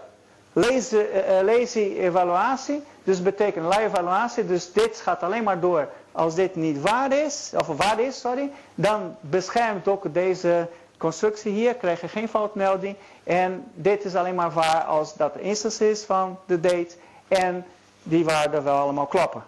[0.60, 2.82] De eh, eh, lazy evaluatie.
[3.04, 4.46] Dus betekent live evaluatie.
[4.46, 7.52] Dus dit gaat alleen maar door als dit niet waar is.
[7.56, 8.50] Of waar is, sorry.
[8.74, 11.74] Dan beschermt ook deze constructie hier.
[11.74, 12.96] Krijg je geen foutmelding.
[13.24, 16.94] En dit is alleen maar waar als dat de instance is van de date.
[17.28, 17.66] En
[18.02, 19.42] die waarden wel allemaal kloppen.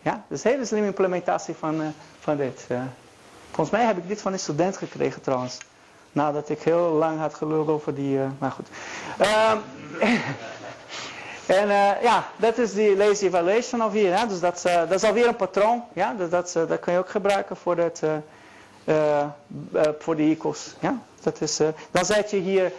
[0.00, 1.88] Ja, dus hele slimme implementatie van, eh,
[2.20, 2.66] van dit.
[3.50, 5.58] Volgens mij heb ik dit van een student gekregen trouwens.
[6.12, 8.18] Nadat ik heel lang had geluld over die...
[8.38, 8.68] maar goed.
[9.18, 9.58] Ehm,
[11.46, 14.18] en eh, ja, dat is die lazy evaluation alweer.
[14.18, 14.26] Hè?
[14.26, 15.84] Dus dat, eh, dat is alweer een patroon.
[15.92, 16.14] Ja?
[16.14, 17.76] Dus dat, eh, dat kun je ook gebruiken voor,
[18.84, 19.26] eh,
[19.98, 20.74] voor de equals.
[20.80, 20.98] Ja?
[21.22, 21.56] Dat is,
[21.90, 22.72] dan zet je hier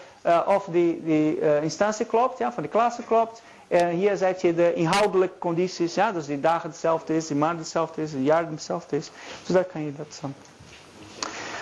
[0.46, 3.42] of die, die instantie klopt, ja, van de klasse klopt.
[3.68, 7.60] En hier zet je de inhoudelijke condities, ja, dus die dagen hetzelfde is, die maand
[7.60, 9.12] hetzelfde is, die jaar hetzelfde is.
[9.46, 10.22] Dus dan kan je dat.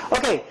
[0.09, 0.41] Oké,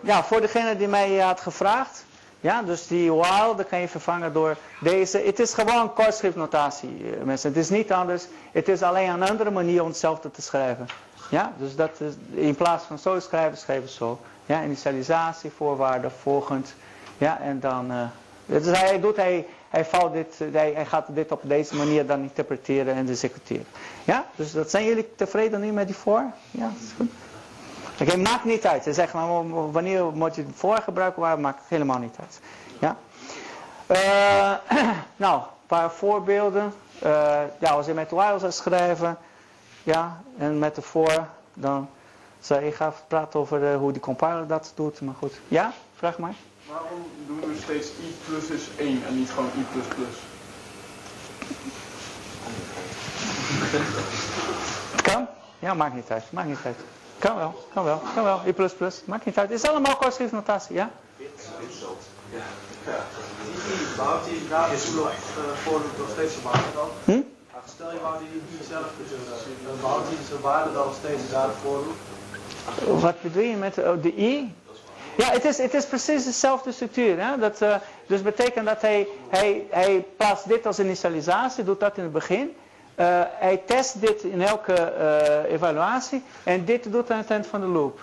[0.00, 2.04] ja, voor degene die mij had gevraagd,
[2.44, 5.18] ja, dus die while, dat kan je vervangen door deze.
[5.18, 7.48] Het is gewoon kortschriftnotatie, eh, mensen.
[7.48, 8.26] Het is niet anders.
[8.52, 10.86] Het is alleen een andere manier om hetzelfde te schrijven.
[11.30, 14.18] Ja, dus dat is, in plaats van zo schrijven, schrijven zo.
[14.46, 16.74] Ja, initialisatie, voorwaarden, volgend.
[17.18, 17.92] Ja, en dan,
[18.46, 22.06] dus hij doet, hij, hij, vouwt dit, eh, hij, hij gaat dit op deze manier
[22.06, 23.66] dan interpreteren en executeren.
[24.04, 26.24] Ja, dus dat zijn jullie tevreden nu met die voor?
[26.50, 27.10] Ja, dat is goed.
[28.00, 28.82] Oké, maakt niet uit.
[28.82, 32.40] Ze zeggen nou, wanneer moet je het voor gebruiken, waar maakt helemaal niet uit.
[32.78, 32.96] Ja?
[33.86, 34.78] Eh,
[35.16, 36.74] nou, een paar voorbeelden.
[36.98, 39.18] Eh, ja, als je met while zou schrijven,
[39.82, 41.88] ja, en met de voor, dan
[42.40, 45.00] zou ik ga praten over eh, hoe die compiler dat doet.
[45.00, 46.34] Maar goed, ja, vraag maar.
[46.68, 50.16] Waarom doen we steeds i plus is 1 en niet gewoon i plus plus?
[54.92, 55.26] Het kan?
[55.58, 56.24] Ja, maakt niet uit.
[56.32, 56.76] Maakt niet uit.
[57.24, 58.40] Kan wel, kan wel, kan wel.
[58.46, 58.54] I++,
[59.04, 59.50] maakt niet uit.
[59.50, 60.90] Het is allemaal kortschriftnotatie, ja?
[63.96, 65.12] Behoudt hij na de toeloop
[65.62, 66.88] voor nog steeds zijn waarde dan?
[67.04, 67.20] Hm?
[67.68, 69.08] Stel je wou die niet zelf dus,
[69.66, 71.84] dan behoudt hij zijn waarde dan nog steeds daar voor
[73.00, 74.54] Wat bedoel je met oh, de i?
[75.16, 77.20] Ja, het is, het is precies dezelfde structuur.
[77.20, 77.38] Hè?
[77.38, 77.76] Dat, eh,
[78.06, 82.56] dus betekent dat hij, hij, hij plaatst dit als initialisatie, doet dat in het begin.
[82.94, 87.60] Eh, hij test dit in elke eh, evaluatie en dit doet aan het eind van
[87.60, 88.00] de loop.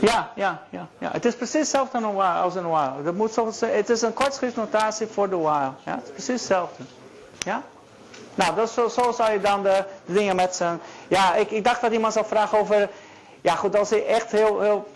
[0.00, 1.10] Ja, ja, ja, ja.
[1.12, 3.02] Het is precies hetzelfde als een while.
[3.02, 5.72] Dat moet het is een kortschriftnotatie voor de while.
[5.84, 5.94] Ja?
[5.94, 6.82] Het is precies hetzelfde.
[7.38, 7.62] Ja?
[8.34, 10.80] Nou, dat zo, zo zou je dan de, dingen met zijn...
[11.08, 12.88] Ja, ik, ik dacht dat iemand zou vragen over...
[13.40, 14.88] Ja goed, als je echt heel, heel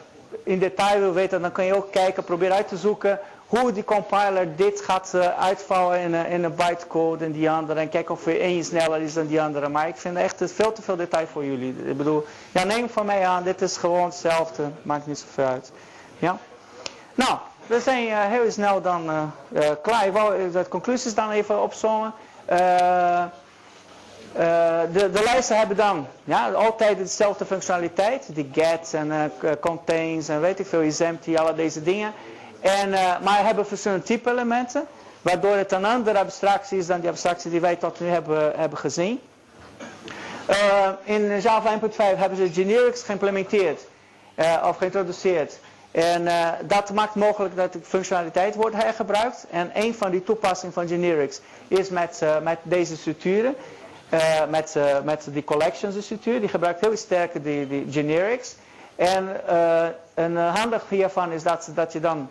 [0.42, 3.20] in detail wil weten, dan kun je ook kijken, proberen uit te zoeken
[3.58, 7.80] hoe die compiler dit gaat uh, uitvouwen in, uh, in een bytecode en die andere.
[7.80, 9.68] En kijken of er één sneller is dan die andere.
[9.68, 11.74] Maar ik vind echt veel te veel detail voor jullie.
[11.84, 14.62] Ik bedoel, ja neem van mij aan, dit is gewoon hetzelfde.
[14.82, 15.72] Maakt niet zoveel uit.
[16.18, 16.38] Ja?
[17.14, 19.32] Nou, we zijn uh, heel snel dan
[19.82, 20.06] klaar.
[20.06, 22.14] Ik wou de conclusies dan even opzommen.
[24.92, 28.34] De, de lijsten hebben dan ja, altijd dezelfde functionaliteit.
[28.34, 32.12] Die get en contains en weet ik veel, is empty, alle deze dingen.
[32.62, 34.86] En, uh, maar hebben verschillende type elementen.
[35.22, 38.78] Waardoor het een andere abstractie is dan die abstractie die wij tot nu hebben, hebben
[38.78, 39.20] gezien.
[41.04, 43.80] in Java 1.5 hebben ze generics geïmplementeerd.
[44.34, 45.58] eh, of geïntroduceerd.
[45.90, 49.46] En eh, dat maakt mogelijk dat de functionaliteit wordt hergebruikt.
[49.50, 53.54] En een van die toepassingen van generics is met, eh, met deze structuren.
[54.08, 56.40] eh, met, eh, met die collections structuur.
[56.40, 58.54] Die gebruikt heel sterk die, die generics.
[58.96, 59.84] En eh,
[60.14, 62.28] een eh, handig hiervan is dat, dat je dan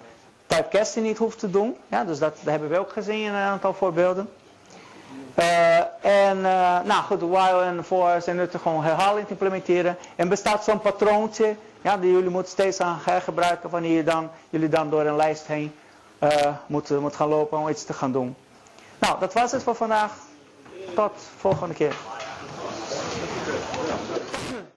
[0.56, 1.78] typecasting niet hoeft te doen.
[1.88, 4.30] Ja, dus dat, hebben we ook gezien in een aantal voorbeelden.
[5.34, 9.98] Eh, en eh, nou goed, while en for zijn nuttig om herhaling te implementeren.
[10.15, 14.69] En bestaat zo'n patroontje, ja, die jullie moeten steeds aan hergebruiken wanneer je dan, jullie
[14.69, 15.73] dan door een lijst heen
[16.19, 18.36] eh moeten moet gaan lopen om iets te gaan doen.
[18.99, 20.11] Nou, dat was het voor vandaag.
[20.95, 21.95] Tot volgende keer.